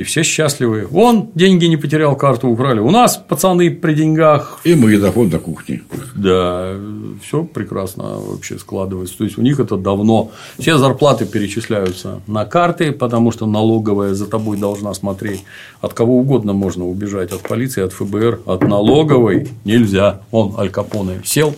И 0.00 0.02
все 0.02 0.22
счастливы. 0.22 0.88
Он 0.94 1.28
деньги 1.34 1.66
не 1.66 1.76
потерял, 1.76 2.16
карту 2.16 2.48
украли. 2.48 2.80
У 2.80 2.90
нас 2.90 3.18
пацаны 3.18 3.70
при 3.70 3.92
деньгах. 3.92 4.58
И 4.64 4.74
магнитофон 4.74 5.28
на 5.28 5.38
кухне. 5.38 5.82
Да, 6.14 6.74
все 7.22 7.44
прекрасно 7.44 8.04
вообще 8.18 8.58
складывается. 8.58 9.18
То 9.18 9.24
есть 9.24 9.36
у 9.36 9.42
них 9.42 9.60
это 9.60 9.76
давно. 9.76 10.30
Все 10.58 10.78
зарплаты 10.78 11.26
перечисляются 11.26 12.22
на 12.26 12.46
карты, 12.46 12.92
потому 12.92 13.30
что 13.30 13.44
налоговая 13.44 14.14
за 14.14 14.26
тобой 14.26 14.56
должна 14.56 14.94
смотреть. 14.94 15.44
От 15.82 15.92
кого 15.92 16.16
угодно 16.16 16.54
можно 16.54 16.88
убежать. 16.88 17.30
От 17.32 17.42
полиции, 17.42 17.82
от 17.82 17.92
ФБР, 17.92 18.40
от 18.46 18.62
налоговой 18.62 19.48
нельзя. 19.66 20.22
Он, 20.30 20.54
Аль 20.56 20.70
Капоне, 20.70 21.20
сел 21.24 21.54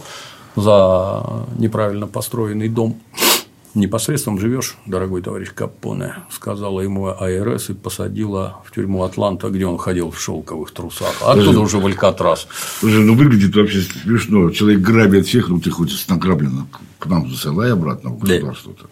за 0.57 1.23
неправильно 1.59 2.09
построенный 2.09 2.69
дом. 2.69 2.97
Непосредством 3.75 4.39
живешь, 4.39 4.77
дорогой 4.85 5.23
товарищ 5.23 5.51
Капоне, 5.55 6.17
сказала 6.31 6.81
ему 6.83 7.07
АРС 7.07 7.71
и 7.71 7.73
посадила 7.75 8.59
в 8.67 8.75
тюрьму 8.75 9.03
Атланта, 9.03 9.49
где 9.49 9.65
он 9.65 9.79
ходил 9.79 10.11
в 10.11 10.21
шелковых 10.21 10.73
трусах. 10.73 11.15
А 11.23 11.33
оттуда 11.33 11.61
уже 11.61 11.79
в 11.79 11.87
Алькатрас. 11.87 12.47
Слушай, 12.81 13.01
ну 13.03 13.15
выглядит 13.15 13.57
вообще 13.57 13.81
смешно. 13.81 14.51
Человек 14.51 14.81
грабит 14.81 15.27
всех, 15.27 15.49
ну 15.49 15.59
ты 15.59 15.71
хоть 15.71 15.91
с 15.91 16.07
награбленным 16.09 16.69
к 16.99 17.07
нам 17.07 17.31
засылай 17.31 17.73
обратно 17.73 18.11
в 18.11 18.21
Да. 18.21 18.35
государство-то. 18.35 18.87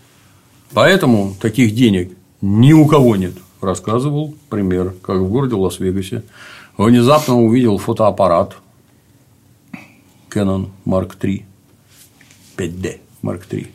Поэтому 0.73 1.37
таких 1.39 1.75
денег 1.75 2.17
ни 2.41 2.73
у 2.73 2.87
кого 2.87 3.17
нет. 3.17 3.35
Рассказывал 3.61 4.35
пример, 4.49 4.95
как 5.03 5.19
в 5.19 5.29
городе 5.29 5.57
Лас-Вегасе 5.57 6.23
внезапно 6.79 7.35
увидел 7.39 7.77
фотоаппарат 7.77 8.57
Canon 10.31 10.71
Mark 10.87 11.19
III 11.21 11.45
5D 12.57 13.01
Mark 13.23 13.43
III. 13.51 13.69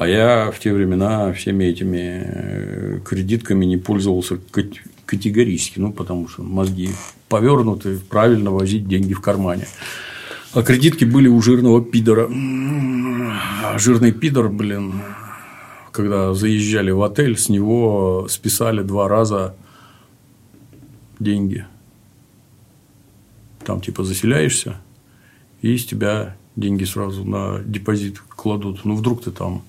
А 0.00 0.08
я 0.08 0.50
в 0.50 0.58
те 0.58 0.72
времена 0.72 1.30
всеми 1.34 1.64
этими 1.64 2.22
э, 2.24 3.00
кредитками 3.04 3.66
не 3.66 3.76
пользовался 3.76 4.38
кат- 4.50 4.80
категорически, 5.04 5.78
ну, 5.78 5.92
потому 5.92 6.26
что 6.26 6.42
мозги 6.42 6.88
повернуты, 7.28 7.98
правильно 8.08 8.50
возить 8.50 8.88
деньги 8.88 9.12
в 9.12 9.20
кармане. 9.20 9.66
А 10.54 10.62
кредитки 10.62 11.04
были 11.04 11.28
у 11.28 11.42
жирного 11.42 11.84
пидора. 11.84 12.30
А 12.30 13.78
Жирный 13.78 14.12
пидор, 14.12 14.48
блин, 14.48 15.02
когда 15.92 16.32
заезжали 16.32 16.92
в 16.92 17.02
отель, 17.02 17.36
с 17.36 17.50
него 17.50 18.26
списали 18.30 18.82
два 18.82 19.06
раза 19.06 19.54
деньги. 21.18 21.66
Там 23.66 23.82
типа 23.82 24.04
заселяешься, 24.04 24.78
и 25.60 25.76
с 25.76 25.84
тебя 25.84 26.38
деньги 26.56 26.84
сразу 26.84 27.22
на 27.26 27.60
депозит 27.62 28.18
кладут. 28.20 28.86
Ну, 28.86 28.94
вдруг 28.94 29.24
ты 29.24 29.30
там 29.30 29.62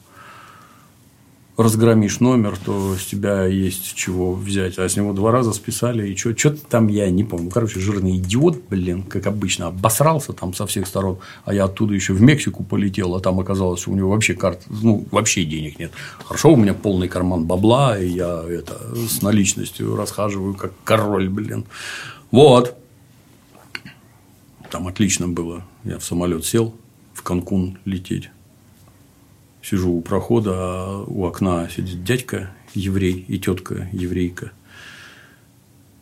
разгромишь 1.57 2.19
номер, 2.19 2.57
то 2.57 2.95
с 2.95 3.05
тебя 3.05 3.45
есть 3.45 3.95
чего 3.95 4.33
взять. 4.33 4.77
А 4.77 4.87
с 4.87 4.95
него 4.95 5.13
два 5.13 5.31
раза 5.31 5.53
списали, 5.53 6.09
и 6.09 6.15
что-то 6.15 6.57
там 6.69 6.87
я 6.87 7.09
не 7.09 7.23
помню. 7.23 7.49
Короче, 7.49 7.79
жирный 7.79 8.17
идиот, 8.17 8.63
блин, 8.69 9.03
как 9.03 9.27
обычно, 9.27 9.67
обосрался 9.67 10.33
там 10.33 10.53
со 10.53 10.65
всех 10.65 10.87
сторон. 10.87 11.19
А 11.45 11.53
я 11.53 11.65
оттуда 11.65 11.93
еще 11.93 12.13
в 12.13 12.21
Мексику 12.21 12.63
полетел, 12.63 13.15
а 13.15 13.19
там 13.19 13.39
оказалось, 13.39 13.81
что 13.81 13.91
у 13.91 13.95
него 13.95 14.09
вообще 14.09 14.33
карт, 14.33 14.61
ну, 14.69 15.05
вообще 15.11 15.45
денег 15.45 15.79
нет. 15.79 15.91
Хорошо, 16.25 16.53
у 16.53 16.55
меня 16.55 16.73
полный 16.73 17.07
карман 17.07 17.45
бабла, 17.45 17.99
и 17.99 18.07
я 18.07 18.43
это 18.47 18.79
с 18.95 19.21
наличностью 19.21 19.95
расхаживаю, 19.95 20.53
как 20.53 20.73
король, 20.83 21.29
блин. 21.29 21.65
Вот. 22.31 22.77
Там 24.69 24.87
отлично 24.87 25.27
было. 25.27 25.65
Я 25.83 25.99
в 25.99 26.03
самолет 26.03 26.45
сел, 26.45 26.73
в 27.13 27.23
Канкун 27.23 27.77
лететь. 27.83 28.29
Сижу 29.63 29.91
у 29.91 30.01
прохода, 30.01 30.53
а 30.55 31.03
у 31.05 31.25
окна 31.25 31.69
сидит 31.69 32.03
дядька 32.03 32.51
еврей 32.73 33.25
и 33.27 33.39
тетка 33.39 33.89
еврейка. 33.91 34.51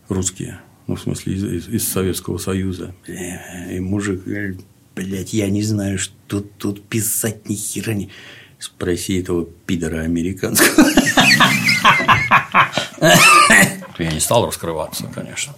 Русские. 0.07 0.61
Ну, 0.87 0.95
в 0.95 1.01
смысле, 1.01 1.35
из, 1.35 1.43
из, 1.43 1.67
из 1.67 1.87
Советского 1.87 2.37
Союза. 2.37 2.95
И 3.07 3.79
мужик 3.79 4.23
говорит, 4.23 4.61
блядь, 4.95 5.33
я 5.33 5.49
не 5.49 5.61
знаю, 5.61 5.99
что 5.99 6.41
тут 6.41 6.83
писать 6.83 7.49
ни 7.49 7.55
хера 7.55 7.93
не... 7.93 8.09
Спроси 8.57 9.19
этого 9.19 9.47
пидора 9.65 10.01
американского. 10.01 10.89
Я 13.99 14.11
не 14.11 14.19
стал 14.19 14.45
раскрываться, 14.45 15.07
конечно. 15.13 15.53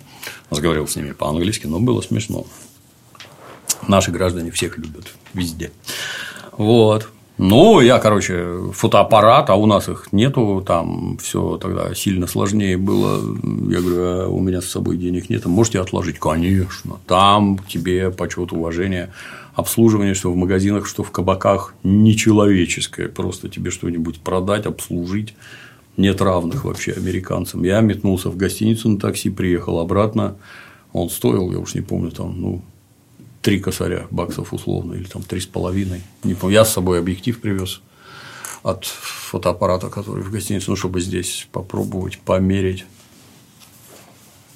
Разговаривал 0.50 0.88
с 0.88 0.96
ними 0.96 1.12
по-английски, 1.12 1.68
но 1.68 1.80
было 1.80 2.02
смешно. 2.02 2.46
Наши 3.88 4.12
граждане 4.12 4.52
всех 4.52 4.78
любят 4.78 5.14
везде. 5.34 5.72
Вот. 6.52 7.10
Ну, 7.38 7.82
я, 7.82 7.98
короче, 8.00 8.46
фотоаппарат, 8.74 9.50
а 9.50 9.56
у 9.56 9.66
нас 9.66 9.90
их 9.90 10.10
нету, 10.12 10.64
там 10.66 11.18
все 11.18 11.58
тогда 11.58 11.94
сильно 11.96 12.28
сложнее 12.28 12.78
было. 12.78 13.20
Я 13.70 13.82
говорю, 13.82 14.04
а 14.04 14.28
у 14.28 14.40
меня 14.40 14.62
с 14.62 14.68
собой 14.68 14.98
денег 14.98 15.30
нет, 15.30 15.46
можете 15.46 15.80
отложить? 15.80 16.20
Конечно. 16.20 16.98
Там 17.08 17.58
тебе 17.68 18.12
почет, 18.12 18.52
уважение, 18.52 19.12
обслуживание, 19.56 20.14
что 20.14 20.32
в 20.32 20.36
магазинах, 20.36 20.86
что 20.86 21.04
в 21.04 21.12
кабаках, 21.12 21.74
нечеловеческое. 21.84 23.08
Просто 23.08 23.50
тебе 23.50 23.72
что-нибудь 23.72 24.20
продать, 24.20 24.66
обслужить. 24.66 25.34
Нет 25.98 26.22
равных 26.22 26.64
вообще 26.64 26.92
американцам. 26.92 27.64
Я 27.64 27.82
метнулся 27.82 28.30
в 28.30 28.38
гостиницу 28.38 28.90
на 28.90 29.00
такси, 29.00 29.30
приехал 29.30 29.80
обратно. 29.80 30.36
Он 30.94 31.10
стоил, 31.10 31.52
я 31.52 31.60
уж 31.60 31.74
не 31.74 31.82
помню, 31.82 32.12
там, 32.12 32.40
ну, 32.40 32.62
три 33.42 33.60
косаря 33.60 34.08
баксов 34.12 34.54
условно, 34.54 34.94
или 34.94 35.06
там 35.06 35.24
три 35.24 35.40
с 35.40 35.46
половиной. 35.46 36.02
Не 36.24 36.34
помню. 36.34 36.56
Я 36.56 36.66
с 36.66 36.74
собой 36.74 37.00
объектив 37.00 37.40
привез 37.40 37.82
от 38.64 38.86
фотоаппарата, 38.86 39.90
который 39.90 40.24
в 40.24 40.32
гостинице, 40.32 40.70
ну, 40.70 40.76
чтобы 40.76 41.02
здесь 41.02 41.48
попробовать 41.52 42.20
померить. 42.20 42.86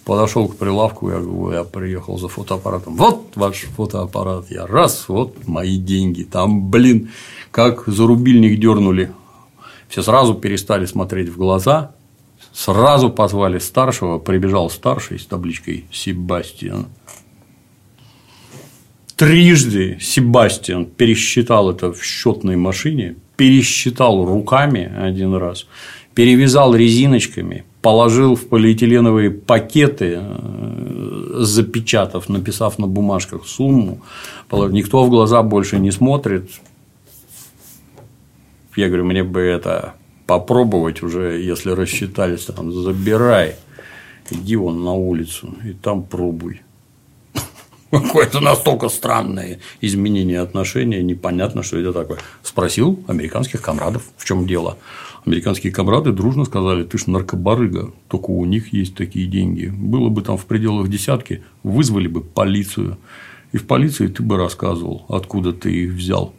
Подошел 0.03 0.47
к 0.47 0.57
прилавку, 0.57 1.09
я 1.09 1.19
говорю, 1.19 1.51
я 1.51 1.63
приехал 1.63 2.19
за 2.19 2.27
фотоаппаратом. 2.27 2.95
Вот 2.95 3.31
ваш 3.35 3.61
фотоаппарат. 3.75 4.51
Я 4.51 4.67
раз, 4.67 5.09
вот 5.09 5.47
мои 5.47 5.77
деньги. 5.77 6.21
Там, 6.21 6.69
блин, 6.69 7.09
как 7.49 7.87
за 7.87 8.05
рубильник 8.05 8.59
дернули. 8.59 9.11
Все 9.87 10.03
сразу 10.03 10.35
перестали 10.35 10.85
смотреть 10.85 11.29
в 11.29 11.37
глаза, 11.37 11.95
сразу 12.53 13.09
позвали 13.09 13.57
старшего, 13.57 14.19
прибежал 14.19 14.69
старший 14.69 15.17
с 15.17 15.25
табличкой 15.25 15.85
Себастьян 15.91 16.87
Трижды 19.15 19.97
Себастьян 20.01 20.85
пересчитал 20.85 21.71
это 21.71 21.93
в 21.93 22.03
счетной 22.03 22.57
машине, 22.57 23.15
пересчитал 23.37 24.25
руками 24.25 24.91
один 24.97 25.35
раз, 25.35 25.67
перевязал 26.13 26.75
резиночками, 26.75 27.63
положил 27.81 28.35
в 28.35 28.47
полиэтиленовые 28.47 29.31
пакеты, 29.31 30.19
э, 30.19 31.35
запечатав, 31.39 32.27
написав 32.27 32.77
на 32.77 32.87
бумажках 32.87 33.47
сумму, 33.47 34.01
никто 34.51 35.05
в 35.05 35.09
глаза 35.09 35.43
больше 35.43 35.79
не 35.79 35.91
смотрит. 35.91 36.49
Я 38.75 38.87
говорю, 38.87 39.05
мне 39.05 39.23
бы 39.23 39.39
это 39.39 39.93
попробовать 40.27 41.03
уже, 41.03 41.41
если 41.41 41.71
рассчитались, 41.71 42.45
там, 42.45 42.73
забирай, 42.73 43.55
иди 44.29 44.57
вон 44.57 44.83
на 44.83 44.91
улицу 44.91 45.55
и 45.63 45.71
там 45.71 46.03
пробуй. 46.03 46.64
Какое-то 48.03 48.41
настолько 48.41 48.89
странное 48.89 49.59
изменение 49.79 50.41
отношения, 50.41 51.01
непонятно, 51.01 51.63
что 51.63 51.77
это 51.77 51.93
такое. 51.93 52.19
Спросил 52.43 52.99
американских 53.07 53.61
комрадов, 53.61 54.03
в 54.17 54.25
чем 54.25 54.45
дело. 54.47 54.77
Американские 55.25 55.71
комрады 55.71 56.11
дружно 56.11 56.45
сказали, 56.45 56.83
ты 56.83 56.97
ж 56.97 57.07
наркобарыга, 57.07 57.93
только 58.09 58.31
у 58.31 58.45
них 58.45 58.73
есть 58.73 58.95
такие 58.95 59.27
деньги. 59.27 59.67
Было 59.67 60.09
бы 60.09 60.21
там 60.21 60.37
в 60.37 60.45
пределах 60.45 60.89
десятки, 60.89 61.43
вызвали 61.63 62.07
бы 62.07 62.21
полицию. 62.21 62.97
И 63.53 63.57
в 63.57 63.65
полиции 63.65 64.07
ты 64.07 64.21
бы 64.21 64.37
рассказывал, 64.37 65.05
откуда 65.07 65.53
ты 65.53 65.71
их 65.71 65.93
взял. 65.93 66.33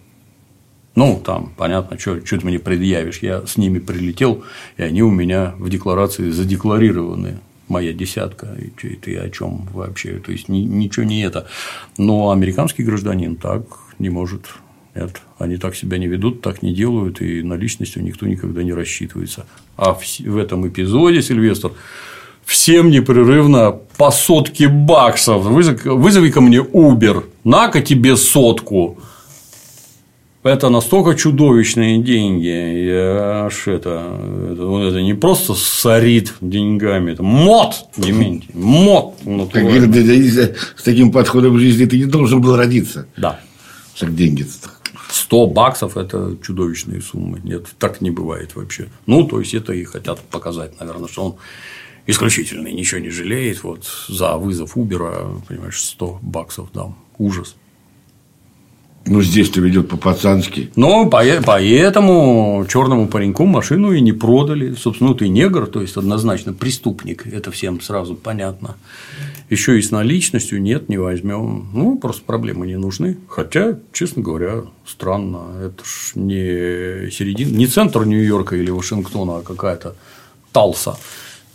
Ну, 0.95 1.21
там, 1.25 1.53
понятно, 1.57 1.99
что, 1.99 2.21
ты 2.21 2.41
мне 2.43 2.59
предъявишь. 2.59 3.21
Я 3.23 3.47
с 3.47 3.57
ними 3.57 3.79
прилетел, 3.79 4.45
и 4.77 4.83
они 4.83 5.03
у 5.03 5.11
меня 5.11 5.55
в 5.59 5.69
декларации 5.71 6.31
задекларированы 6.31 7.39
моя 7.69 7.93
десятка, 7.93 8.57
и 8.59 8.97
ты 8.97 9.17
о 9.17 9.29
чем 9.31 9.69
вообще, 9.73 10.19
то 10.19 10.33
есть 10.33 10.49
ничего 10.49 11.05
не 11.05 11.23
это. 11.23 11.47
Но 11.99 12.31
американский 12.31 12.83
гражданин 12.83 13.37
так 13.37 13.63
не 13.99 14.09
может. 14.09 14.47
Нет, 14.95 15.21
они 15.39 15.57
так 15.59 15.77
себя 15.77 15.99
не 15.99 16.07
ведут, 16.07 16.41
так 16.41 16.63
не 16.63 16.73
делают, 16.73 17.21
и 17.21 17.43
на 17.43 17.55
личностью 17.55 18.03
никто 18.03 18.27
никогда 18.27 18.63
не 18.63 18.73
рассчитывается. 18.73 19.47
А 19.77 19.93
в, 19.93 20.37
этом 20.37 20.67
эпизоде, 20.67 21.21
Сильвестр, 21.21 21.73
всем 22.45 22.91
непрерывно 22.91 23.73
по 23.99 24.11
сотке 24.11 24.69
баксов. 24.69 25.45
Вызови 25.45 26.31
ко 26.31 26.41
мне 26.41 26.59
Uber, 26.59 27.25
на-ка 27.45 27.83
тебе 27.83 28.17
сотку 28.17 28.99
это 30.47 30.69
настолько 30.69 31.15
чудовищные 31.15 31.99
деньги. 32.03 32.47
Я 32.47 33.47
аж 33.47 33.69
это, 33.69 34.19
это, 34.53 34.89
это 34.89 35.03
не 35.03 35.15
просто 35.15 35.55
сорит 35.55 36.35
деньгами, 36.41 37.13
это 37.13 37.23
мод, 37.23 37.75
Дементий, 37.97 38.51
мод. 38.55 39.15
С 40.77 40.83
таким 40.83 41.13
подходом 41.13 41.57
к 41.57 41.59
жизни 41.59 41.85
ты 41.87 41.99
не 41.99 42.07
должен 42.07 42.41
был 42.41 42.57
родиться. 42.57 43.07
Да. 43.17 43.41
Так 43.99 44.15
деньги 44.15 44.43
-то. 44.43 44.71
100 45.11 45.47
баксов– 45.47 45.97
это 45.97 46.37
чудовищные 46.43 47.01
суммы. 47.01 47.41
Нет, 47.45 47.67
так 47.79 48.01
не 48.01 48.11
бывает 48.11 48.55
вообще. 48.57 48.89
Ну, 49.07 49.25
то 49.25 49.41
есть, 49.41 49.55
это 49.55 49.73
и 49.73 49.85
хотят 49.85 50.21
показать, 50.21 50.79
наверное, 50.81 51.09
что 51.09 51.25
он 51.25 51.37
исключительный, 52.07 52.73
ничего 52.73 53.01
не 53.01 53.11
жалеет. 53.11 53.63
Вот 53.65 53.87
за 54.09 54.37
вызов 54.37 54.77
Убера, 54.77 55.27
понимаешь, 55.49 55.81
100 55.83 56.19
баксов 56.23 56.73
дам. 56.73 56.97
Ужас. 57.19 57.57
Ну, 59.07 59.23
здесь-то 59.23 59.61
ведет 59.61 59.89
по-пацански. 59.89 60.71
Ну, 60.75 61.09
поэтому 61.09 62.67
черному 62.69 63.07
пареньку 63.07 63.45
машину 63.45 63.93
и 63.93 64.01
не 64.01 64.13
продали. 64.13 64.75
Собственно, 64.75 65.11
ну, 65.11 65.17
ты 65.17 65.29
негр, 65.29 65.67
то 65.67 65.81
есть 65.81 65.97
однозначно 65.97 66.53
преступник. 66.53 67.27
Это 67.27 67.53
всем 67.53 67.81
сразу 67.81 68.17
понятно. 68.17 68.77
Еще 69.49 69.79
и 69.79 69.83
с 69.83 69.93
наличностью 69.93 70.61
нет, 70.61 70.89
не 70.89 70.99
возьмем. 70.99 71.69
Ну, 71.73 71.99
просто 71.99 72.23
проблемы 72.25 72.67
не 72.67 72.77
нужны. 72.77 73.17
Хотя, 73.29 73.79
честно 73.93 74.23
говоря, 74.23 74.65
странно. 74.85 75.43
Это 75.63 75.85
ж 75.85 76.13
не 76.17 77.11
середина, 77.11 77.57
не 77.57 77.69
центр 77.69 78.05
Нью-Йорка 78.05 78.57
или 78.57 78.71
Вашингтона, 78.71 79.39
а 79.39 79.43
какая-то 79.43 79.95
Талса 80.53 80.97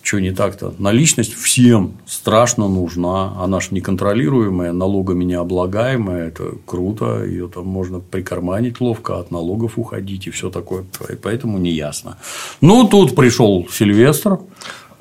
что 0.03 0.19
не 0.19 0.31
так-то? 0.31 0.73
Наличность 0.77 1.33
всем 1.33 1.93
страшно 2.05 2.67
нужна. 2.67 3.33
Она 3.41 3.59
же 3.59 3.67
неконтролируемая, 3.71 4.71
налогами 4.71 5.23
не 5.23 5.35
облагаемая. 5.35 6.27
Это 6.27 6.53
круто. 6.65 7.23
Ее 7.23 7.47
там 7.47 7.67
можно 7.67 7.99
прикарманить 7.99 8.81
ловко, 8.81 9.19
от 9.19 9.31
налогов 9.31 9.77
уходить 9.77 10.27
и 10.27 10.31
все 10.31 10.49
такое. 10.49 10.85
Поэтому 11.21 11.57
не 11.57 11.71
ясно. 11.71 12.17
Ну, 12.61 12.87
тут 12.87 13.15
пришел 13.15 13.67
Сильвестр. 13.69 14.39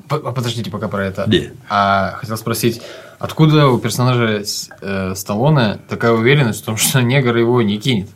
А 0.09 0.31
подождите 0.31 0.69
пока 0.69 0.87
про 0.87 1.05
это. 1.05 1.25
Да. 1.25 1.37
А 1.69 2.11
хотел 2.17 2.37
спросить, 2.37 2.81
откуда 3.17 3.67
у 3.67 3.79
персонажа 3.79 4.43
э, 4.81 5.15
Сталлоне 5.15 5.79
такая 5.87 6.11
уверенность 6.11 6.61
в 6.61 6.65
том, 6.65 6.77
что 6.77 7.01
негр 7.01 7.37
его 7.37 7.61
не 7.61 7.77
кинет? 7.77 8.09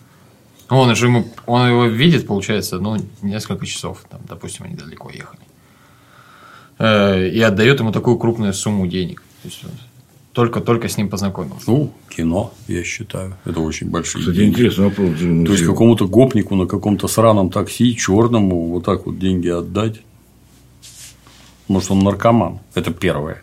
Он 0.69 0.93
же 0.95 1.05
ему, 1.05 1.27
он 1.45 1.67
его 1.69 1.85
видит, 1.85 2.27
получается, 2.27 2.79
ну, 2.79 2.97
несколько 3.21 3.65
часов, 3.65 4.03
там, 4.09 4.19
допустим, 4.27 4.65
они 4.65 4.75
далеко 4.75 5.09
ехали. 5.09 5.39
Э, 6.77 7.27
и 7.27 7.39
отдает 7.41 7.79
ему 7.79 7.91
такую 7.91 8.17
крупную 8.17 8.53
сумму 8.53 8.87
денег. 8.87 9.23
только-только 10.33 10.89
с 10.89 10.97
ним 10.97 11.09
познакомился. 11.09 11.71
Ну, 11.71 11.93
кино, 12.09 12.53
я 12.67 12.83
считаю. 12.83 13.37
Это 13.45 13.61
очень 13.61 13.89
большие 13.89 14.19
Кстати, 14.19 14.35
деньги. 14.35 14.53
интересный 14.55 14.85
вопрос. 14.85 15.17
То 15.19 15.51
есть, 15.53 15.65
какому-то 15.65 16.07
гопнику 16.07 16.55
на 16.55 16.65
каком-то 16.65 17.07
сраном 17.07 17.49
такси, 17.49 17.95
черному, 17.95 18.67
вот 18.67 18.83
так 18.83 19.05
вот 19.05 19.17
деньги 19.17 19.47
отдать. 19.47 20.01
Может, 21.69 21.91
он 21.91 21.99
наркоман. 21.99 22.59
Это 22.73 22.91
первое. 22.91 23.41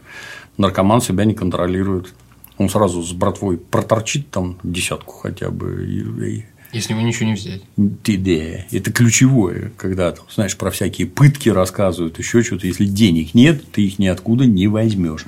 Наркоман 0.58 1.00
себя 1.00 1.24
не 1.24 1.34
контролирует. 1.34 2.12
Он 2.58 2.68
сразу 2.68 3.02
с 3.02 3.12
братвой 3.12 3.56
проторчит 3.56 4.30
там 4.30 4.58
десятку 4.62 5.14
хотя 5.14 5.50
бы 5.50 5.86
и, 5.86 6.44
если 6.72 6.94
ему 6.94 7.06
ничего 7.06 7.26
не 7.26 7.34
взять. 7.34 7.62
Да, 7.76 8.64
это 8.70 8.92
ключевое, 8.92 9.72
когда 9.76 10.12
там, 10.12 10.24
знаешь, 10.34 10.56
про 10.56 10.70
всякие 10.70 11.06
пытки 11.06 11.50
рассказывают, 11.50 12.18
еще 12.18 12.42
что-то. 12.42 12.66
Если 12.66 12.86
денег 12.86 13.34
нет, 13.34 13.70
ты 13.70 13.82
их 13.82 13.98
ниоткуда 13.98 14.46
не 14.46 14.66
возьмешь. 14.68 15.26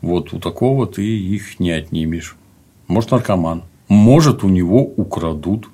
Вот 0.00 0.32
у 0.32 0.38
такого 0.38 0.86
ты 0.86 1.02
их 1.02 1.58
не 1.58 1.72
отнимешь. 1.72 2.36
Может, 2.86 3.10
наркоман, 3.10 3.64
может, 3.88 4.44
у 4.44 4.48
него 4.48 4.82
украдут, 4.82 5.68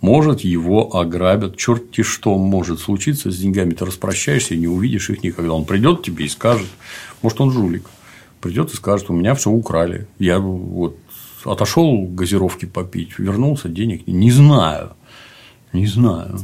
может, 0.00 0.40
его 0.40 0.94
ограбят, 0.96 1.56
черти 1.56 2.02
что 2.02 2.36
может 2.38 2.78
случиться 2.78 3.30
с 3.30 3.38
деньгами, 3.38 3.72
ты 3.72 3.84
распрощаешься 3.84 4.54
и 4.54 4.58
не 4.58 4.68
увидишь 4.68 5.10
их 5.10 5.22
никогда. 5.22 5.52
Он 5.52 5.64
придет 5.64 6.02
тебе 6.02 6.26
и 6.26 6.28
скажет, 6.28 6.68
может, 7.22 7.40
он 7.40 7.50
жулик, 7.50 7.88
придет 8.40 8.72
и 8.72 8.76
скажет, 8.76 9.10
у 9.10 9.14
меня 9.14 9.34
все 9.34 9.50
украли, 9.50 10.06
я 10.18 10.38
вот 10.38 10.96
отошел 11.44 12.06
газировки 12.06 12.64
попить, 12.64 13.18
вернулся, 13.18 13.68
денег 13.68 14.06
не 14.06 14.30
знаю. 14.30 14.90
Не 15.72 15.86
знаю. 15.86 16.38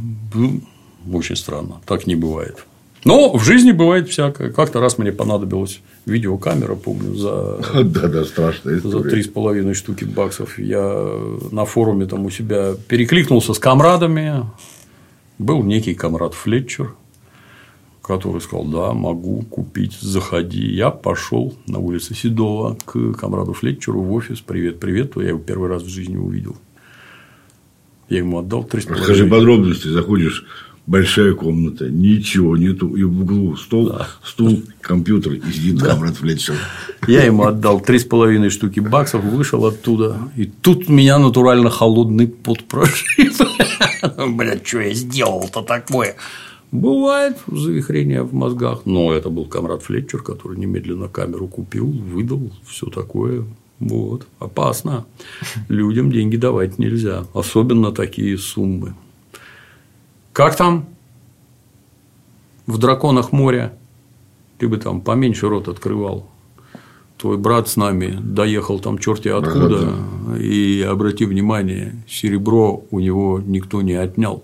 Очень 1.10 1.36
странно. 1.36 1.80
Так 1.86 2.06
не 2.06 2.14
бывает. 2.14 2.66
Но 3.04 3.36
в 3.36 3.44
жизни 3.44 3.72
бывает 3.72 4.08
всякое. 4.08 4.50
Как-то 4.50 4.80
раз 4.80 4.96
мне 4.96 5.12
понадобилась 5.12 5.80
видеокамера, 6.06 6.74
помню, 6.74 7.14
за, 7.14 7.58
да, 7.84 8.08
да, 8.08 8.24
страшная 8.24 8.78
за 8.80 9.02
три 9.02 9.22
с 9.22 9.28
половиной 9.28 9.74
штуки 9.74 10.04
баксов. 10.04 10.58
Я 10.58 11.18
на 11.50 11.64
форуме 11.66 12.06
там 12.06 12.24
у 12.24 12.30
себя 12.30 12.74
перекликнулся 12.88 13.52
с 13.52 13.58
комрадами. 13.58 14.44
Был 15.38 15.62
некий 15.62 15.94
комрад 15.94 16.32
Флетчер, 16.32 16.94
который 18.04 18.40
сказал, 18.42 18.66
да, 18.66 18.92
могу 18.92 19.42
купить, 19.42 19.98
заходи. 19.98 20.66
Я 20.66 20.90
пошел 20.90 21.54
на 21.66 21.78
улице 21.78 22.14
Седова 22.14 22.76
к 22.84 23.14
комраду 23.14 23.54
Флетчеру 23.54 24.02
в 24.02 24.12
офис. 24.12 24.40
Привет, 24.40 24.78
привет. 24.78 25.12
Я 25.16 25.28
его 25.28 25.38
первый 25.38 25.70
раз 25.70 25.82
в 25.82 25.88
жизни 25.88 26.16
увидел. 26.16 26.56
Я 28.10 28.18
ему 28.18 28.38
отдал 28.38 28.64
3,5. 28.70 29.02
Скажи 29.02 29.26
подробности, 29.26 29.88
заходишь 29.88 30.44
большая 30.86 31.32
комната, 31.32 31.88
ничего 31.88 32.58
нету, 32.58 32.94
и 32.94 33.02
в 33.04 33.22
углу 33.22 33.56
стол, 33.56 33.88
да. 33.88 34.08
стул, 34.22 34.62
компьютер, 34.82 35.32
и 35.32 35.52
сидит 35.52 35.76
да. 35.76 35.94
комрад 35.94 36.16
Флетчер. 36.16 36.56
Я 37.08 37.24
ему 37.24 37.44
отдал 37.44 37.80
три 37.80 37.98
с 37.98 38.04
половиной 38.04 38.50
штуки 38.50 38.80
баксов, 38.80 39.24
вышел 39.24 39.64
оттуда, 39.64 40.18
и 40.36 40.44
тут 40.44 40.90
меня 40.90 41.18
натурально 41.18 41.70
холодный 41.70 42.28
пот 42.28 42.64
прошиб. 42.64 43.32
Блядь, 44.28 44.66
что 44.66 44.80
я 44.80 44.92
сделал-то 44.92 45.62
такое? 45.62 46.16
Бывает 46.74 47.36
завихрение 47.46 48.24
в 48.24 48.34
мозгах, 48.34 48.80
но 48.84 49.12
это 49.12 49.30
был 49.30 49.44
комрад 49.44 49.84
Флетчер, 49.84 50.22
который 50.22 50.58
немедленно 50.58 51.06
камеру 51.06 51.46
купил, 51.46 51.86
выдал, 51.86 52.50
все 52.66 52.86
такое. 52.86 53.44
Вот, 53.78 54.26
опасно. 54.40 55.06
Людям 55.68 56.10
деньги 56.10 56.36
давать 56.36 56.80
нельзя, 56.80 57.26
особенно 57.32 57.92
такие 57.92 58.36
суммы. 58.36 58.94
Как 60.32 60.56
там? 60.56 60.86
В 62.66 62.78
драконах 62.78 63.30
моря 63.30 63.72
ты 64.58 64.66
бы 64.66 64.76
там 64.76 65.00
поменьше 65.00 65.48
рот 65.48 65.68
открывал. 65.68 66.28
Твой 67.18 67.38
брат 67.38 67.68
с 67.68 67.76
нами 67.76 68.18
доехал 68.20 68.80
там 68.80 68.98
черти 68.98 69.28
откуда, 69.28 69.90
ага, 69.92 70.38
и 70.38 70.82
обрати 70.82 71.24
внимание, 71.24 72.02
серебро 72.08 72.84
у 72.90 72.98
него 72.98 73.40
никто 73.46 73.80
не 73.80 73.94
отнял. 73.94 74.42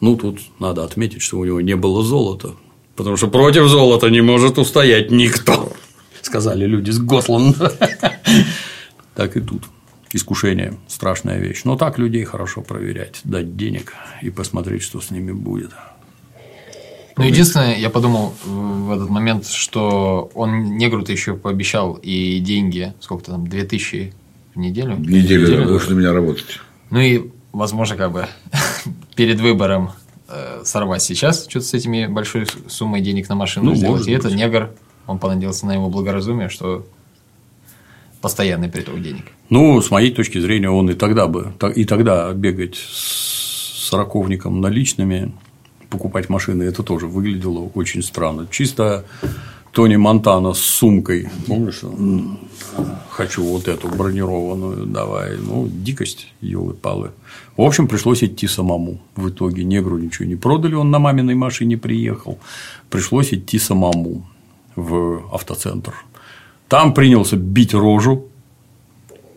Ну, 0.00 0.16
тут 0.16 0.40
надо 0.58 0.84
отметить, 0.84 1.22
что 1.22 1.38
у 1.38 1.44
него 1.44 1.60
не 1.60 1.76
было 1.76 2.02
золота, 2.02 2.54
потому 2.96 3.16
что 3.16 3.28
против 3.28 3.68
золота 3.68 4.08
не 4.08 4.22
может 4.22 4.58
устоять 4.58 5.10
никто, 5.10 5.72
сказали 6.22 6.64
люди 6.66 6.90
с 6.90 6.98
Госланда. 6.98 7.72
Так 9.14 9.36
и 9.36 9.40
тут. 9.40 9.64
Искушение– 10.12 10.78
страшная 10.88 11.38
вещь. 11.38 11.62
Но 11.64 11.76
так 11.76 11.98
людей 11.98 12.24
хорошо 12.24 12.62
проверять, 12.62 13.20
дать 13.24 13.56
денег 13.56 13.92
и 14.22 14.30
посмотреть, 14.30 14.82
что 14.82 15.00
с 15.00 15.10
ними 15.10 15.32
будет. 15.32 15.72
Ну, 17.16 17.24
единственное, 17.24 17.76
я 17.76 17.90
подумал 17.90 18.32
в 18.46 18.90
этот 18.92 19.10
момент, 19.10 19.46
что 19.46 20.30
он 20.34 20.78
негру-то 20.78 21.12
еще 21.12 21.36
пообещал 21.36 21.98
и 22.02 22.38
деньги, 22.38 22.94
сколько-то 22.98 23.32
там, 23.32 23.46
2000 23.46 24.14
в 24.54 24.58
неделю? 24.58 24.94
В 24.94 25.00
неделю, 25.00 25.42
неделю 25.42 25.64
да, 25.64 25.64
будешь 25.64 25.88
на 25.88 25.94
меня 25.94 26.12
работать. 26.12 26.60
Ну, 26.88 26.98
и, 26.98 27.30
возможно, 27.52 27.96
как 27.96 28.12
бы 28.12 28.26
перед 29.16 29.40
выбором 29.40 29.92
э, 30.28 30.62
сорвать 30.64 31.02
сейчас 31.02 31.46
что-то 31.48 31.66
с 31.66 31.74
этими 31.74 32.06
большой 32.06 32.46
суммой 32.68 33.00
денег 33.00 33.28
на 33.28 33.34
машину 33.34 33.70
ну, 33.70 33.76
сделать. 33.76 34.06
И 34.06 34.12
этот 34.12 34.34
негр, 34.34 34.70
он 35.06 35.18
понадеялся 35.18 35.66
на 35.66 35.72
его 35.72 35.88
благоразумие, 35.88 36.48
что 36.48 36.86
постоянный 38.20 38.68
приток 38.68 39.00
денег. 39.02 39.24
Ну, 39.48 39.80
с 39.80 39.90
моей 39.90 40.12
точки 40.12 40.38
зрения, 40.38 40.70
он 40.70 40.90
и 40.90 40.94
тогда 40.94 41.26
бы, 41.26 41.52
и 41.74 41.84
тогда 41.84 42.32
бегать 42.32 42.76
с 42.76 43.88
сороковником 43.88 44.60
наличными, 44.60 45.32
покупать 45.88 46.28
машины, 46.28 46.62
это 46.62 46.82
тоже 46.82 47.06
выглядело 47.06 47.70
очень 47.74 48.02
странно. 48.02 48.46
Чисто 48.50 49.04
Тони 49.72 49.96
Монтана 49.96 50.52
с 50.52 50.58
сумкой, 50.58 51.28
помнишь? 51.46 51.82
Хочу 53.10 53.44
вот 53.44 53.68
эту 53.68 53.88
бронированную, 53.88 54.86
давай. 54.86 55.36
Ну, 55.36 55.68
дикость, 55.68 56.32
елы 56.40 56.74
палы. 56.74 57.10
В 57.56 57.62
общем, 57.62 57.86
пришлось 57.86 58.24
идти 58.24 58.48
самому. 58.48 58.98
В 59.16 59.28
итоге 59.28 59.64
негру 59.64 59.98
ничего 59.98 60.26
не 60.26 60.36
продали, 60.36 60.74
он 60.74 60.90
на 60.90 60.98
маминой 60.98 61.34
машине 61.34 61.76
приехал. 61.76 62.38
Пришлось 62.88 63.32
идти 63.32 63.58
самому 63.58 64.26
в 64.76 65.22
автоцентр. 65.32 65.94
Там 66.68 66.94
принялся 66.94 67.36
бить 67.36 67.74
рожу 67.74 68.29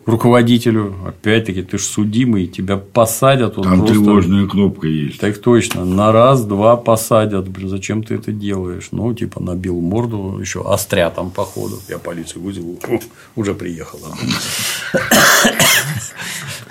руководителю. 0.06 0.94
Опять-таки, 1.06 1.62
ты 1.62 1.78
же 1.78 1.84
судимый, 1.84 2.46
тебя 2.46 2.76
посадят. 2.76 3.56
Вот 3.56 3.64
Там 3.64 3.78
просто... 3.78 3.94
тревожная 3.94 4.46
кнопка 4.46 4.86
есть. 4.86 5.20
Так 5.20 5.38
точно. 5.38 5.84
На 5.84 6.12
раз-два 6.12 6.76
посадят. 6.76 7.48
Блин, 7.48 7.68
зачем 7.68 8.02
ты 8.02 8.14
это 8.16 8.32
делаешь? 8.32 8.88
Ну, 8.90 9.14
типа, 9.14 9.42
набил 9.42 9.80
морду, 9.80 10.38
еще 10.40 10.62
остря 10.62 11.10
там, 11.10 11.30
походу. 11.30 11.80
Я 11.88 11.98
полицию 11.98 12.42
вызову. 12.42 12.78
Уже 13.36 13.54
приехала. 13.54 14.14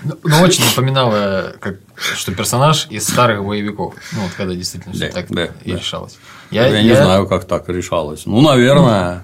Ну, 0.06 0.18
ну, 0.24 0.42
очень 0.42 0.66
напоминало, 0.66 1.54
как, 1.62 1.78
что 1.96 2.34
персонаж 2.34 2.88
из 2.90 3.08
старых 3.08 3.44
боевиков. 3.46 3.94
Ну, 4.12 4.22
вот 4.24 4.32
когда 4.36 4.54
действительно 4.54 4.94
все 4.94 5.10
так 5.10 5.32
и 5.32 5.72
решалось. 5.72 6.18
Я, 6.52 6.68
я, 6.68 6.80
я 6.80 6.84
не 6.84 6.96
знаю, 6.96 7.26
как 7.26 7.46
так 7.46 7.70
решалось. 7.70 8.26
Ну, 8.26 8.42
наверное. 8.42 9.24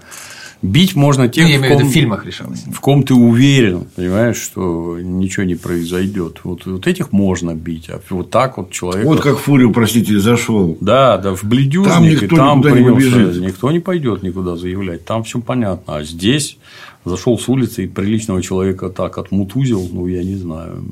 Бить 0.62 0.93
можно 0.93 1.30
тех, 1.30 1.45
ну, 1.45 1.51
я 1.51 1.55
имею 1.55 1.76
в, 1.76 1.78
ком, 1.78 1.88
в 1.88 1.91
фильмах 1.91 2.26
решалось. 2.26 2.64
В 2.70 2.80
ком 2.82 3.03
ты 3.03 3.14
уверен, 3.14 3.86
понимаешь, 3.95 4.36
что 4.36 4.99
ничего 4.99 5.45
не 5.45 5.55
произойдет. 5.55 6.41
Вот, 6.43 6.66
вот 6.66 6.86
этих 6.86 7.14
можно 7.14 7.55
бить, 7.55 7.89
а 7.89 8.01
вот 8.10 8.30
так 8.30 8.57
вот 8.57 8.70
человек. 8.70 9.05
Вот 9.05 9.22
как 9.22 9.38
Фурию, 9.38 9.72
простите, 9.72 10.20
зашел. 10.20 10.78
Да, 10.82 11.18
да, 11.18 11.34
в 11.34 11.45
бледюжник, 11.45 11.93
там 11.93 12.03
никто 12.03 12.36
там 12.36 12.62
принялся, 12.62 13.39
не 13.39 13.47
никто 13.47 13.72
не 13.72 13.80
пойдет 13.80 14.22
никуда 14.22 14.57
заявлять, 14.57 15.05
там 15.05 15.24
все 15.24 15.39
понятно. 15.39 15.95
А 15.95 16.03
здесь 16.03 16.57
зашел 17.05 17.39
с 17.39 17.47
улицы 17.47 17.86
и 17.86 17.88
приличного 17.88 18.41
человека 18.41 18.89
так 18.89 19.18
отмутузил, 19.18 19.88
ну 19.89 20.07
я 20.07 20.24
не 20.26 20.36
знаю, 20.36 20.84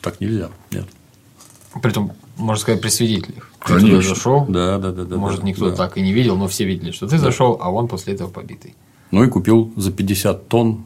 так 0.00 0.20
нельзя, 0.20 0.48
нет. 0.72 0.86
Притом, 1.80 2.12
можно 2.36 2.60
сказать, 2.60 2.80
при 2.80 2.88
свидетелях. 2.88 3.51
Ты 3.66 3.74
Конечно. 3.74 3.88
туда 3.88 4.08
зашел. 4.14 4.46
Да, 4.48 4.78
да, 4.78 4.92
да, 4.92 5.04
да. 5.04 5.16
Может, 5.16 5.40
да, 5.40 5.46
никто 5.46 5.70
да. 5.70 5.76
так 5.76 5.96
и 5.96 6.02
не 6.02 6.12
видел, 6.12 6.36
но 6.36 6.48
все 6.48 6.64
видели, 6.64 6.90
что 6.90 7.06
ты 7.06 7.16
да. 7.16 7.24
зашел, 7.24 7.58
а 7.60 7.70
он 7.70 7.88
после 7.88 8.14
этого 8.14 8.28
побитый. 8.28 8.74
Ну 9.10 9.22
и 9.22 9.28
купил 9.28 9.72
за 9.76 9.92
50 9.92 10.48
тонн 10.48 10.84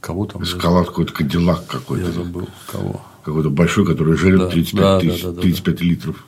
кого 0.00 0.26
там. 0.26 0.42
Эскалат 0.42 0.88
какой-то 0.88 1.12
Кадиллак 1.12 1.66
какой-то. 1.66 2.06
Я 2.06 2.12
забыл 2.12 2.48
кого. 2.66 3.00
Какой-то 3.22 3.50
большой, 3.50 3.86
который 3.86 4.16
жрет 4.16 4.40
да, 4.40 4.48
35, 4.48 4.82
да, 4.82 5.00
тысяч, 5.00 5.22
да, 5.22 5.30
да, 5.30 5.40
35 5.40 5.76
да. 5.76 5.84
литров. 5.84 6.26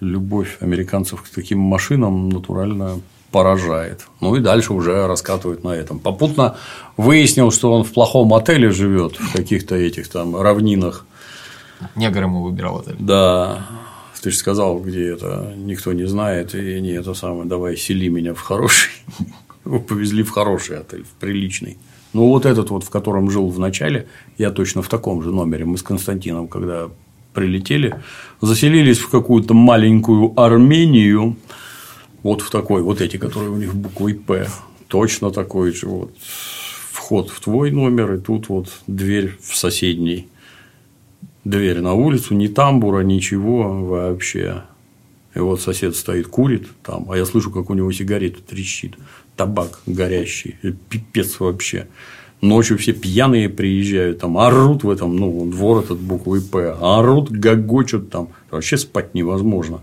Любовь 0.00 0.56
американцев 0.60 1.22
к 1.22 1.28
таким 1.28 1.58
машинам 1.58 2.30
натурально 2.30 3.00
поражает. 3.30 4.06
Ну 4.20 4.34
и 4.36 4.40
дальше 4.40 4.72
уже 4.72 5.06
раскатывают 5.06 5.64
на 5.64 5.70
этом. 5.70 5.98
Попутно 5.98 6.56
выяснил, 6.96 7.50
что 7.50 7.72
он 7.72 7.84
в 7.84 7.92
плохом 7.92 8.32
отеле 8.32 8.70
живет, 8.70 9.16
в 9.16 9.32
каких-то 9.32 9.74
этих 9.74 10.08
там 10.08 10.34
равнинах. 10.40 11.04
Негр 11.94 12.22
ему 12.22 12.42
выбирал 12.42 12.78
отель. 12.78 12.96
Да. 12.98 13.66
Ты 14.22 14.30
же 14.30 14.36
сказал, 14.36 14.80
где 14.80 15.08
это 15.08 15.54
никто 15.56 15.92
не 15.92 16.06
знает, 16.06 16.54
и 16.54 16.80
не 16.80 16.90
это 16.90 17.14
самое, 17.14 17.44
давай 17.44 17.76
сели 17.76 18.08
меня 18.08 18.34
в 18.34 18.40
хороший. 18.40 18.90
Его 19.64 19.80
повезли 19.80 20.22
в 20.22 20.30
хороший 20.30 20.78
отель, 20.78 21.04
в 21.04 21.20
приличный. 21.20 21.78
Ну, 22.12 22.28
вот 22.28 22.46
этот 22.46 22.70
вот, 22.70 22.84
в 22.84 22.90
котором 22.90 23.30
жил 23.30 23.48
в 23.48 23.58
начале, 23.58 24.08
я 24.38 24.50
точно 24.50 24.82
в 24.82 24.88
таком 24.88 25.22
же 25.22 25.30
номере. 25.30 25.64
Мы 25.64 25.76
с 25.76 25.82
Константином, 25.82 26.48
когда 26.48 26.88
прилетели, 27.34 27.94
заселились 28.40 28.98
в 28.98 29.10
какую-то 29.10 29.54
маленькую 29.54 30.32
Армению, 30.40 31.36
вот 32.22 32.40
в 32.42 32.50
такой, 32.50 32.82
вот 32.82 33.00
эти, 33.00 33.18
которые 33.18 33.50
у 33.50 33.56
них 33.56 33.74
буквой 33.74 34.14
П, 34.14 34.48
точно 34.88 35.30
такой 35.30 35.72
же 35.72 35.86
вот 35.86 36.12
вход 36.90 37.30
в 37.30 37.40
твой 37.40 37.70
номер, 37.70 38.14
и 38.14 38.18
тут 38.18 38.48
вот 38.48 38.68
дверь 38.86 39.36
в 39.40 39.56
соседний 39.56 40.28
дверь 41.44 41.80
на 41.80 41.94
улицу, 41.94 42.34
ни 42.34 42.48
тамбура, 42.48 43.00
ничего 43.00 43.84
вообще. 43.84 44.64
И 45.34 45.38
вот 45.38 45.60
сосед 45.60 45.94
стоит, 45.94 46.26
курит 46.26 46.68
там, 46.82 47.10
а 47.10 47.16
я 47.16 47.24
слышу, 47.24 47.50
как 47.50 47.70
у 47.70 47.74
него 47.74 47.92
сигарета 47.92 48.42
трещит. 48.42 48.96
Табак 49.36 49.80
горящий. 49.86 50.56
Пипец 50.88 51.38
вообще. 51.38 51.86
Ночью 52.40 52.78
все 52.78 52.92
пьяные 52.92 53.48
приезжают, 53.48 54.20
там 54.20 54.38
орут 54.38 54.84
в 54.84 54.90
этом, 54.90 55.16
ну, 55.16 55.44
двор 55.50 55.82
этот 55.82 55.98
буквой 55.98 56.40
П, 56.40 56.76
орут, 56.80 57.30
гогочут 57.30 58.10
там. 58.10 58.28
Вообще 58.50 58.76
спать 58.76 59.14
невозможно. 59.14 59.80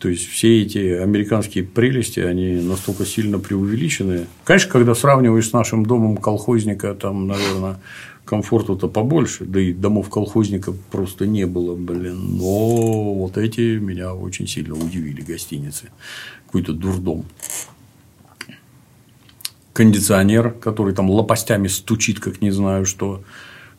То 0.00 0.08
есть 0.08 0.28
все 0.28 0.62
эти 0.62 0.78
американские 0.78 1.62
прелести, 1.62 2.20
они 2.20 2.54
настолько 2.54 3.04
сильно 3.04 3.38
преувеличены. 3.38 4.26
Конечно, 4.44 4.72
когда 4.72 4.94
сравниваешь 4.94 5.48
с 5.48 5.52
нашим 5.52 5.84
домом 5.84 6.16
колхозника, 6.16 6.94
там, 6.94 7.26
наверное, 7.26 7.78
комфорту-то 8.30 8.86
побольше, 8.86 9.44
да 9.44 9.60
и 9.60 9.72
домов 9.72 10.08
колхозника 10.08 10.72
просто 10.92 11.26
не 11.26 11.46
было, 11.46 11.74
блин. 11.74 12.38
Но 12.38 13.14
вот 13.14 13.36
эти 13.36 13.76
меня 13.76 14.14
очень 14.14 14.46
сильно 14.46 14.74
удивили 14.74 15.20
гостиницы. 15.20 15.88
Какой-то 16.46 16.72
дурдом. 16.72 17.24
кондиционер, 19.72 20.52
который 20.52 20.94
там 20.94 21.10
лопастями 21.10 21.66
стучит, 21.66 22.20
как 22.20 22.40
не 22.40 22.52
знаю 22.52 22.86
что. 22.86 23.24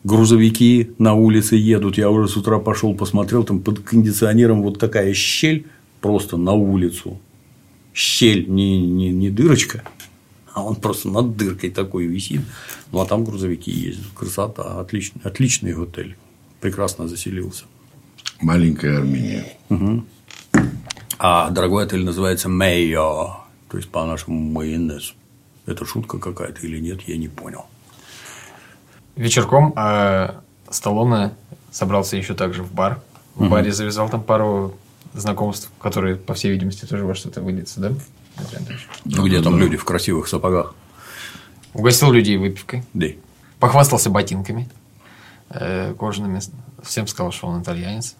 Грузовики 0.04 0.90
на 0.98 1.14
улице 1.14 1.56
едут. 1.56 1.96
Я 1.96 2.10
уже 2.10 2.28
с 2.28 2.36
утра 2.36 2.58
пошел, 2.58 2.94
посмотрел, 2.94 3.44
там 3.44 3.60
под 3.60 3.78
кондиционером 3.78 4.62
вот 4.62 4.78
такая 4.78 5.14
щель 5.14 5.64
просто 6.02 6.36
на 6.36 6.52
улицу. 6.52 7.18
Щель, 7.94 8.50
не, 8.50 8.86
не, 8.86 9.12
не 9.12 9.30
дырочка, 9.30 9.82
а 10.54 10.62
он 10.62 10.76
просто 10.76 11.08
над 11.08 11.36
дыркой 11.36 11.70
такой 11.70 12.06
висит. 12.06 12.42
Ну, 12.90 13.00
а 13.00 13.06
там 13.06 13.24
грузовики 13.24 13.70
ездят. 13.70 14.06
Красота. 14.14 14.80
Отличный, 14.80 15.22
отличный 15.24 15.74
отель. 15.82 16.16
Прекрасно 16.60 17.08
заселился. 17.08 17.64
Маленькая 18.40 18.98
Армения. 18.98 19.46
Угу. 19.70 20.04
А 21.18 21.50
дорогой 21.50 21.84
отель 21.84 22.04
называется 22.04 22.48
Мэйо. 22.48 23.36
То 23.70 23.76
есть, 23.78 23.88
по-нашему, 23.88 24.38
майонез. 24.38 25.14
Это 25.64 25.86
шутка 25.86 26.18
какая-то 26.18 26.66
или 26.66 26.78
нет, 26.78 27.02
я 27.02 27.16
не 27.16 27.28
понял. 27.28 27.66
Вечерком 29.16 29.72
э, 29.76 30.34
Сталлоне 30.68 31.34
собрался 31.70 32.16
еще 32.16 32.34
также 32.34 32.62
в 32.62 32.72
бар. 32.72 33.00
В 33.34 33.42
угу. 33.42 33.50
баре 33.50 33.72
завязал 33.72 34.08
там 34.10 34.22
пару 34.22 34.76
знакомств, 35.14 35.70
которые, 35.80 36.16
по 36.16 36.34
всей 36.34 36.50
видимости, 36.50 36.84
тоже 36.84 37.04
во 37.04 37.14
что-то 37.14 37.40
выльются, 37.40 37.80
да? 37.80 37.92
Ну, 39.04 39.26
где 39.26 39.40
там 39.40 39.58
люди 39.58 39.76
в 39.76 39.84
красивых 39.84 40.28
сапогах? 40.28 40.74
Угостил 41.74 42.12
людей 42.12 42.36
выпивкой. 42.36 42.84
Да. 42.94 43.06
Похвастался 43.58 44.10
ботинками 44.10 44.68
э, 45.50 45.94
кожаными. 45.98 46.40
Всем 46.82 47.06
сказал, 47.06 47.32
что 47.32 47.46
он 47.46 47.62
итальянец. 47.62 48.16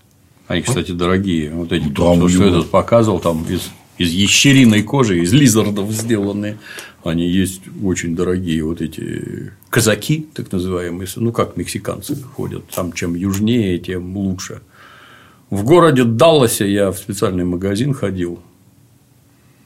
Они, 0.48 0.62
кстати, 0.62 0.92
дорогие. 0.92 1.50
Вот 1.50 1.72
эти, 1.72 1.88
да, 1.88 1.94
то, 1.94 2.28
что 2.28 2.44
этот 2.44 2.70
показывал, 2.70 3.20
там 3.20 3.44
из, 3.44 3.70
из 3.98 4.10
ящериной 4.10 4.82
кожи, 4.82 5.20
из 5.20 5.32
лизардов 5.32 5.90
сделанные. 5.90 6.58
Они 7.04 7.26
есть 7.26 7.62
очень 7.82 8.14
дорогие. 8.14 8.64
Вот 8.64 8.80
эти 8.80 9.52
казаки, 9.70 10.28
так 10.34 10.52
называемые. 10.52 11.08
Ну, 11.16 11.32
как 11.32 11.56
мексиканцы 11.56 12.16
ходят. 12.16 12.68
Там 12.70 12.92
чем 12.92 13.14
южнее, 13.14 13.78
тем 13.78 14.16
лучше. 14.16 14.62
В 15.50 15.64
городе 15.64 16.04
Далласе 16.04 16.70
я 16.72 16.90
в 16.90 16.98
специальный 16.98 17.44
магазин 17.44 17.92
ходил. 17.92 18.40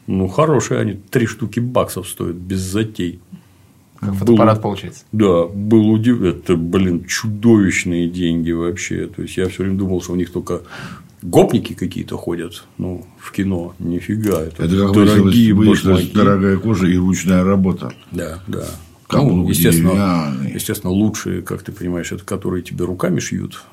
Ну, 0.07 0.28
хорошие 0.28 0.80
они, 0.80 0.94
три 0.94 1.26
штуки 1.26 1.61
баксов 1.61 2.09
стоят, 2.09 2.36
без 2.36 2.61
затей. 2.61 3.20
Как 4.00 4.14
фотоаппарат 4.14 4.57
был, 4.57 4.62
получается. 4.62 5.04
Да, 5.12 5.46
был 5.46 5.90
удивлен. 5.90 6.36
Это, 6.36 6.57
блин, 6.57 7.04
чудовищные 7.07 8.09
деньги 8.09 8.52
вообще. 8.52 9.07
То 9.07 9.22
есть 9.22 9.36
я 9.36 9.48
все 9.48 9.62
время 9.62 9.78
думал, 9.78 10.02
что 10.02 10.12
у 10.12 10.16
них 10.16 10.30
только 10.30 10.62
гопники 11.22 11.72
какие-то 11.72 12.16
ходят, 12.16 12.64
ну, 12.78 13.07
в 13.18 13.32
кино. 13.32 13.74
Нифига. 13.78 14.42
Это, 14.42 14.64
это 14.64 14.76
как 14.78 14.92
дорогие 14.92 15.54
выяснилось, 15.54 16.11
дорогая 16.11 16.57
кожа 16.59 16.86
и 16.86 16.96
ручная 16.96 17.42
работа. 17.42 17.92
Да, 18.12 18.42
да. 18.46 18.66
ну, 19.12 19.48
естественно, 19.48 20.36
естественно, 20.52 20.92
лучшие, 20.92 21.42
как 21.42 21.62
ты 21.62 21.72
понимаешь, 21.72 22.12
это 22.12 22.24
которые 22.24 22.62
тебе 22.62 22.84
руками 22.84 23.18
шьют. 23.18 23.64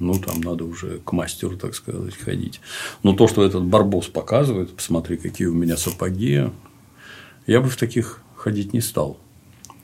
Ну, 0.00 0.14
там 0.14 0.40
надо 0.40 0.64
уже 0.64 0.98
к 1.04 1.12
мастеру, 1.12 1.56
так 1.56 1.74
сказать, 1.74 2.16
ходить. 2.16 2.60
Но 3.02 3.12
то, 3.12 3.28
что 3.28 3.44
этот 3.44 3.64
барбос 3.64 4.06
показывает, 4.06 4.74
посмотри, 4.74 5.18
какие 5.18 5.46
у 5.46 5.54
меня 5.54 5.76
сапоги, 5.76 6.50
я 7.46 7.60
бы 7.60 7.68
в 7.68 7.76
таких 7.76 8.22
ходить 8.34 8.72
не 8.72 8.80
стал. 8.80 9.18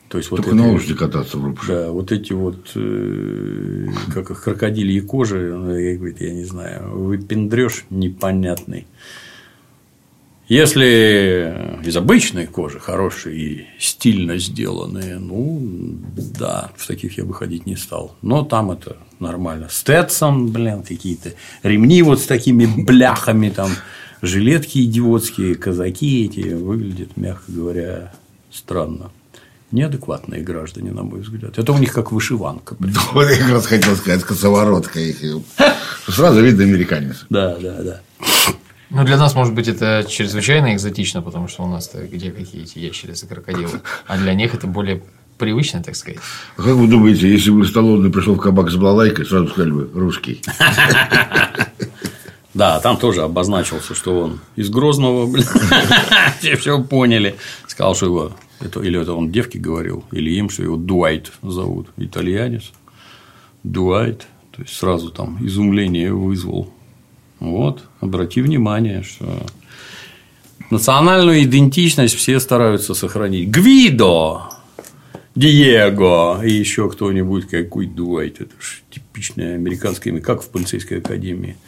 То 0.09 0.19
есть, 0.19 0.31
вот 0.31 0.39
Только 0.39 0.55
на 0.55 0.71
лошади 0.71 0.95
кататься 0.95 1.37
в 1.37 1.67
Да, 1.67 1.91
вот 1.91 2.13
эти 2.13 2.33
вот, 2.33 2.71
э, 2.77 3.89
как 4.15 4.31
их, 4.31 4.43
крокодильи 4.43 5.01
кожи, 5.01 5.53
ну, 5.55 5.77
я, 5.77 5.97
говорю, 5.97 6.15
я 6.19 6.33
не 6.33 6.45
знаю, 6.45 6.97
выпендрешь 6.97 7.85
непонятный. 7.91 8.87
Если 10.49 11.81
из 11.85 11.97
обычной 11.97 12.47
кожи, 12.47 12.79
хорошие 12.79 13.37
и 13.37 13.67
стильно 13.81 14.39
сделанные, 14.39 15.19
ну, 15.19 15.61
да, 16.17 16.71
в 16.77 16.87
таких 16.87 17.19
я 17.19 17.25
бы 17.25 17.35
ходить 17.35 17.67
не 17.67 17.75
стал. 17.75 18.15
Но 18.23 18.45
там 18.45 18.71
это 18.71 18.97
нормально. 19.19 19.69
Стетсон, 19.69 20.53
блин, 20.53 20.83
какие-то 20.83 21.33
ремни 21.65 22.01
вот 22.03 22.21
с 22.21 22.27
такими 22.27 22.67
бляхами, 22.67 23.49
там, 23.49 23.71
жилетки 24.23 24.85
идиотские, 24.85 25.57
казаки 25.57 26.27
эти, 26.27 26.55
выглядят, 26.55 27.17
мягко 27.17 27.51
говоря, 27.51 28.13
странно. 28.53 29.11
Неадекватные 29.73 30.43
граждане, 30.43 30.93
на 30.93 31.03
мой 31.03 31.23
взгляд. 31.23 31.59
Это 31.59 31.73
у 31.73 31.79
них 31.79 31.93
как 31.93 32.13
вышиванка. 32.13 32.77
Вот 33.13 33.29
я 33.29 33.37
как 33.37 33.51
раз 33.51 33.67
хотел 33.67 33.97
сказать, 33.97 34.23
косоворотка 34.23 35.01
их. 35.01 35.17
Сразу 36.09 36.41
видно 36.41 36.63
американец. 36.63 37.27
Да, 37.31 37.57
да, 37.57 37.83
да. 37.83 38.01
Ну, 38.91 39.05
для 39.05 39.17
нас, 39.17 39.35
может 39.35 39.55
быть, 39.55 39.69
это 39.69 40.05
чрезвычайно 40.09 40.75
экзотично, 40.75 41.23
потому 41.23 41.49
что 41.49 41.65
у 41.65 41.67
нас-то 41.67 42.07
где 42.07 42.31
какие 42.31 42.63
эти 42.63 42.79
ящерицы, 42.79 43.27
крокодилы. 43.27 43.81
А 44.07 44.17
для 44.17 44.35
них 44.35 44.55
это 44.55 44.67
более 44.67 45.03
привычно, 45.39 45.83
так 45.83 45.97
сказать. 45.97 46.21
А 46.57 46.63
как 46.63 46.75
вы 46.75 46.87
думаете, 46.87 47.29
если 47.31 47.51
бы 47.51 47.67
Сталлоне 47.67 48.11
пришел 48.11 48.35
в 48.35 48.41
кабак 48.41 48.71
с 48.71 48.77
балалайкой, 48.77 49.27
сразу 49.27 49.49
сказали 49.49 49.73
бы 49.73 49.91
русский? 49.95 50.43
Да, 52.55 52.81
там 52.81 52.97
тоже 52.97 53.21
обозначился, 53.21 53.95
что 53.95 54.19
он 54.19 54.41
из 54.57 54.71
Грозного, 54.71 55.27
блин. 55.27 55.45
Все 56.39 56.57
все 56.57 56.83
поняли. 56.83 57.37
Сказал, 57.67 57.95
что 57.95 58.07
его 58.07 58.33
это, 58.61 58.81
или 58.81 58.99
это 58.99 59.13
он 59.13 59.31
девке 59.31 59.59
говорил, 59.59 60.05
или 60.11 60.31
им, 60.31 60.49
что 60.49 60.63
его 60.63 60.77
Дуайт 60.77 61.33
зовут, 61.43 61.89
итальянец. 61.99 62.73
Дуайт. 63.63 64.27
То 64.53 64.63
есть 64.63 64.75
сразу 64.75 65.11
там 65.11 65.37
изумление 65.47 66.15
вызвал. 66.15 66.73
Вот, 67.41 67.85
обрати 68.01 68.41
внимание, 68.41 69.03
что 69.03 69.27
национальную 70.71 71.43
идентичность 71.43 72.15
все 72.15 72.41
стараются 72.41 72.95
сохранить. 72.95 73.49
Гвидо, 73.49 74.43
Диего 75.35 76.43
и 76.43 76.51
еще 76.51 76.89
кто-нибудь, 76.89 77.47
какой 77.47 77.87
Дуайт. 77.87 78.41
Это 78.41 78.55
же 78.59 78.79
типичное 78.91 79.57
американское 79.57 80.13
имя, 80.13 80.23
как 80.23 80.43
в 80.43 80.49
полицейской 80.49 80.99
академии, 80.99 81.59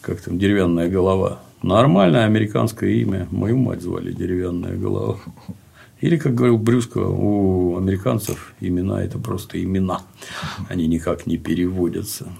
как 0.00 0.22
там 0.22 0.38
деревянная 0.38 0.88
голова. 0.88 1.42
Нормальное 1.62 2.24
американское 2.24 2.90
имя. 2.90 3.28
Мою 3.30 3.58
мать 3.58 3.82
звали 3.82 4.12
деревянная 4.12 4.74
голова. 4.74 5.18
Или, 6.00 6.16
как 6.16 6.34
говорил 6.34 6.56
Брюско, 6.56 6.96
у 6.96 7.76
американцев 7.76 8.54
имена– 8.60 9.04
это 9.04 9.18
просто 9.18 9.62
имена. 9.62 10.00
Они 10.70 10.86
никак 10.86 11.26
не 11.26 11.36
переводятся. 11.36 12.32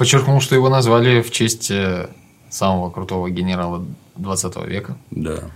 Подчеркнул, 0.00 0.40
что 0.40 0.54
его 0.54 0.70
назвали 0.70 1.20
в 1.20 1.30
честь 1.30 1.70
э, 1.70 2.08
самого 2.48 2.88
крутого 2.88 3.28
генерала 3.28 3.84
20 4.16 4.56
века. 4.64 4.96
Да. 5.10 5.50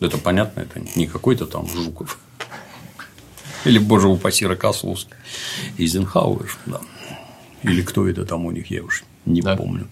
Это 0.00 0.16
понятно, 0.16 0.60
это 0.60 0.80
не 0.96 1.06
какой-то 1.06 1.44
там 1.44 1.68
Жуков. 1.68 2.18
Или, 3.66 3.76
боже 3.76 4.08
упаси, 4.08 4.46
Рокословский. 4.46 5.12
Изенхауэр, 5.76 6.56
да. 6.64 6.80
Или 7.62 7.82
кто 7.82 8.08
это 8.08 8.24
там 8.24 8.46
у 8.46 8.52
них, 8.52 8.70
я 8.70 8.82
уж 8.82 9.04
не 9.26 9.42
да. 9.42 9.54
помню. 9.54 9.86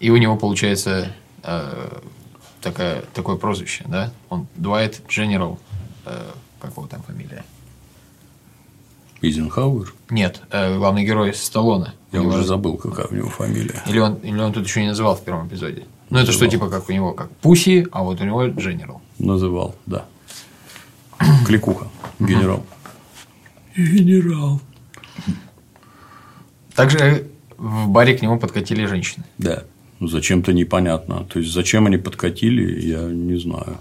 И 0.00 0.10
у 0.10 0.16
него 0.16 0.36
получается 0.36 1.12
э, 1.44 2.00
такая, 2.60 3.02
такое 3.14 3.36
прозвище, 3.36 3.84
да? 3.86 4.12
Он 4.30 4.48
Дуайт 4.56 5.00
Дженерал. 5.08 5.60
Э, 6.06 6.28
какого 6.60 6.88
там 6.88 7.04
фамилия? 7.04 7.44
Эйзенхауэр? 9.22 9.92
Нет, 10.10 10.42
э, 10.50 10.76
главный 10.76 11.04
герой 11.04 11.34
Сталлоне. 11.34 11.94
Я 12.12 12.22
уже 12.22 12.44
забыл, 12.44 12.76
какая 12.76 13.06
у 13.08 13.14
него 13.14 13.28
фамилия. 13.28 13.82
Или 13.86 13.98
он, 13.98 14.14
или 14.16 14.38
он 14.38 14.52
тут 14.52 14.66
еще 14.66 14.80
не 14.80 14.88
называл 14.88 15.16
в 15.16 15.24
первом 15.24 15.48
эпизоде. 15.48 15.84
Ну, 16.10 16.18
это 16.18 16.32
что, 16.32 16.46
типа, 16.46 16.70
как 16.70 16.88
у 16.88 16.92
него, 16.92 17.12
как 17.12 17.30
Пуси, 17.30 17.86
а 17.92 18.02
вот 18.02 18.20
у 18.20 18.24
него 18.24 18.46
Дженерал. 18.46 19.02
Называл, 19.18 19.74
да. 19.86 20.06
Кликуха, 21.46 21.88
генерал. 22.18 22.64
Генерал. 23.76 24.60
Также 26.74 27.28
в 27.56 27.88
баре 27.88 28.16
к 28.16 28.22
нему 28.22 28.38
подкатили 28.38 28.86
женщины. 28.86 29.24
Да. 29.36 29.64
Зачем-то 30.00 30.52
непонятно. 30.52 31.24
То 31.24 31.40
есть, 31.40 31.52
зачем 31.52 31.86
они 31.86 31.96
подкатили, 31.96 32.80
я 32.86 33.02
не 33.02 33.36
знаю. 33.38 33.78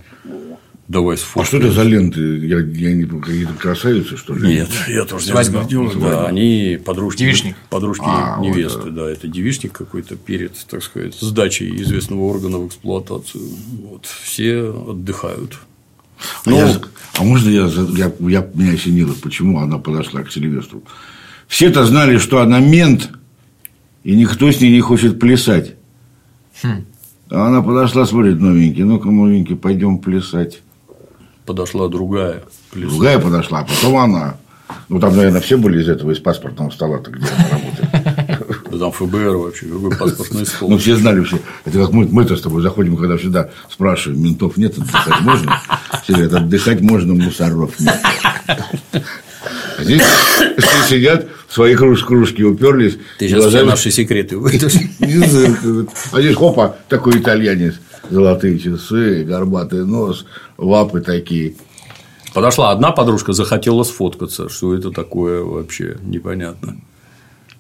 Давай 0.88 1.18
сфоткаем. 1.18 1.44
А 1.44 1.46
что 1.46 1.58
это 1.58 1.72
за 1.72 1.84
ленты? 1.84 2.22
Я, 2.48 2.60
я 2.60 2.94
не 2.94 3.04
какие-то 3.04 3.54
красавицы, 3.54 4.16
что 4.16 4.34
ли? 4.34 4.48
Нет, 4.48 4.70
я 4.88 5.04
тоже 5.04 5.26
Свадьба. 5.26 5.60
не 5.60 5.64
видел. 5.66 6.00
Да, 6.00 6.28
они 6.28 6.80
подружки, 6.84 7.20
девичник. 7.20 7.58
подружки 7.70 8.06
а, 8.08 8.40
невесты. 8.40 8.80
Вот, 8.80 8.94
да. 8.94 9.04
да, 9.04 9.12
это 9.12 9.28
девичник 9.28 9.74
какой-то 9.74 10.16
перед, 10.16 10.54
так 10.70 10.82
сказать, 10.82 11.14
сдачей 11.16 11.76
известного 11.82 12.22
органа 12.22 12.60
в 12.60 12.68
эксплуатацию. 12.68 13.44
Вот, 13.82 14.06
все 14.06 14.70
отдыхают. 14.88 15.60
А, 16.46 16.50
ну, 16.50 16.58
я, 16.58 16.82
а 17.16 17.24
можно 17.24 17.50
я, 17.50 17.66
я, 17.66 18.14
я 18.20 18.50
меня 18.54 18.72
осенило, 18.72 19.14
почему 19.22 19.60
она 19.60 19.80
подошла 19.80 20.24
к 20.24 20.32
Сильвестру? 20.32 20.84
Все-то 21.50 21.86
знали, 21.86 22.18
что 22.18 22.40
она 22.40 22.62
мент, 22.62 23.10
и 24.06 24.16
никто 24.16 24.50
с 24.50 24.62
ней 24.62 24.72
не 24.72 24.80
хочет 24.80 25.20
плясать. 25.20 25.76
Хм. 26.64 26.86
А 27.30 27.48
она 27.48 27.62
подошла, 27.62 28.06
смотрит, 28.06 28.40
новенький, 28.40 28.84
ну-ка, 28.84 29.12
новенький, 29.12 29.58
пойдем 29.58 29.98
плясать 29.98 30.62
подошла 31.48 31.88
другая. 31.88 32.44
Плюс. 32.72 32.92
Другая 32.92 33.18
подошла, 33.18 33.60
а 33.62 33.64
потом 33.64 33.98
она. 33.98 34.38
Ну, 34.90 35.00
там, 35.00 35.16
наверное, 35.16 35.40
все 35.42 35.58
были 35.58 35.82
из 35.82 35.88
этого, 35.88 36.12
из 36.12 36.20
паспортного 36.20 36.70
стола-то, 36.70 37.10
где 37.10 37.26
она 37.26 37.50
работает. 37.50 38.80
Там 38.80 38.92
ФБР 38.92 39.38
вообще? 39.38 39.66
Какой 39.66 39.98
паспортный 39.98 40.46
стол? 40.46 40.70
Ну, 40.70 40.78
все 40.78 40.98
знали 40.98 41.24
все. 41.24 41.40
Это 41.66 41.80
как 41.80 41.94
мы, 41.94 42.06
мы-то 42.06 42.36
с 42.36 42.42
тобой 42.42 42.62
заходим, 42.62 42.98
когда 42.98 43.18
всегда 43.18 43.50
спрашиваем, 43.72 44.22
ментов 44.22 44.58
нет, 44.58 44.78
отдыхать 44.78 45.22
можно? 45.22 45.62
Все 46.04 46.14
говорят, 46.14 46.34
отдыхать 46.34 46.82
можно, 46.82 47.14
мусоров 47.14 47.80
нет. 47.80 47.98
А 49.78 49.84
здесь 49.84 50.02
все 50.02 50.90
сидят, 50.90 51.28
свои 51.50 51.76
круж, 51.76 52.04
кружки 52.04 52.44
уперлись. 52.44 52.98
Ты 53.20 53.30
сейчас 53.30 53.46
все 53.46 53.64
наши 53.64 53.90
секреты 53.90 54.38
выйдешь. 54.38 54.74
А 56.12 56.22
здесь, 56.22 56.36
хопа, 56.36 56.78
такой 56.90 57.20
итальянец. 57.20 57.76
Золотые 58.10 58.60
часы, 58.60 59.24
горбатый 59.24 59.86
нос, 59.86 60.26
лапы 60.58 61.02
такие. 61.02 61.56
Подошла 62.34 62.72
одна 62.72 62.92
подружка, 62.92 63.34
захотела 63.34 63.84
сфоткаться. 63.84 64.50
Что 64.50 64.76
это 64.76 64.92
такое 64.92 65.44
вообще 65.44 65.98
непонятно. 66.04 66.80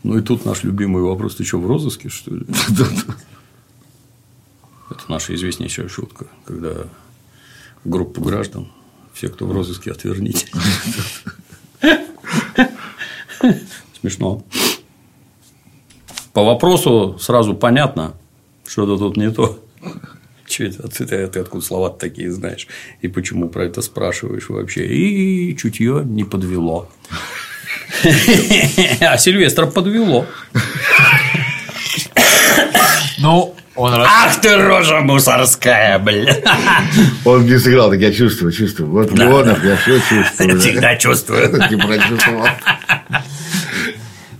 Ну 0.03 0.17
и 0.17 0.21
тут 0.21 0.45
наш 0.45 0.63
любимый 0.63 1.03
вопрос: 1.03 1.35
ты 1.35 1.43
что, 1.43 1.59
в 1.59 1.67
розыске, 1.67 2.09
что 2.09 2.35
ли? 2.35 2.45
Это 4.89 5.01
наша 5.09 5.35
известнейшая 5.35 5.89
шутка, 5.89 6.27
когда 6.45 6.87
группу 7.83 8.21
граждан, 8.21 8.71
все, 9.13 9.27
кто 9.27 9.45
в 9.45 9.51
розыске, 9.51 9.91
отверните. 9.91 10.47
Смешно. 13.99 14.43
По 16.31 16.43
вопросу 16.43 17.17
сразу 17.19 17.53
понятно, 17.53 18.13
что-то 18.65 18.97
тут 18.97 19.17
не 19.17 19.29
то. 19.31 19.59
Че 20.47 20.67
это? 20.67 20.87
Ты, 20.87 21.05
ты, 21.05 21.27
ты 21.27 21.39
откуда 21.39 21.63
слова 21.63 21.89
такие 21.89 22.31
знаешь? 22.31 22.67
И 23.01 23.07
почему 23.07 23.49
про 23.49 23.65
это 23.65 23.81
спрашиваешь 23.81 24.49
вообще? 24.49 24.85
И 24.85 25.55
чутье 25.57 26.03
не 26.05 26.23
подвело. 26.23 26.89
А 28.99 29.17
Сильвестра 29.17 29.65
подвело. 29.65 30.25
Ну, 33.19 33.55
он 33.75 33.93
раз... 33.93 34.07
Ах 34.09 34.41
ты 34.41 34.55
рожа 34.57 35.01
мусорская, 35.01 35.99
бля. 35.99 36.35
Он 37.25 37.45
не 37.45 37.57
сыграл, 37.57 37.89
так 37.89 37.99
я 37.99 38.11
чувствую, 38.11 38.51
чувствую. 38.51 38.89
Вот 38.89 39.13
да, 39.13 39.25
Леонов, 39.25 39.61
да. 39.61 39.69
я 39.69 39.77
все 39.77 39.99
чувствую. 39.99 40.59
Всегда 40.59 40.95
чувствую. 40.95 41.51
Не 41.69 41.77
прочувствовал. 41.77 42.47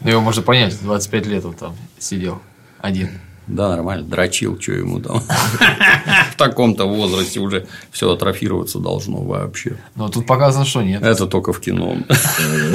Ну, 0.01 0.09
его 0.09 0.21
можно 0.21 0.41
понять, 0.41 0.77
25 0.81 1.25
лет 1.27 1.45
он 1.45 1.53
там 1.53 1.75
сидел 1.99 2.41
один. 2.79 3.09
Да, 3.47 3.69
нормально, 3.69 4.05
дрочил, 4.05 4.59
что 4.59 4.73
ему 4.73 4.99
там. 4.99 5.21
В 6.31 6.35
таком-то 6.37 6.85
возрасте 6.85 7.39
уже 7.39 7.65
все 7.91 8.11
атрофироваться 8.11 8.79
должно 8.79 9.23
вообще. 9.23 9.77
Но 9.95 10.09
тут 10.09 10.25
показано, 10.25 10.65
что 10.65 10.81
нет. 10.81 11.01
Это 11.01 11.27
только 11.27 11.53
в 11.53 11.59
кино. 11.59 11.97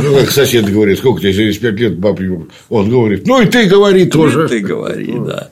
Ну, 0.02 0.16
как 0.16 0.30
сосед 0.30 0.70
говорит, 0.70 0.98
сколько 0.98 1.20
тебе 1.20 1.34
через 1.34 1.58
5 1.58 1.74
лет 1.74 1.98
бабе, 1.98 2.46
он 2.68 2.90
говорит, 2.90 3.26
ну 3.26 3.40
и 3.40 3.46
ты 3.46 3.66
говори 3.66 4.06
тоже. 4.06 4.48
Ты 4.48 4.60
говори, 4.60 5.14
да. 5.18 5.50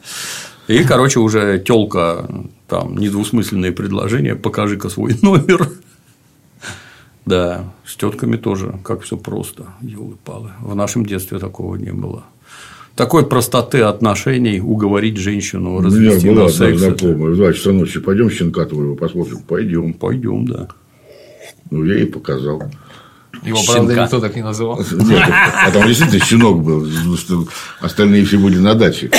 И, 0.66 0.82
короче, 0.84 1.20
уже 1.20 1.58
телка 1.58 2.28
там 2.68 2.96
недвусмысленные 2.96 3.72
предложения, 3.72 4.34
покажи-ка 4.34 4.88
свой 4.88 5.16
номер. 5.22 5.68
Да, 7.26 7.72
с 7.84 7.96
тетками 7.96 8.36
тоже, 8.36 8.78
как 8.82 9.02
все 9.02 9.16
просто, 9.16 9.66
елы-палы. 9.82 10.52
В 10.60 10.74
нашем 10.74 11.04
детстве 11.04 11.38
такого 11.38 11.76
не 11.76 11.92
было 11.92 12.24
такой 13.01 13.24
простоты 13.24 13.80
отношений 13.80 14.61
уговорить 14.61 15.16
женщину 15.16 15.80
развести 15.80 16.28
У 16.28 16.32
меня 16.32 16.42
была 16.42 16.51
одна 16.51 16.76
знакомая, 16.76 17.32
в 17.32 17.36
2 17.36 17.53
часа 17.55 17.72
ночи 17.72 17.98
пойдем 17.98 18.30
щенка 18.30 18.66
твоего 18.66 18.94
посмотрим. 18.94 19.38
Пойдем. 19.38 19.94
Пойдем, 19.94 20.46
да. 20.46 20.68
Ну, 21.70 21.82
я 21.86 21.94
ей 21.94 22.07
показал. 22.07 22.62
Его, 23.42 23.57
Щенка. 23.57 23.72
правда, 23.72 24.03
никто 24.03 24.20
так 24.20 24.36
не 24.36 24.42
называл. 24.42 24.80
Нет, 24.92 25.30
а 25.30 25.70
там 25.70 25.86
действительно 25.86 26.22
щенок 26.22 26.62
был, 26.62 26.86
что 27.16 27.48
остальные 27.80 28.26
все 28.26 28.36
были 28.36 28.59
на 28.59 28.74
даче. 28.74 29.11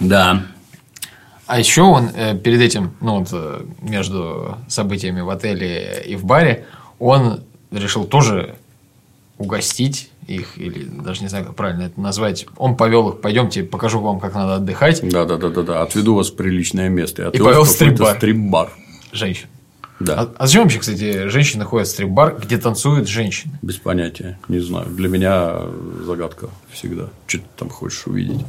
Да. 0.00 0.46
А 1.46 1.58
еще 1.58 1.82
он 1.82 2.08
э, 2.16 2.34
перед 2.38 2.62
этим, 2.62 2.92
ну 3.02 3.18
вот 3.18 3.28
э, 3.32 3.60
между 3.82 4.56
событиями 4.68 5.20
в 5.20 5.28
отеле 5.28 6.02
и 6.06 6.16
в 6.16 6.24
баре, 6.24 6.64
он 6.98 7.40
решил 7.70 8.04
тоже 8.04 8.54
угостить 9.36 10.11
их, 10.26 10.58
или 10.58 10.84
даже 10.84 11.22
не 11.22 11.28
знаю, 11.28 11.46
как 11.46 11.54
правильно 11.54 11.82
это 11.82 12.00
назвать. 12.00 12.46
Он 12.56 12.76
повел 12.76 13.10
их, 13.10 13.20
пойдемте, 13.20 13.62
покажу 13.62 14.00
вам, 14.00 14.20
как 14.20 14.34
надо 14.34 14.56
отдыхать. 14.56 15.00
Да, 15.08 15.24
да, 15.24 15.36
да, 15.36 15.48
да, 15.48 15.62
да. 15.62 15.82
Отведу 15.82 16.14
вас 16.14 16.30
в 16.30 16.36
приличное 16.36 16.88
место. 16.88 17.30
И 17.32 17.38
повел 17.38 17.64
в 17.64 17.68
стрип-бар. 17.68 18.16
стрип-бар. 18.16 18.70
Женщин. 19.12 19.48
Да. 20.00 20.14
А, 20.20 20.34
а 20.36 20.46
зачем 20.46 20.64
вообще, 20.64 20.80
кстати, 20.80 21.28
женщины 21.28 21.64
ходят 21.64 21.86
в 21.86 21.90
стрип-бар, 21.90 22.36
где 22.40 22.58
танцуют 22.58 23.08
женщины? 23.08 23.58
Без 23.62 23.76
понятия, 23.76 24.38
не 24.48 24.58
знаю. 24.60 24.86
Для 24.86 25.08
меня 25.08 25.60
загадка 26.04 26.48
всегда. 26.70 27.08
Что 27.26 27.38
ты 27.38 27.44
там 27.56 27.68
хочешь 27.68 28.06
увидеть? 28.06 28.40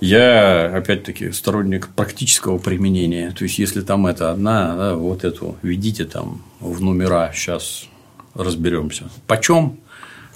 Я, 0.00 0.76
опять-таки, 0.76 1.32
сторонник 1.32 1.88
практического 1.88 2.58
применения. 2.58 3.30
То 3.30 3.44
есть, 3.44 3.58
если 3.58 3.80
там 3.80 4.06
это 4.06 4.30
одна, 4.30 4.76
да, 4.76 4.94
вот 4.94 5.24
эту 5.24 5.56
ведите 5.62 6.04
там 6.04 6.42
в 6.60 6.82
номера, 6.82 7.32
сейчас 7.32 7.86
разберемся. 8.34 9.08
Почем? 9.26 9.78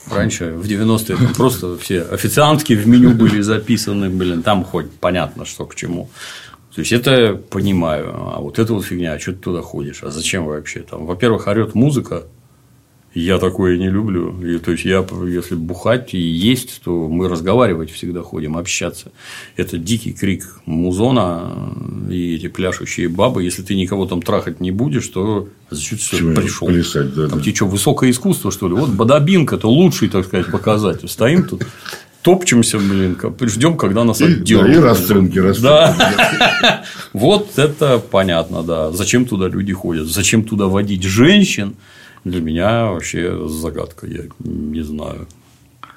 Раньше, 0.09 0.53
в 0.53 0.65
90-е, 0.65 1.17
там 1.17 1.35
просто 1.35 1.77
все 1.79 2.03
официантки 2.03 2.73
в 2.73 2.87
меню 2.87 3.11
были 3.11 3.41
записаны, 3.43 4.09
блин, 4.09 4.43
там 4.43 4.65
хоть 4.65 4.91
понятно, 4.91 5.45
что 5.45 5.67
к 5.67 5.75
чему. 5.75 6.09
То 6.75 6.81
есть, 6.81 6.93
это 6.93 7.35
понимаю. 7.35 8.15
А 8.15 8.41
вот 8.41 8.59
эта 8.59 8.73
вот 8.73 8.85
фигня, 8.85 9.13
а 9.13 9.19
что 9.19 9.33
ты 9.33 9.39
туда 9.39 9.61
ходишь? 9.61 10.03
А 10.03 10.11
зачем 10.11 10.47
вообще? 10.47 10.81
Там, 10.81 11.07
во-первых, 11.07 11.49
орет 11.49 11.75
музыка, 11.75 12.25
я 13.13 13.39
такое 13.39 13.77
не 13.77 13.89
люблю. 13.89 14.41
И, 14.43 14.59
то 14.59 14.71
есть, 14.73 14.85
я, 14.85 15.05
если 15.27 15.57
бухать 15.57 16.15
и 16.15 16.19
есть, 16.19 16.81
то 16.85 17.09
мы 17.09 17.29
разговаривать 17.29 17.91
всегда 17.91 18.23
ходим, 18.23 18.57
общаться. 18.57 19.11
Это 19.57 19.79
дикий 19.79 20.13
крик 20.13 20.61
музона 20.65 21.75
и 22.09 22.37
эти 22.37 22.49
пляшущие 22.49 23.09
бабы. 23.09 23.43
Если 23.43 23.63
ты 23.63 23.75
никого 23.75 24.07
там 24.07 24.23
трахать 24.23 24.61
не 24.61 24.71
будешь, 24.71 25.09
то 25.09 25.49
зачем 25.71 25.99
ты 25.99 26.41
пришел? 26.41 26.69
Плясать, 26.69 27.15
да, 27.15 27.29
там 27.29 27.39
да. 27.39 27.45
тебе 27.45 27.55
что, 27.55 27.67
высокое 27.67 28.11
искусство, 28.11 28.53
что 28.53 28.69
ли? 28.69 28.75
Вот 28.75 28.91
Бадабинка 28.91 29.57
это 29.57 29.67
лучший, 29.67 30.09
так 30.09 30.27
сказать, 30.27 30.51
показатель. 30.51 31.09
Стоим 31.09 31.43
тут 31.43 31.67
топчемся, 32.23 32.79
блин, 32.79 33.19
ждем, 33.41 33.77
когда 33.77 34.05
нас 34.05 34.21
отдернут. 34.21 34.67
Да, 34.69 34.73
и 34.73 34.79
расценки 34.79 35.39
растут. 35.39 35.65
Да. 35.65 36.85
Вот 37.13 37.59
это 37.59 37.99
понятно, 37.99 38.63
да. 38.63 38.93
Зачем 38.93 39.25
туда 39.25 39.49
люди 39.49 39.73
ходят? 39.73 40.07
Зачем 40.07 40.45
туда 40.45 40.67
водить 40.67 41.03
женщин? 41.03 41.75
Для 42.25 42.41
меня 42.41 42.87
вообще 42.87 43.49
загадка, 43.49 44.07
я 44.07 44.25
не 44.39 44.83
знаю. 44.83 45.27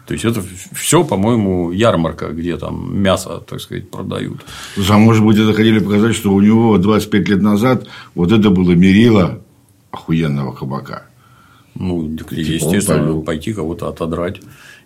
То 0.06 0.14
есть, 0.14 0.26
это 0.26 0.44
все, 0.74 1.06
по-моему, 1.06 1.72
ярмарка, 1.72 2.28
где 2.30 2.58
там 2.58 3.02
мясо, 3.02 3.42
так 3.48 3.62
сказать, 3.62 3.90
продают. 3.90 4.42
А 4.90 4.98
может 4.98 5.24
быть, 5.24 5.38
это 5.38 5.54
хотели 5.54 5.80
показать, 5.80 6.16
что 6.16 6.34
у 6.34 6.42
него 6.42 6.78
25 6.78 7.30
лет 7.30 7.42
назад 7.42 7.88
вот 8.14 8.32
это 8.32 8.50
было 8.50 8.72
мерило 8.72 9.42
охуенного 9.92 10.52
кабака. 10.52 11.08
Ну, 11.76 12.16
типа 12.18 12.34
естественно, 12.34 13.22
пойти 13.22 13.54
кого-то 13.54 13.88
отодрать. 13.88 14.42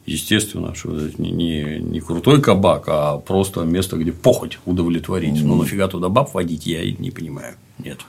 Естественно, 0.05 0.73
что 0.73 0.97
это 0.97 1.21
не, 1.21 1.31
не, 1.31 1.79
не 1.79 1.99
крутой 1.99 2.41
кабак, 2.41 2.85
а 2.87 3.17
просто 3.17 3.61
место, 3.65 3.97
где 3.97 4.13
похоть 4.13 4.57
удовлетворить. 4.65 5.35
Mm. 5.35 5.43
Ну, 5.43 5.55
нафига 5.55 5.89
туда 5.89 6.07
баб 6.07 6.33
водить, 6.33 6.65
я 6.65 6.89
не 6.89 7.11
понимаю. 7.11 7.55
Нет. 7.77 7.99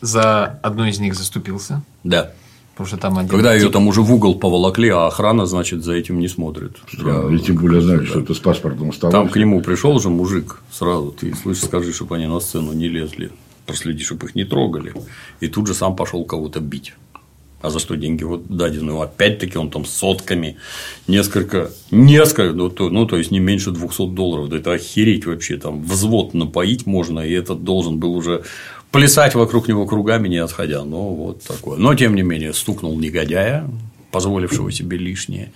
За 0.00 0.58
одну 0.62 0.86
из 0.86 0.98
них 0.98 1.14
заступился. 1.14 1.82
Да. 2.02 2.32
Потому 2.78 2.86
что 2.86 2.96
там 2.96 3.18
один 3.18 3.28
Когда 3.28 3.54
тип... 3.54 3.64
ее 3.64 3.70
там 3.70 3.88
уже 3.88 4.02
в 4.02 4.14
угол 4.14 4.36
поволокли, 4.36 4.88
а 4.90 5.08
охрана, 5.08 5.46
значит, 5.46 5.82
за 5.82 5.94
этим 5.94 6.20
не 6.20 6.28
смотрит. 6.28 6.76
Странно. 6.86 7.34
И 7.34 7.40
тем 7.40 7.56
более 7.56 7.80
знаю, 7.80 8.02
да. 8.02 8.06
что 8.06 8.20
это 8.20 8.34
с 8.34 8.38
паспортом 8.38 8.92
стало. 8.92 9.12
Там 9.12 9.28
к 9.28 9.34
нему 9.34 9.60
пришел 9.62 9.98
же 9.98 10.10
мужик 10.10 10.60
сразу. 10.70 11.10
Ты 11.10 11.34
слышишь, 11.34 11.64
скажи, 11.64 11.92
чтобы 11.92 12.14
они 12.14 12.28
на 12.28 12.38
сцену 12.38 12.72
не 12.72 12.88
лезли. 12.88 13.32
Проследи, 13.66 14.04
чтобы 14.04 14.28
их 14.28 14.36
не 14.36 14.44
трогали. 14.44 14.94
И 15.40 15.48
тут 15.48 15.66
же 15.66 15.74
сам 15.74 15.96
пошел 15.96 16.24
кого-то 16.24 16.60
бить. 16.60 16.94
А 17.60 17.70
за 17.70 17.80
что 17.80 17.96
деньги 17.96 18.22
вот 18.22 18.46
дадены? 18.46 18.92
Ну, 18.92 19.00
опять-таки 19.00 19.58
он 19.58 19.70
там 19.70 19.84
сотками, 19.84 20.56
несколько, 21.08 21.72
несколько, 21.90 22.52
ну 22.52 22.70
то, 22.70 22.90
ну, 22.90 23.06
то 23.06 23.16
есть 23.16 23.32
не 23.32 23.40
меньше 23.40 23.72
200 23.72 24.10
долларов. 24.10 24.50
Да 24.50 24.58
это 24.58 24.74
охереть 24.74 25.26
вообще, 25.26 25.56
там 25.56 25.82
взвод 25.82 26.32
напоить 26.34 26.86
можно, 26.86 27.18
и 27.18 27.32
этот 27.32 27.64
должен 27.64 27.98
был 27.98 28.14
уже 28.14 28.44
плясать 28.90 29.34
вокруг 29.34 29.68
него 29.68 29.86
кругами, 29.86 30.28
не 30.28 30.38
отходя. 30.38 30.84
Ну, 30.84 31.14
вот 31.14 31.42
такое. 31.42 31.78
Но, 31.78 31.94
тем 31.94 32.14
не 32.14 32.22
менее, 32.22 32.52
стукнул 32.54 32.98
негодяя, 32.98 33.68
позволившего 34.10 34.72
себе 34.72 34.96
лишнее. 34.96 35.52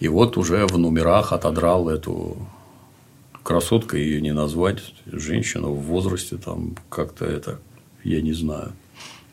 И 0.00 0.08
вот 0.08 0.36
уже 0.36 0.66
в 0.66 0.78
номерах 0.78 1.32
отодрал 1.32 1.88
эту 1.88 2.36
красотку, 3.42 3.96
ее 3.96 4.20
не 4.20 4.32
назвать, 4.32 4.78
женщину 5.06 5.72
в 5.72 5.82
возрасте, 5.84 6.36
там 6.36 6.76
как-то 6.88 7.24
это, 7.24 7.58
я 8.04 8.20
не 8.20 8.32
знаю. 8.32 8.72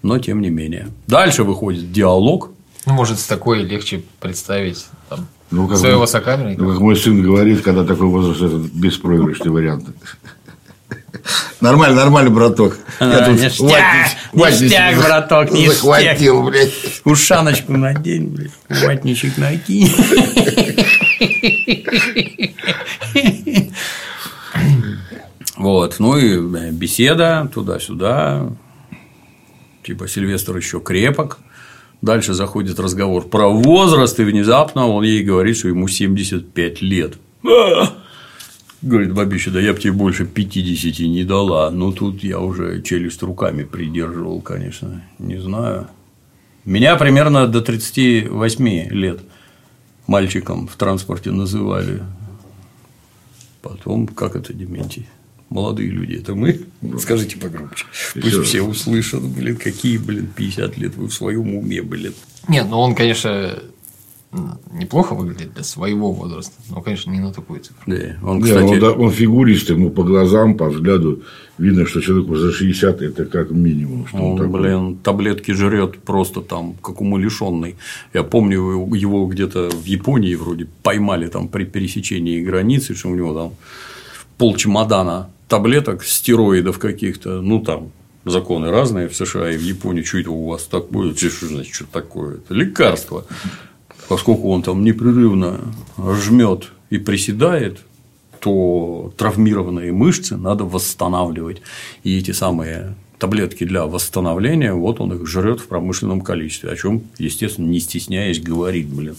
Но 0.02 0.20
тем 0.20 0.42
не 0.42 0.50
менее. 0.50 0.88
Дальше 1.08 1.44
выходит 1.44 1.92
диалог. 1.92 2.52
Ну, 2.86 2.94
может, 2.94 3.20
с 3.20 3.26
такой 3.26 3.64
легче 3.64 4.04
представить 4.20 4.86
там, 5.10 5.28
ну, 5.52 5.68
как 5.68 5.78
своего 5.78 6.06
сокамерника. 6.06 6.62
Ну, 6.62 6.72
как 6.72 6.80
мой 6.80 6.96
сын 6.96 7.22
говорит, 7.22 7.62
когда 7.62 7.84
такой 7.84 8.08
возраст, 8.08 8.42
это 8.42 8.58
беспроигрышный 8.74 9.52
вариант. 9.52 9.90
Нормально, 11.62 11.96
нормально, 11.96 12.30
браток. 12.30 12.78
А, 13.00 13.30
ништяк, 13.32 14.10
ништяк, 14.34 14.98
браток, 14.98 15.52
ништяк. 15.52 15.74
Захватил, 15.74 16.44
блядь. 16.44 16.74
Ушаночку 17.04 17.74
надень, 17.74 18.28
блядь. 18.28 18.52
Ватничек 18.70 19.38
накинь. 19.38 19.92
Вот, 25.58 25.96
ну 26.00 26.18
и 26.18 26.72
беседа 26.72 27.50
туда-сюда. 27.54 28.50
Типа 29.84 30.08
Сильвестр 30.08 30.58
еще 30.58 30.80
крепок. 30.80 31.40
Дальше 32.02 32.34
заходит 32.34 32.80
разговор 32.80 33.28
про 33.28 33.48
возраст, 33.50 34.20
и 34.20 34.24
внезапно 34.24 34.88
он 34.88 35.04
ей 35.04 35.24
говорит, 35.24 35.58
что 35.58 35.70
ему 35.70 35.88
75 35.88 36.82
лет. 36.82 37.14
Говорит, 38.86 39.14
бабища, 39.16 39.50
да 39.50 39.60
я 39.60 39.74
бы 39.74 39.80
тебе 39.80 39.94
больше 39.94 40.28
50 40.28 41.00
не 41.08 41.24
дала. 41.24 41.72
Ну, 41.72 41.92
тут 41.92 42.24
я 42.24 42.40
уже 42.40 42.84
челюсть 42.84 43.24
руками 43.24 43.64
придерживал, 43.64 44.42
конечно, 44.42 45.02
не 45.18 45.42
знаю. 45.42 45.88
Меня 46.66 46.96
примерно 46.96 47.48
до 47.48 47.62
38 47.62 48.90
лет 48.92 49.22
мальчиком 50.06 50.68
в 50.68 50.76
транспорте 50.76 51.32
называли. 51.32 52.04
Потом, 53.64 54.06
как 54.06 54.36
это, 54.36 54.54
Дементий? 54.54 55.10
Молодые 55.50 55.90
люди, 55.90 56.18
это 56.18 56.36
мы? 56.36 56.62
Скажите 57.00 57.38
погромче. 57.38 57.86
Пусть 58.14 58.44
все 58.44 58.62
услышат, 58.62 59.24
блин, 59.24 59.58
какие, 59.58 59.98
блин, 59.98 60.30
50 60.36 60.78
лет 60.78 60.96
вы 60.96 61.08
в 61.08 61.14
своем 61.14 61.56
уме, 61.56 61.82
блин. 61.82 62.14
Нет, 62.48 62.68
ну 62.70 62.78
он, 62.78 62.94
конечно, 62.94 63.64
неплохо 64.72 65.14
выглядит 65.14 65.54
для 65.54 65.64
своего 65.64 66.12
возраста, 66.12 66.54
но, 66.70 66.82
конечно, 66.82 67.12
не 67.12 67.20
на 67.20 67.32
такую 67.32 67.60
цифру. 67.60 67.84
Да, 67.86 68.18
он, 68.24 68.42
кстати... 68.42 68.64
Не, 68.64 68.80
он, 68.80 69.02
он 69.02 69.12
фигурист, 69.12 69.70
ему 69.70 69.90
по 69.90 70.04
глазам, 70.04 70.56
по 70.58 70.70
взгляду 70.70 71.24
видно, 71.58 71.86
что 71.86 72.02
человеку 72.02 72.36
за 72.36 72.52
60 72.52 73.02
это 73.02 73.26
как 73.26 73.52
минимум. 73.52 74.08
Что 74.08 74.18
он, 74.18 74.42
он 74.42 74.52
блин, 74.52 74.98
таблетки 74.98 75.52
жрет 75.52 76.00
просто 76.00 76.42
там, 76.42 76.74
как 76.82 77.02
умалишенный. 77.02 77.76
Я 78.14 78.24
помню, 78.24 78.94
его 78.96 79.26
где-то 79.28 79.70
в 79.70 79.86
Японии 79.86 80.36
вроде 80.36 80.68
поймали 80.84 81.28
там 81.28 81.48
при 81.48 81.66
пересечении 81.66 82.44
границы, 82.44 82.96
что 82.96 83.10
у 83.10 83.16
него 83.16 83.34
там 83.34 83.54
пол 84.38 84.56
чемодана 84.56 85.30
таблеток, 85.48 86.04
стероидов 86.04 86.80
каких-то, 86.80 87.42
ну 87.42 87.62
там 87.62 87.92
законы 88.26 88.72
разные 88.72 89.08
в 89.08 89.16
США 89.16 89.52
и 89.52 89.58
в 89.58 89.62
Японии, 89.62 90.02
что 90.02 90.18
это 90.18 90.32
у 90.32 90.48
вас 90.50 90.64
такое, 90.64 91.14
что 91.14 91.48
значит, 91.48 91.74
что 91.74 91.86
такое, 91.86 92.38
это 92.38 92.54
лекарство 92.54 93.26
поскольку 94.08 94.50
он 94.50 94.62
там 94.62 94.84
непрерывно 94.84 95.62
жмет 95.98 96.72
и 96.90 96.98
приседает, 96.98 97.80
то 98.40 99.14
травмированные 99.18 99.92
мышцы 99.92 100.38
надо 100.38 100.66
восстанавливать. 100.66 101.62
И 102.04 102.18
эти 102.18 102.32
самые 102.32 102.96
таблетки 103.18 103.64
для 103.64 103.86
восстановления, 103.86 104.74
вот 104.74 105.00
он 105.00 105.14
их 105.14 105.26
жрет 105.28 105.60
в 105.60 105.68
промышленном 105.68 106.22
количестве, 106.22 106.70
о 106.70 106.76
чем, 106.76 107.04
естественно, 107.18 107.66
не 107.66 107.80
стесняясь 107.80 108.42
говорит, 108.42 108.88
блин. 108.88 109.16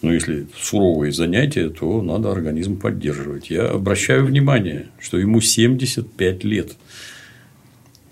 Но 0.00 0.12
если 0.12 0.46
суровые 0.58 1.12
занятия, 1.12 1.68
то 1.68 2.02
надо 2.02 2.32
организм 2.32 2.76
поддерживать. 2.76 3.50
Я 3.50 3.68
обращаю 3.68 4.26
внимание, 4.26 4.88
что 4.98 5.16
ему 5.16 5.40
75 5.40 6.44
лет. 6.44 6.72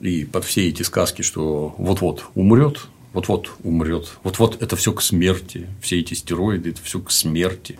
И 0.00 0.24
под 0.24 0.44
все 0.44 0.68
эти 0.68 0.82
сказки, 0.82 1.22
что 1.22 1.74
вот-вот 1.78 2.24
умрет, 2.34 2.86
вот-вот 3.12 3.52
умрет, 3.64 4.12
вот-вот 4.22 4.62
это 4.62 4.76
все 4.76 4.92
к 4.92 5.02
смерти, 5.02 5.66
все 5.80 6.00
эти 6.00 6.14
стероиды, 6.14 6.70
это 6.70 6.82
все 6.82 7.00
к 7.00 7.10
смерти, 7.10 7.78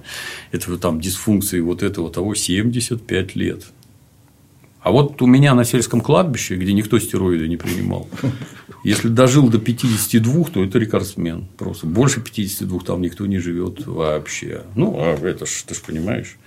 это 0.52 0.76
там 0.78 1.00
дисфункции 1.00 1.60
вот 1.60 1.82
этого 1.82 2.10
того 2.10 2.34
75 2.34 3.36
лет. 3.36 3.64
А 4.80 4.90
вот 4.90 5.20
у 5.20 5.26
меня 5.26 5.54
на 5.54 5.64
сельском 5.64 6.00
кладбище, 6.00 6.56
где 6.56 6.72
никто 6.72 6.98
стероиды 6.98 7.48
не 7.48 7.56
принимал, 7.56 8.08
если 8.82 9.08
дожил 9.08 9.48
до 9.48 9.58
52, 9.58 10.44
то 10.44 10.64
это 10.64 10.78
рекордсмен. 10.78 11.46
Просто 11.58 11.86
больше 11.86 12.22
52 12.22 12.80
там 12.80 13.02
никто 13.02 13.26
не 13.26 13.38
живет 13.38 13.86
вообще. 13.86 14.62
Ну, 14.74 14.96
а 14.98 15.16
это 15.16 15.44
ж, 15.44 15.64
ты 15.66 15.74
же 15.74 15.80
понимаешь 15.86 16.38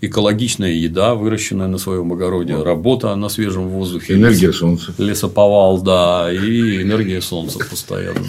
экологичная 0.00 0.72
еда, 0.72 1.14
выращенная 1.14 1.66
на 1.66 1.78
своем 1.78 2.12
огороде, 2.12 2.56
работа 2.56 3.14
на 3.16 3.28
свежем 3.28 3.68
воздухе. 3.68 4.14
Энергия 4.14 4.52
солнца. 4.52 4.94
Лесоповал, 4.98 5.80
да, 5.82 6.32
и 6.32 6.82
энергия 6.82 7.20
солнца 7.20 7.58
постоянно. 7.58 8.26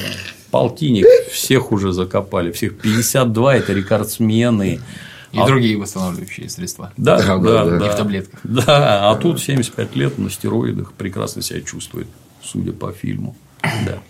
Полтинник 0.52 1.06
всех 1.32 1.72
уже 1.72 1.94
закопали, 1.94 2.52
всех 2.52 2.78
52– 2.80 3.56
это 3.58 3.74
рекордсмены. 3.74 4.80
И 5.32 5.40
а... 5.40 5.48
другие 5.48 5.78
восстанавливающие 5.78 6.50
средства. 6.50 6.92
Да, 6.98 7.22
да, 7.22 7.38
да, 7.38 7.80
да. 7.80 7.88
И 7.88 7.90
в 7.90 7.96
таблетках. 7.96 8.42
Да, 8.44 9.10
а 9.10 9.16
тут 9.16 9.40
75 9.42 9.96
лет 9.96 10.18
на 10.18 10.30
стероидах 10.30 10.92
прекрасно 10.92 11.42
себя 11.42 11.62
чувствует, 11.62 12.08
судя 12.44 12.74
по 12.74 12.92
фильму. 12.92 13.36
Да. 13.62 14.02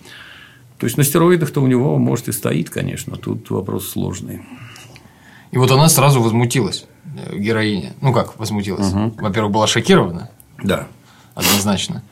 То 0.80 0.86
есть 0.88 0.98
на 0.98 1.04
стероидах-то 1.04 1.62
у 1.62 1.68
него, 1.68 2.00
может, 2.00 2.28
и 2.28 2.32
стоит, 2.32 2.72
конечно, 2.72 3.18
тут 3.18 3.52
вопрос 3.52 3.88
сложный. 3.88 4.42
И 5.52 5.58
вот 5.60 5.70
она 5.70 5.88
сразу 5.90 6.24
возмутилась, 6.24 6.88
героиня. 7.34 7.94
Ну 8.02 8.14
как 8.14 8.40
возмутилась? 8.40 8.92
Угу. 8.92 9.16
Во-первых, 9.20 9.52
была 9.52 9.68
шокирована. 9.68 10.30
Да. 10.64 10.88
Однозначно. 11.36 12.04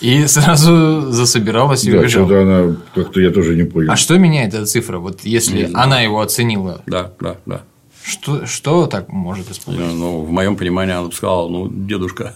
И 0.00 0.26
сразу 0.26 1.10
засобиралась 1.10 1.84
и 1.84 1.92
да, 1.92 1.98
убежала. 1.98 2.26
что 2.26 2.40
она 2.42 2.76
как-то 2.94 3.20
я 3.20 3.30
тоже 3.30 3.56
не 3.56 3.64
понял. 3.64 3.90
А 3.90 3.96
что 3.96 4.16
меняет 4.18 4.54
эта 4.54 4.66
цифра? 4.66 4.98
Вот 4.98 5.22
если 5.24 5.70
она 5.74 6.00
его 6.00 6.20
оценила. 6.20 6.82
Да, 6.86 7.12
да, 7.20 7.36
да. 7.46 7.62
Что, 8.02 8.46
что 8.46 8.86
так 8.86 9.12
может 9.12 9.50
испугать? 9.50 9.80
Ну, 9.80 10.22
в 10.22 10.30
моем 10.30 10.56
понимании 10.56 10.94
она 10.94 11.08
бы 11.08 11.12
сказала, 11.12 11.48
ну, 11.48 11.68
дедушка, 11.68 12.34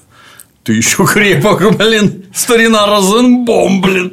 ты 0.65 0.75
еще 0.75 1.07
крепок, 1.07 1.77
блин, 1.77 2.25
старина 2.35 2.87
Розенбом, 2.87 3.81
блин. 3.81 4.13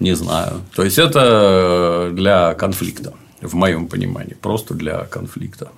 Не 0.00 0.14
знаю. 0.14 0.62
То 0.74 0.84
есть 0.84 0.98
это 0.98 2.10
для 2.12 2.54
конфликта 2.54 3.12
в 3.42 3.54
моем 3.54 3.86
понимании, 3.86 4.34
просто 4.34 4.74
для 4.74 5.04
конфликта. 5.04 5.68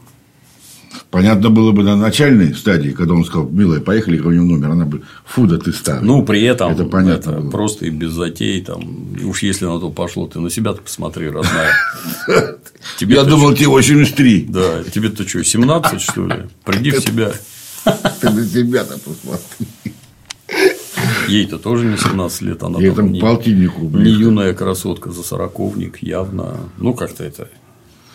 Понятно 1.11 1.51
было 1.51 1.73
бы 1.73 1.83
на 1.83 1.97
начальной 1.97 2.55
стадии, 2.55 2.91
когда 2.91 3.15
он 3.15 3.25
сказал, 3.25 3.49
милая, 3.49 3.81
поехали 3.81 4.17
ко 4.17 4.29
мне 4.29 4.41
в 4.41 4.45
номер, 4.45 4.71
она 4.71 4.85
бы, 4.85 5.03
фу, 5.25 5.47
да 5.47 5.59
ты 5.59 5.73
старый. 5.73 6.05
Ну, 6.05 6.25
при 6.25 6.43
этом, 6.43 6.73
это 6.73 6.85
понятно 6.85 7.31
это 7.31 7.41
просто 7.49 7.87
и 7.87 7.91
без 7.91 8.12
затей, 8.12 8.61
там, 8.62 9.17
уж 9.25 9.43
если 9.43 9.67
на 9.67 9.81
то 9.81 9.91
пошло, 9.91 10.27
ты 10.29 10.41
на 10.41 10.51
себя-то 10.51 10.83
посмотри, 10.83 11.29
родная. 11.29 11.73
Тебе 12.99 13.17
Я 13.17 13.25
думал, 13.25 13.55
тебе 13.55 13.69
83. 13.69 14.47
Да, 14.49 14.85
тебе-то 14.85 15.29
что, 15.29 15.43
17, 15.43 16.01
что 16.01 16.27
ли? 16.27 16.35
Приди 16.65 16.91
в 16.91 17.01
себя. 17.01 17.33
Ты 18.21 18.31
на 18.31 18.45
себя-то 18.45 18.99
посмотри. 18.99 19.67
Ей-то 21.29 21.59
тоже 21.59 21.87
не 21.87 21.97
17 21.97 22.43
лет, 22.43 22.62
она 22.62 22.79
там 22.95 23.12
не, 23.12 23.21
полтиннику. 23.21 23.83
Не 23.83 24.11
юная 24.11 24.55
красотка 24.55 25.11
за 25.11 25.23
сороковник, 25.23 26.03
явно. 26.03 26.71
Ну, 26.79 26.95
как-то 26.95 27.25
это 27.25 27.49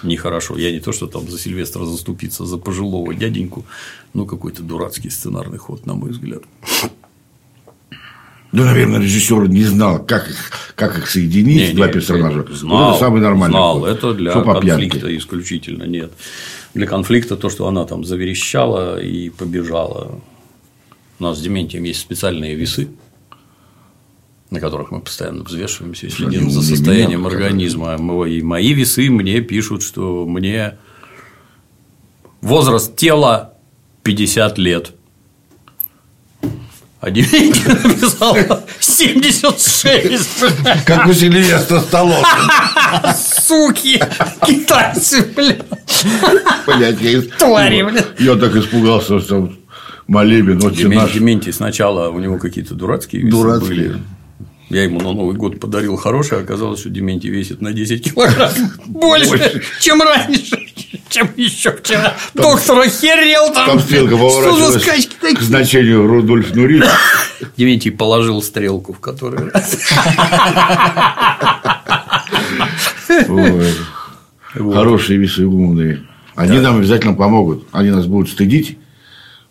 нехорошо. 0.04 0.58
Я 0.58 0.72
не 0.72 0.80
то, 0.80 0.92
что 0.92 1.08
там 1.08 1.30
за 1.30 1.38
Сильвестра 1.38 1.86
заступиться 1.86 2.46
за 2.46 2.58
пожилого 2.58 3.14
дяденьку, 3.14 3.66
ну, 4.14 4.26
какой-то 4.26 4.64
дурацкий 4.64 5.10
сценарный 5.10 5.58
ход, 5.58 5.86
на 5.86 5.94
мой 5.94 6.12
взгляд. 6.12 6.44
Ну, 8.52 8.64
наверное, 8.64 9.02
режиссер 9.02 9.50
не 9.50 9.64
знал, 9.66 10.00
как 10.06 10.30
их, 10.30 10.52
как 10.76 10.98
их 10.98 11.10
соединить, 11.10 11.70
не, 11.70 11.76
два 11.76 11.88
не, 11.88 11.94
персонажа. 11.94 12.46
Знал, 12.52 12.78
вот 12.78 12.90
это 12.92 13.00
самый 13.00 13.22
нормальный 13.22 13.52
знал, 13.52 13.80
ход. 13.82 13.90
это 13.90 14.14
для 14.14 14.32
Что 14.32 14.44
конфликта 14.44 15.18
исключительно, 15.18 15.84
нет. 15.84 16.14
Для 16.74 16.88
конфликта 16.88 17.36
то, 17.36 17.50
что 17.50 17.68
она 17.68 17.84
там 17.84 18.06
заверещала 18.06 19.02
и 19.02 19.30
побежала. 19.30 20.22
У 21.20 21.24
нас 21.24 21.38
с 21.38 21.42
Дементием 21.42 21.84
есть 21.84 22.00
специальные 22.00 22.56
весы, 22.56 22.88
на 24.56 24.62
которых 24.62 24.92
мы 24.92 25.02
постоянно 25.02 25.44
взвешиваемся, 25.44 26.10
следим 26.10 26.50
за 26.50 26.62
состоянием 26.62 27.22
меня, 27.22 27.30
организма. 27.30 27.98
Мои, 27.98 28.42
мои 28.42 28.74
весы 28.74 29.10
мне 29.10 29.42
пишут, 29.42 29.84
что 29.84 30.26
мне 30.26 30.78
возраст 32.42 32.96
тела 32.96 33.54
50 34.04 34.58
лет. 34.58 34.92
А 37.02 37.12
Дементий 37.12 37.68
написал 37.84 38.36
76. 38.80 40.30
Как 40.86 41.08
у 41.08 41.14
Сильвестра 41.14 41.80
Сталлоне. 41.80 42.26
Суки! 43.16 44.02
Китайцы, 44.46 45.24
блядь. 45.36 45.62
Блядь, 46.66 47.02
я, 47.02 47.22
Твари, 47.38 47.84
блядь. 47.84 48.08
Я 48.20 48.36
так 48.36 48.56
испугался, 48.56 49.20
что 49.20 49.52
молебен, 50.08 50.58
Дементий. 50.58 51.20
Дементий 51.20 51.54
сначала 51.54 52.10
у 52.10 52.20
него 52.20 52.40
какие-то 52.40 52.74
дурацкие 52.74 53.22
весы 53.22 53.38
дурацкие. 53.38 53.70
были. 53.70 54.02
Я 54.70 54.84
ему 54.84 55.00
на 55.00 55.14
Новый 55.14 55.36
год 55.36 55.60
подарил 55.60 55.96
хороший, 55.96 56.40
а 56.40 56.42
оказалось, 56.42 56.80
что 56.80 56.90
Дементий 56.90 57.30
весит 57.30 57.62
на 57.62 57.72
10 57.72 58.12
килограмм 58.14 58.52
больше, 58.88 59.30
больше. 59.30 59.64
чем 59.80 60.02
раньше, 60.02 60.60
чем 61.10 61.30
еще 61.36 61.72
вчера. 61.72 62.16
Там, 62.34 62.44
Доктор 62.44 62.80
охерел 62.80 63.54
там. 63.54 63.68
Там 63.68 63.80
стрелка 63.80 64.18
поворачивалась 64.18 65.08
к 65.38 65.42
значению 65.42 66.08
Рудольф 66.08 66.56
Нурит. 66.56 66.84
Дементий 67.58 67.92
положил 67.92 68.42
стрелку 68.42 68.94
в 68.94 69.00
который 69.00 69.50
раз. 69.52 69.78
Хорошие 74.54 75.20
весы 75.20 75.46
умные. 75.46 76.04
Они 76.36 76.60
нам 76.60 76.78
обязательно 76.78 77.14
помогут. 77.14 77.68
Они 77.72 77.92
нас 77.92 78.08
будут 78.08 78.30
стыдить, 78.30 78.78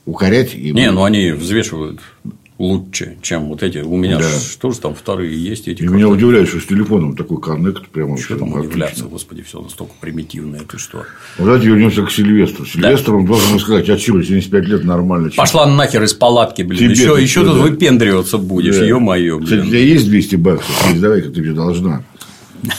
укорять. 0.06 0.54
И 0.54 0.72
Не, 0.72 0.90
ну 0.90 1.04
они 1.04 1.30
взвешивают 1.32 2.00
лучше, 2.58 3.16
чем 3.20 3.46
вот 3.48 3.62
эти. 3.62 3.78
У 3.78 3.96
меня 3.96 4.18
Да. 4.18 4.28
ж 4.28 4.56
тоже 4.60 4.78
там 4.78 4.94
вторые 4.94 5.36
есть 5.42 5.66
эти. 5.66 5.82
И 5.82 5.88
меня 5.88 6.08
удивляет, 6.08 6.48
что 6.48 6.60
с 6.60 6.66
телефоном 6.66 7.16
такой 7.16 7.40
коннект 7.40 7.88
прямо 7.88 8.16
Что 8.16 8.36
там 8.38 8.52
удивляться, 8.52 9.04
господи, 9.04 9.42
все 9.42 9.60
настолько 9.60 9.92
примитивное, 10.00 10.60
ты 10.60 10.78
что? 10.78 10.98
Вот 11.38 11.46
давайте 11.46 11.66
вернемся 11.68 12.02
к 12.04 12.10
Сильвестру. 12.12 12.64
Сильвестр, 12.64 13.14
он 13.16 13.26
должен 13.26 13.58
сказать, 13.58 13.88
а 13.90 13.96
чего, 13.98 14.22
75 14.22 14.64
лет 14.68 14.84
нормально. 14.84 15.30
чё? 15.30 15.36
Пошла 15.36 15.66
нахер 15.66 16.02
из 16.04 16.14
палатки, 16.14 16.62
блин. 16.62 16.78
Тебе 16.78 16.90
еще 16.92 17.20
еще 17.20 17.40
что, 17.40 17.50
тут 17.52 17.56
да? 17.56 17.62
выпендриваться 17.62 18.38
будешь, 18.38 18.76
Да. 18.78 18.84
ё-моё, 18.84 19.40
Кстати, 19.40 19.60
у 19.60 19.66
тебя 19.66 19.78
есть 19.80 20.06
200 20.08 20.36
баксов? 20.36 20.88
Есть, 20.88 21.00
давай-ка 21.00 21.30
ты 21.30 21.40
мне 21.40 21.52
должна. 21.52 22.02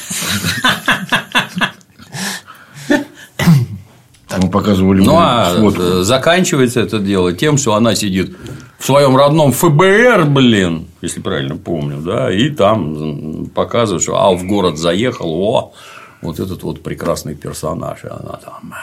Мы 4.41 4.49
показывали 4.49 5.01
Ну, 5.01 5.15
а 5.17 5.53
э, 5.55 6.03
заканчивается 6.03 6.81
это 6.81 6.99
дело 6.99 7.31
тем, 7.31 7.57
что 7.57 7.73
она 7.75 7.95
сидит 7.95 8.35
в 8.77 8.85
своем 8.85 9.15
родном 9.15 9.51
ФБР, 9.51 10.25
блин, 10.25 10.87
если 11.01 11.21
правильно 11.21 11.55
помню, 11.55 11.97
да, 11.97 12.31
и 12.31 12.49
там 12.49 12.95
м, 13.41 13.45
показывает, 13.47 14.03
что 14.03 14.15
а, 14.17 14.31
в 14.35 14.45
город 14.45 14.77
заехал, 14.77 15.31
о, 15.33 15.73
вот 16.21 16.39
этот 16.39 16.63
вот 16.63 16.83
прекрасный 16.83 17.35
персонаж, 17.35 18.03
и 18.03 18.07
она 18.07 18.39
там, 18.43 18.73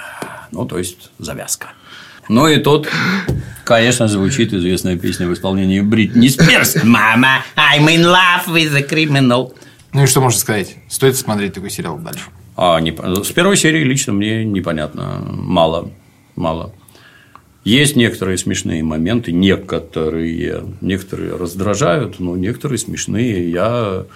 ну, 0.50 0.64
то 0.66 0.78
есть, 0.78 1.10
завязка. 1.18 1.68
Ну 2.28 2.46
и 2.46 2.58
тут, 2.58 2.88
конечно, 3.64 4.06
звучит 4.08 4.52
известная 4.54 4.96
песня 4.96 5.26
в 5.26 5.32
исполнении 5.34 5.80
Бритни 5.80 6.28
Спирс. 6.28 6.76
Мама, 6.84 7.42
I'm 7.56 7.86
in 7.88 8.02
love 8.04 8.46
with 8.48 8.74
a 8.76 8.82
criminal. 8.82 9.52
Ну 9.92 10.04
и 10.04 10.06
что 10.06 10.20
можно 10.20 10.38
сказать? 10.38 10.76
Стоит 10.88 11.16
смотреть 11.16 11.54
такой 11.54 11.70
сериал 11.70 11.98
дальше. 11.98 12.24
А, 12.56 12.78
не, 12.80 12.92
с 12.92 13.32
первой 13.32 13.56
серии 13.56 13.82
лично 13.82 14.12
мне 14.12 14.44
непонятно. 14.44 15.20
Мало. 15.26 15.90
Мало. 16.36 16.72
Есть 17.64 17.94
некоторые 17.94 18.38
смешные 18.38 18.82
моменты, 18.82 19.30
некоторые, 19.30 20.64
некоторые 20.80 21.36
раздражают, 21.36 22.18
но 22.18 22.36
некоторые 22.36 22.78
смешные. 22.78 23.50
Я 23.50 24.06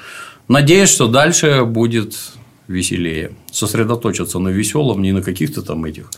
надеюсь, 0.49 0.91
что 0.91 1.07
дальше 1.07 1.65
будет 1.65 2.17
веселее. 2.67 3.33
Сосредоточиться 3.53 4.41
на 4.41 4.49
веселом, 4.49 5.01
не 5.01 5.13
на 5.13 5.23
каких-то 5.23 5.63
там 5.63 5.85
этих 5.85 6.11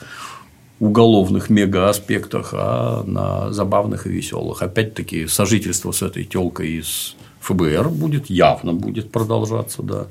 уголовных 0.81 1.51
мега-аспектах, 1.51 2.51
а 2.53 3.03
на 3.05 3.53
забавных 3.53 4.07
и 4.07 4.11
веселых. 4.11 4.63
Опять-таки, 4.63 5.27
сожительство 5.27 5.93
с 5.93 6.01
этой 6.01 6.25
телкой 6.25 6.79
из 6.79 7.15
ФБР 7.41 7.91
будет 7.91 8.31
явно 8.31 8.73
будет 8.73 9.13
продолжаться, 9.13 9.83
да. 9.83 10.07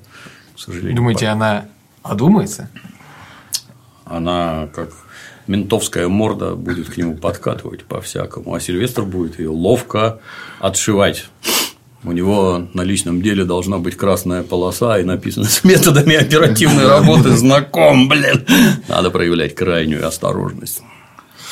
К 0.56 0.60
сожалению. 0.60 0.96
Думаете, 0.96 1.28
она 1.28 1.66
одумается? 2.04 2.70
она 4.10 4.68
как 4.74 4.90
ментовская 5.48 6.08
морда 6.08 6.56
будет 6.56 6.90
к 6.90 6.98
нему 6.98 7.16
подкатывать 7.16 7.84
по-всякому, 7.86 8.54
а 8.54 8.60
Сильвестр 8.60 9.04
будет 9.04 9.40
ее 9.40 9.50
ловко 9.50 10.20
отшивать. 10.60 11.30
У 12.04 12.12
него 12.12 12.68
на 12.74 12.84
личном 12.84 13.22
деле 13.22 13.44
должна 13.44 13.80
быть 13.80 13.98
красная 13.98 14.44
полоса 14.44 15.00
и 15.00 15.04
написано 15.04 15.46
с 15.46 15.64
методами 15.64 16.16
оперативной 16.16 16.88
работы 16.88 17.32
знаком, 17.32 18.08
блин. 18.08 18.46
Надо 18.88 19.10
проявлять 19.10 19.56
крайнюю 19.56 20.08
осторожность. 20.08 20.84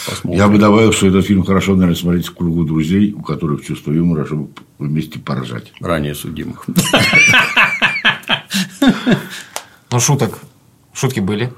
Посмотрим. 0.07 0.39
Я 0.39 0.47
бы 0.47 0.59
добавил, 0.59 0.93
что 0.93 1.07
этот 1.07 1.25
фильм 1.25 1.43
хорошо, 1.43 1.73
наверное, 1.73 1.95
смотреть 1.95 2.27
в 2.27 2.35
кругу 2.35 2.63
друзей, 2.63 3.11
у 3.13 3.21
которых 3.21 3.65
чувство 3.65 3.91
юмора, 3.91 4.25
чтобы 4.25 4.49
вместе 4.77 5.17
поржать. 5.17 5.73
Ранее 5.81 6.13
судимых. 6.13 6.65
Ну, 9.91 9.99
шуток. 9.99 10.39
Шутки 10.93 11.21
были. 11.21 11.51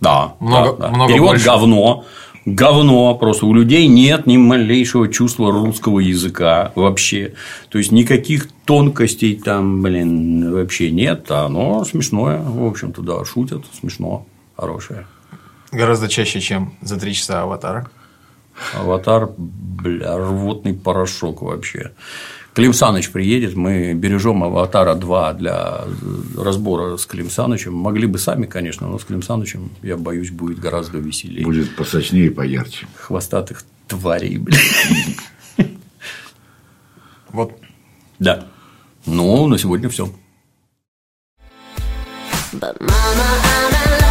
Да. 0.00 0.34
Много- 0.40 0.76
да, 0.76 0.88
да. 0.88 0.94
много 0.94 1.12
Перевод 1.12 1.30
больше. 1.30 1.44
говно. 1.46 2.04
Говно. 2.46 3.14
Просто 3.14 3.46
у 3.46 3.54
людей 3.54 3.86
нет 3.86 4.26
ни 4.26 4.36
малейшего 4.36 5.08
чувства 5.08 5.50
русского 5.50 6.00
языка 6.00 6.72
вообще. 6.74 7.34
То 7.70 7.78
есть 7.78 7.90
никаких 7.90 8.48
тонкостей 8.66 9.34
там, 9.36 9.80
блин, 9.82 10.52
вообще 10.52 10.90
нет. 10.90 11.30
Оно 11.30 11.84
смешное. 11.84 12.40
В 12.42 12.66
общем-то, 12.66 13.00
да, 13.02 13.24
шутят. 13.24 13.64
Смешно. 13.80 14.26
Хорошее. 14.56 15.06
Гораздо 15.72 16.08
чаще, 16.08 16.40
чем 16.40 16.74
за 16.82 17.00
три 17.00 17.14
часа 17.14 17.42
аватара. 17.42 17.88
Аватар, 18.78 19.30
бля, 19.36 20.16
рвотный 20.16 20.74
порошок 20.74 21.42
вообще. 21.42 21.92
Клим 22.54 22.72
Саныч 22.72 23.10
приедет, 23.10 23.56
мы 23.56 23.94
бережем 23.94 24.44
Аватара 24.44 24.94
2 24.94 25.32
для 25.34 25.80
разбора 26.38 26.96
с 26.96 27.04
Клим 27.04 27.28
Санычем. 27.28 27.74
Могли 27.74 28.06
бы 28.06 28.16
сами, 28.18 28.46
конечно, 28.46 28.86
но 28.86 28.96
с 28.96 29.04
Клим 29.04 29.22
Санычем, 29.22 29.72
я 29.82 29.96
боюсь, 29.96 30.30
будет 30.30 30.60
гораздо 30.60 30.98
веселее. 30.98 31.44
Будет 31.44 31.74
посочнее 31.74 32.26
и 32.26 32.30
поярче. 32.30 32.86
Хвостатых 32.94 33.64
тварей, 33.88 34.38
блин. 34.38 34.58
Вот 37.30 37.58
Да. 38.20 38.46
Ну, 39.04 39.48
на 39.48 39.58
сегодня 39.58 39.88
все. 39.88 40.08
But 42.52 42.80
mama, 42.80 43.98
I'm 43.98 44.03